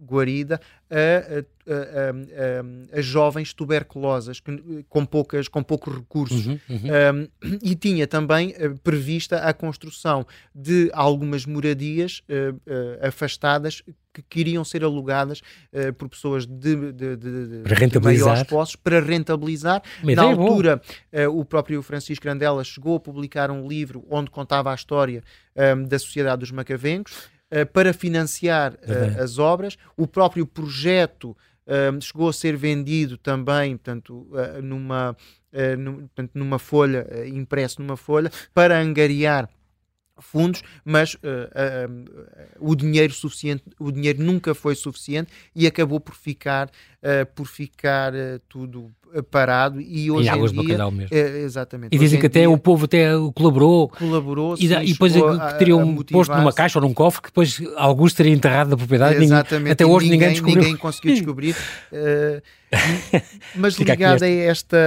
guarida 0.01 0.59
a, 0.93 1.39
a, 1.39 2.97
a, 2.97 2.99
a, 2.99 3.01
jovens 3.01 3.55
tuberculosas 3.55 4.41
que, 4.41 4.85
com, 4.91 5.07
poucas, 5.07 5.49
com 5.49 5.63
poucos 5.63 5.95
recursos 5.95 6.47
uhum, 6.47 6.59
uhum. 6.69 7.29
Um, 7.43 7.59
e 7.63 7.75
tinha 7.75 8.07
também 8.07 8.51
uh, 8.51 8.79
prevista 8.79 9.39
a 9.39 9.55
construção 9.55 10.27
de 10.55 10.91
algumas 10.93 11.47
moradias 11.47 12.23
uh, 12.29 12.55
uh, 12.55 13.07
afastadas 13.09 13.83
que 14.13 14.21
queriam 14.21 14.63
ser 14.63 14.85
alugadas 14.85 15.41
por 15.97 16.07
pessoas 16.07 16.45
de, 16.45 16.93
de, 16.93 17.17
de, 17.17 17.63
de 17.63 17.99
maiores 17.99 18.43
posses 18.43 18.77
para 18.77 19.01
rentabilizar. 19.01 19.83
Mas 20.05 20.17
Na 20.17 20.25
altura, 20.25 20.83
o 21.33 21.43
próprio 21.47 21.81
Francisco 21.81 22.23
Grandela 22.23 22.63
chegou 22.63 22.97
a 22.97 23.01
publicar 23.01 23.51
um 23.51 23.67
livro 23.67 24.05
onde 24.11 24.31
contava 24.31 24.71
a 24.71 24.75
história 24.75 25.25
um, 25.57 25.85
da 25.85 25.99
Sociedade 25.99 26.41
dos 26.41 26.51
Macavencos 26.51 27.15
uh, 27.15 27.31
para 27.73 27.93
financiar 27.93 28.73
uh, 28.75 29.23
as 29.23 29.39
obras. 29.39 29.77
O 29.97 30.07
próprio 30.07 30.47
projeto 30.47 31.37
uh, 31.67 32.01
chegou 32.01 32.29
a 32.29 32.33
ser 32.33 32.57
vendido 32.57 33.17
também, 33.19 33.77
portanto, 33.77 34.27
numa, 34.63 35.17
numa 36.35 36.59
folha, 36.59 37.07
impresso 37.27 37.83
numa 37.83 37.97
folha, 37.97 38.31
para 38.55 38.81
angariar 38.81 39.49
fundos, 40.19 40.63
mas 40.85 41.15
uh, 41.15 41.19
uh, 41.19 42.69
o 42.71 42.77
dinheiro 42.77 43.13
suficiente, 43.13 43.65
o 43.79 43.91
dinheiro 43.91 44.23
nunca 44.23 44.55
foi 44.55 44.75
suficiente 44.75 45.33
e 45.55 45.67
acabou 45.67 45.99
por 45.99 46.15
ficar, 46.15 46.71
por 47.35 47.47
ficar 47.47 48.13
tudo 48.49 48.95
parado 49.31 49.81
e 49.81 50.11
hoje 50.11 50.29
em, 50.29 50.33
em 50.33 50.65
dia 50.67 50.91
mesmo. 50.91 51.09
É, 51.11 51.41
exatamente. 51.41 51.95
E 51.95 51.99
dizem 51.99 52.19
que 52.19 52.27
até 52.27 52.41
dia, 52.41 52.51
o 52.51 52.59
povo 52.59 52.85
até 52.85 53.11
colaborou, 53.35 53.89
colaborou 53.89 54.57
e, 54.59 54.69
da, 54.69 54.83
e 54.83 54.93
depois 54.93 55.13
que 55.13 55.59
teriam 55.59 55.97
posto 55.97 56.35
numa 56.35 56.53
caixa 56.53 56.79
ou 56.79 56.87
num 56.87 56.95
cofre 56.95 57.23
que 57.23 57.29
depois 57.29 57.61
alguns 57.77 58.15
teriam 58.15 58.35
enterrado 58.35 58.71
na 58.71 58.77
propriedade. 58.77 59.23
Exatamente. 59.23 59.59
Ninguém, 59.59 59.73
até 59.73 59.87
hoje 59.87 60.09
ninguém, 60.09 60.19
ninguém 60.19 60.33
descobriu. 60.33 60.63
Ninguém 60.63 60.77
conseguiu 60.77 61.15
descobrir. 61.15 61.57
Mas 63.55 63.75
ligada 63.79 64.25
a 64.25 64.29
esta 64.29 64.79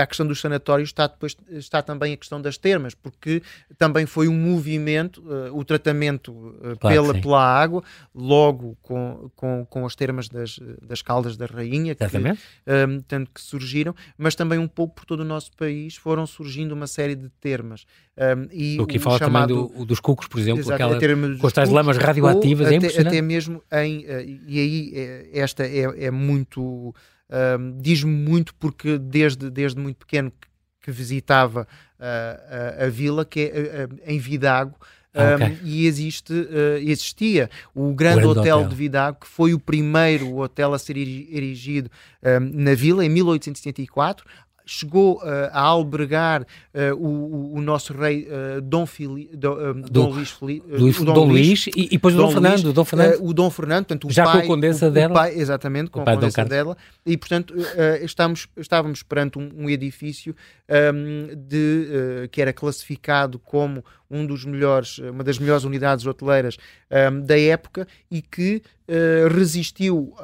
a 0.00 0.06
questão 0.06 0.26
dos 0.26 0.40
sanatórios 0.40 0.90
está, 0.90 1.06
depois, 1.06 1.36
está 1.50 1.82
também 1.82 2.12
a 2.12 2.16
questão 2.16 2.40
das 2.40 2.56
termas, 2.56 2.94
porque 2.94 3.42
também 3.76 4.06
foi 4.06 4.28
um 4.28 4.34
movimento, 4.34 5.20
uh, 5.22 5.56
o 5.56 5.64
tratamento 5.64 6.32
uh, 6.32 6.76
claro 6.78 7.02
pela, 7.02 7.20
pela 7.20 7.42
água, 7.42 7.82
logo 8.14 8.76
com, 8.82 9.30
com, 9.34 9.66
com 9.68 9.86
as 9.86 9.94
termas 9.94 10.28
das, 10.28 10.58
das 10.80 11.02
caldas 11.02 11.36
da 11.36 11.46
rainha, 11.46 11.94
que, 11.94 12.04
um, 12.04 13.00
tanto 13.00 13.30
que 13.32 13.40
surgiram, 13.64 13.94
mas 14.16 14.34
também 14.34 14.58
um 14.58 14.68
pouco 14.68 14.94
por 14.94 15.04
todo 15.04 15.20
o 15.20 15.24
nosso 15.24 15.50
país 15.56 15.96
foram 15.96 16.26
surgindo 16.26 16.72
uma 16.72 16.86
série 16.86 17.14
de 17.14 17.28
termas. 17.40 17.84
Um, 18.16 18.48
e 18.52 18.80
o 18.80 18.86
que 18.86 18.98
fala 18.98 19.18
chamado, 19.18 19.54
também 19.54 19.78
do, 19.78 19.84
dos 19.86 20.00
cucos, 20.00 20.28
por 20.28 20.38
exemplo, 20.38 20.72
aquela, 20.72 20.98
com 21.38 21.46
as 21.46 21.52
tais 21.52 21.70
lamas 21.70 21.96
radioativas, 21.96 22.70
é 22.70 22.76
até, 22.76 23.00
até 23.00 23.22
mesmo 23.22 23.62
em, 23.72 24.04
uh, 24.04 24.40
e 24.46 24.60
aí 24.60 25.30
esta 25.32 25.64
é, 25.64 26.06
é 26.06 26.10
muito 26.10 26.94
um, 27.30 27.78
diz-me 27.80 28.12
muito 28.12 28.54
porque 28.54 28.98
desde, 28.98 29.50
desde 29.50 29.80
muito 29.80 29.96
pequeno 29.96 30.30
que, 30.30 30.48
que 30.82 30.90
visitava 30.90 31.66
uh, 31.98 32.80
a, 32.80 32.84
a, 32.84 32.88
vila, 32.88 33.24
que 33.24 33.40
é 33.40 33.86
uh, 33.86 33.98
em 34.06 34.18
Vidago, 34.18 34.76
ah, 35.14 35.34
okay. 35.34 35.46
um, 35.46 35.56
e 35.64 35.86
existe, 35.86 36.32
uh, 36.32 36.78
existia 36.80 37.48
o 37.74 37.94
Grande, 37.94 38.26
Hotel, 38.26 38.56
Hotel, 38.58 38.68
de 38.68 38.74
Vidago, 38.74 39.18
que 39.20 39.28
foi 39.28 39.54
o 39.54 39.58
primeiro 39.58 40.36
hotel 40.38 40.74
a 40.74 40.78
ser 40.78 40.96
erigido 40.96 41.90
um, 42.22 42.62
na 42.62 42.74
vila 42.74 43.04
em 43.04 43.08
1874 43.08 44.24
chegou 44.66 45.16
uh, 45.16 45.50
a 45.52 45.60
albergar 45.60 46.42
uh, 46.42 46.94
o, 46.96 47.56
o, 47.56 47.60
nosso 47.60 47.92
rei 47.92 48.26
uh, 48.26 48.60
Dom, 48.62 48.86
Fili, 48.86 49.28
do, 49.34 49.74
Dom 49.74 50.10
Luís 50.10 50.30
Filipe, 50.30 50.66
Luís, 50.70 50.96
Dom, 50.98 51.12
Dom 51.12 51.26
Luís, 51.26 51.66
e, 51.66 51.72
e 51.76 51.88
depois 51.90 52.14
Dom, 52.14 52.22
Dom 52.22 52.32
Fernando, 52.32 52.62
Luís, 52.64 52.74
Dom 52.74 52.84
Fernando. 52.84 53.24
o 53.24 53.34
Dom 53.34 53.50
Fernando, 53.50 53.86
portanto, 53.86 54.10
já 54.10 54.24
pai, 54.24 54.32
com 54.32 54.38
a 54.38 54.46
condensa 54.46 54.90
dela, 54.90 55.14
pai, 55.14 55.34
exatamente, 55.36 55.90
com 55.90 56.00
a 56.00 56.04
condensa 56.04 56.44
dela, 56.44 56.76
e 57.04 57.16
portanto 57.16 57.54
estamos, 58.02 58.46
estávamos 58.56 59.02
perante 59.02 59.38
um, 59.38 59.50
um 59.54 59.70
edifício 59.70 60.34
um, 60.68 61.28
de, 61.36 62.28
que 62.32 62.40
era 62.40 62.52
classificado 62.52 63.38
como 63.38 63.84
um 64.10 64.26
dos 64.26 64.44
melhores, 64.44 64.98
uma 64.98 65.24
das 65.24 65.38
melhores 65.38 65.64
unidades 65.64 66.06
hoteleiras 66.06 66.56
um, 66.90 67.20
da 67.20 67.38
época 67.38 67.86
e 68.10 68.20
que 68.22 68.62
uh, 68.88 69.34
resistiu 69.34 70.14
uh, 70.18 70.20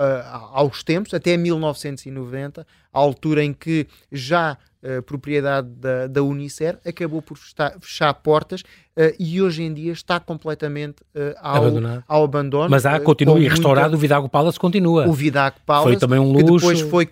aos 0.52 0.82
tempos, 0.82 1.14
até 1.14 1.36
1990, 1.36 2.66
à 2.92 2.98
altura 2.98 3.44
em 3.44 3.52
que 3.52 3.86
já 4.10 4.56
propriedade 5.04 5.68
da, 5.68 6.06
da 6.06 6.22
Unicer 6.22 6.78
acabou 6.86 7.20
por 7.20 7.36
fechar, 7.36 7.78
fechar 7.78 8.14
portas 8.14 8.62
uh, 8.96 9.14
e 9.18 9.40
hoje 9.40 9.62
em 9.62 9.72
dia 9.72 9.92
está 9.92 10.18
completamente 10.18 11.02
uh, 11.14 11.34
ao, 11.40 11.64
ao, 12.06 12.24
abandono. 12.24 12.68
Mas 12.70 12.86
há, 12.86 12.98
continua, 13.00 13.38
e 13.38 13.48
restaurado 13.48 13.90
muita... 13.90 13.96
o 13.96 14.00
Vidago 14.00 14.28
Palace 14.28 14.58
continua. 14.58 15.06
O 15.06 15.12
Vidago 15.12 15.56
Palace. 15.64 15.88
Foi 15.88 15.96
também 15.96 16.18
um 16.18 16.32
luxo, 16.32 16.38
que 16.38 16.44
depois 16.44 16.80
foi, 16.80 16.88
foi, 16.88 17.04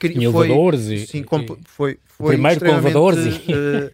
e, 0.93 1.07
sim, 1.07 1.21
e, 1.21 1.25
foi, 1.65 1.99
foi 2.07 2.27
primeiro 2.29 2.61
com 2.61 2.67
elevadores. 2.67 3.41
E... 3.49 3.93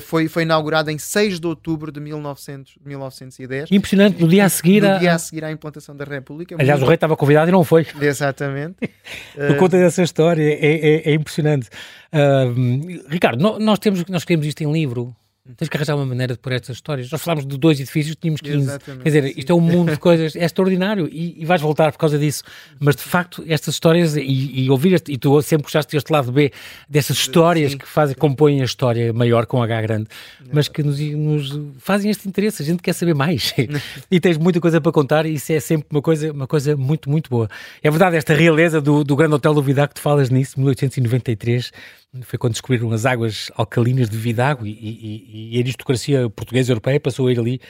Foi, 0.00 0.28
foi 0.28 0.44
inaugurado 0.44 0.92
em 0.92 0.98
6 0.98 1.40
de 1.40 1.46
outubro 1.48 1.90
de 1.90 1.98
1900, 1.98 2.74
1910. 2.86 3.72
Impressionante, 3.72 4.20
no 4.20 4.28
dia 4.28 4.44
a 4.44 4.48
seguir, 4.48 4.80
no 4.80 4.96
dia 5.00 5.12
a 5.12 5.18
seguir 5.18 5.44
à 5.44 5.50
implantação 5.50 5.96
da 5.96 6.04
República. 6.04 6.54
Aliás, 6.54 6.78
muito... 6.78 6.86
o 6.86 6.88
rei 6.88 6.94
estava 6.94 7.16
convidado 7.16 7.48
e 7.48 7.52
não 7.52 7.64
foi. 7.64 7.84
Exatamente. 8.00 8.76
Por 9.34 9.56
conta 9.56 9.78
dessa 9.78 10.00
história, 10.04 10.44
é, 10.44 10.54
é, 10.54 11.10
é 11.10 11.14
impressionante. 11.14 11.68
Uh, 12.12 13.08
Ricardo, 13.08 13.58
nós, 13.58 13.80
temos, 13.80 14.04
nós 14.06 14.24
queremos 14.24 14.46
isto 14.46 14.62
em 14.62 14.72
livro. 14.72 15.16
Tens 15.56 15.68
que 15.68 15.76
arranjar 15.76 15.96
uma 15.96 16.06
maneira 16.06 16.34
de 16.34 16.38
pôr 16.38 16.52
estas 16.52 16.76
histórias. 16.76 17.10
Nós 17.10 17.20
falámos 17.20 17.44
de 17.44 17.58
dois 17.58 17.80
edifícios, 17.80 18.14
tínhamos 18.14 18.40
15. 18.40 18.58
Exatamente, 18.58 19.02
Quer 19.02 19.08
dizer, 19.08 19.22
sim. 19.24 19.40
isto 19.40 19.50
é 19.50 19.54
um 19.56 19.60
mundo 19.60 19.90
de 19.90 19.98
coisas, 19.98 20.36
é 20.36 20.44
extraordinário 20.44 21.08
e, 21.10 21.42
e, 21.42 21.44
vais 21.44 21.60
voltar 21.60 21.90
por 21.90 21.98
causa 21.98 22.16
disso. 22.16 22.44
Mas 22.78 22.94
de 22.94 23.02
facto, 23.02 23.42
estas 23.48 23.74
histórias 23.74 24.16
e, 24.16 24.22
e 24.22 24.70
ouvir, 24.70 24.92
este, 24.92 25.10
e 25.10 25.18
tu 25.18 25.42
sempre 25.42 25.64
gostaste 25.64 25.90
deste 25.90 26.12
lado 26.12 26.30
B, 26.30 26.52
dessas 26.88 27.16
histórias 27.16 27.72
sim, 27.72 27.78
que 27.78 27.88
fazem, 27.88 28.14
compõem 28.14 28.62
a 28.62 28.64
história 28.64 29.12
maior 29.12 29.44
com 29.46 29.60
H 29.60 29.82
grande, 29.82 30.06
mas 30.52 30.68
que 30.68 30.80
nos, 30.80 31.00
nos, 31.00 31.60
fazem 31.78 32.08
este 32.08 32.28
interesse. 32.28 32.62
A 32.62 32.64
gente 32.64 32.80
quer 32.80 32.92
saber 32.92 33.14
mais 33.14 33.52
e 34.08 34.20
tens 34.20 34.38
muita 34.38 34.60
coisa 34.60 34.80
para 34.80 34.92
contar 34.92 35.26
e 35.26 35.34
isso 35.34 35.52
é 35.52 35.58
sempre 35.58 35.88
uma 35.90 36.00
coisa, 36.00 36.30
uma 36.30 36.46
coisa 36.46 36.76
muito, 36.76 37.10
muito 37.10 37.28
boa. 37.28 37.50
É 37.82 37.90
verdade, 37.90 38.14
esta 38.14 38.32
realeza 38.32 38.80
do, 38.80 39.02
do 39.02 39.16
Grande 39.16 39.34
Hotel 39.34 39.54
do 39.54 39.62
Vidá 39.62 39.88
que 39.88 39.94
tu 39.94 40.02
falas 40.02 40.30
nisso, 40.30 40.60
1893 40.60 41.72
foi 42.20 42.38
quando 42.38 42.52
descobriram 42.52 42.92
as 42.92 43.06
águas 43.06 43.50
alcalinas 43.54 44.10
de 44.10 44.18
Vidago 44.18 44.66
e, 44.66 44.70
e, 44.70 45.54
e 45.54 45.56
a 45.56 45.60
aristocracia 45.60 46.28
portuguesa 46.28 46.70
e 46.70 46.72
europeia 46.72 47.00
passou 47.00 47.26
a 47.26 47.32
ir 47.32 47.38
ali 47.38 47.60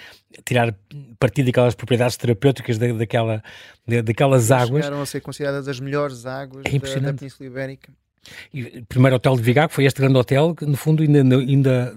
tirar 0.45 0.75
partido 1.19 1.47
daquelas 1.47 1.77
propriedades 1.77 2.17
terapêuticas 2.17 2.77
da, 2.77 2.93
daquela, 2.93 3.43
daquelas 4.05 4.51
águas. 4.51 4.85
Chegaram 4.85 5.01
a 5.01 5.07
ser 5.07 5.21
consideradas 5.21 5.69
as 5.69 5.79
melhores 5.79 6.27
águas 6.27 6.65
é 6.67 6.79
da, 6.79 7.01
da 7.01 7.15
Península 7.15 7.47
Ibérica. 7.47 7.93
E 8.53 8.63
o 8.63 8.87
primeiro 8.87 9.17
hotel 9.17 9.37
de 9.37 9.43
Vidago 9.43 9.73
foi 9.73 9.85
este 9.85 10.01
grande 10.01 10.19
hotel 10.19 10.55
que, 10.55 10.67
no 10.67 10.77
fundo, 10.77 11.03
ainda, 11.03 11.37
ainda 11.37 11.97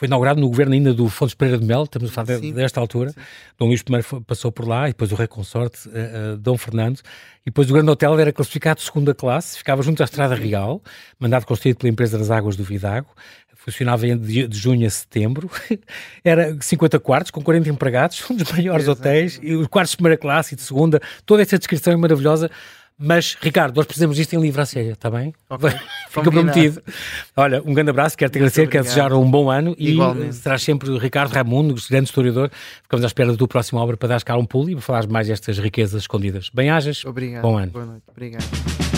foi 0.00 0.06
inaugurado 0.06 0.40
no 0.40 0.48
governo 0.48 0.72
ainda 0.72 0.94
do 0.94 1.10
Fontes 1.10 1.34
Pereira 1.34 1.60
de 1.60 1.66
Mel, 1.66 1.82
estamos 1.82 2.08
a 2.08 2.12
falar 2.14 2.38
sim, 2.38 2.54
desta 2.54 2.80
altura. 2.80 3.10
Sim. 3.10 3.20
Dom 3.58 3.66
Luís 3.66 3.82
I 3.82 4.22
passou 4.26 4.50
por 4.50 4.66
lá, 4.66 4.88
e 4.88 4.92
depois 4.92 5.12
o 5.12 5.14
rei 5.14 5.26
consorte, 5.26 5.86
uh, 5.90 5.92
uh, 5.92 6.36
Dom 6.38 6.56
Fernando, 6.56 7.00
e 7.42 7.50
depois 7.50 7.68
o 7.68 7.74
grande 7.74 7.90
hotel 7.90 8.18
era 8.18 8.32
classificado 8.32 8.80
de 8.80 8.86
segunda 8.86 9.14
classe, 9.14 9.58
ficava 9.58 9.82
junto 9.82 10.02
à 10.02 10.04
Estrada 10.04 10.34
Real, 10.34 10.82
mandado 11.18 11.44
construído 11.44 11.76
pela 11.76 11.90
empresa 11.92 12.16
das 12.16 12.30
Águas 12.30 12.56
do 12.56 12.64
Vidago, 12.64 13.08
funcionava 13.54 14.06
de, 14.06 14.48
de 14.48 14.58
junho 14.58 14.86
a 14.86 14.90
setembro, 14.90 15.50
era 16.24 16.56
50 16.58 16.98
quartos, 16.98 17.30
com 17.30 17.42
40 17.42 17.68
empregados, 17.68 18.24
um 18.30 18.36
dos 18.36 18.50
maiores 18.50 18.88
hotéis, 18.88 19.38
e 19.42 19.54
os 19.54 19.66
quartos 19.66 19.90
de 19.90 19.98
primeira 19.98 20.16
classe 20.16 20.54
e 20.54 20.56
de 20.56 20.62
segunda, 20.62 20.98
toda 21.26 21.42
essa 21.42 21.58
descrição 21.58 21.92
é 21.92 21.96
maravilhosa, 21.96 22.50
mas, 23.00 23.36
Ricardo, 23.40 23.76
nós 23.76 23.86
precisamos 23.86 24.16
disto 24.16 24.34
em 24.34 24.40
livre 24.40 24.60
a 24.60 24.66
sério, 24.66 24.92
está 24.92 25.10
bem? 25.10 25.32
Okay. 25.48 25.70
Fica 26.10 26.30
prometido. 26.30 26.82
Olha, 27.34 27.62
um 27.64 27.72
grande 27.72 27.90
abraço, 27.90 28.16
quero 28.16 28.30
te 28.30 28.36
agradecer, 28.36 28.68
quero 28.68 28.84
desejar 28.84 29.12
um 29.14 29.30
bom 29.30 29.50
ano 29.50 29.74
Igualmente. 29.78 30.30
e 30.30 30.32
serás 30.34 30.62
sempre 30.62 30.98
Ricardo 30.98 31.32
Raimundo, 31.32 31.74
grande 31.88 32.08
historiador. 32.08 32.50
Ficamos 32.82 33.02
à 33.04 33.06
espera 33.06 33.30
da 33.32 33.38
tua 33.38 33.48
próxima 33.48 33.80
obra 33.80 33.96
para 33.96 34.08
dar 34.08 34.22
cá 34.22 34.36
um 34.36 34.44
pulo 34.44 34.68
e 34.68 34.74
para 34.74 34.82
falar 34.82 35.06
mais 35.08 35.28
destas 35.28 35.58
riquezas 35.58 36.02
escondidas. 36.02 36.50
Bem-ajas. 36.52 37.04
Obrigado. 37.04 37.42
Bom 37.42 37.56
ano. 37.56 37.72
Boa 37.72 37.86
noite. 37.86 38.04
Obrigado. 38.10 38.89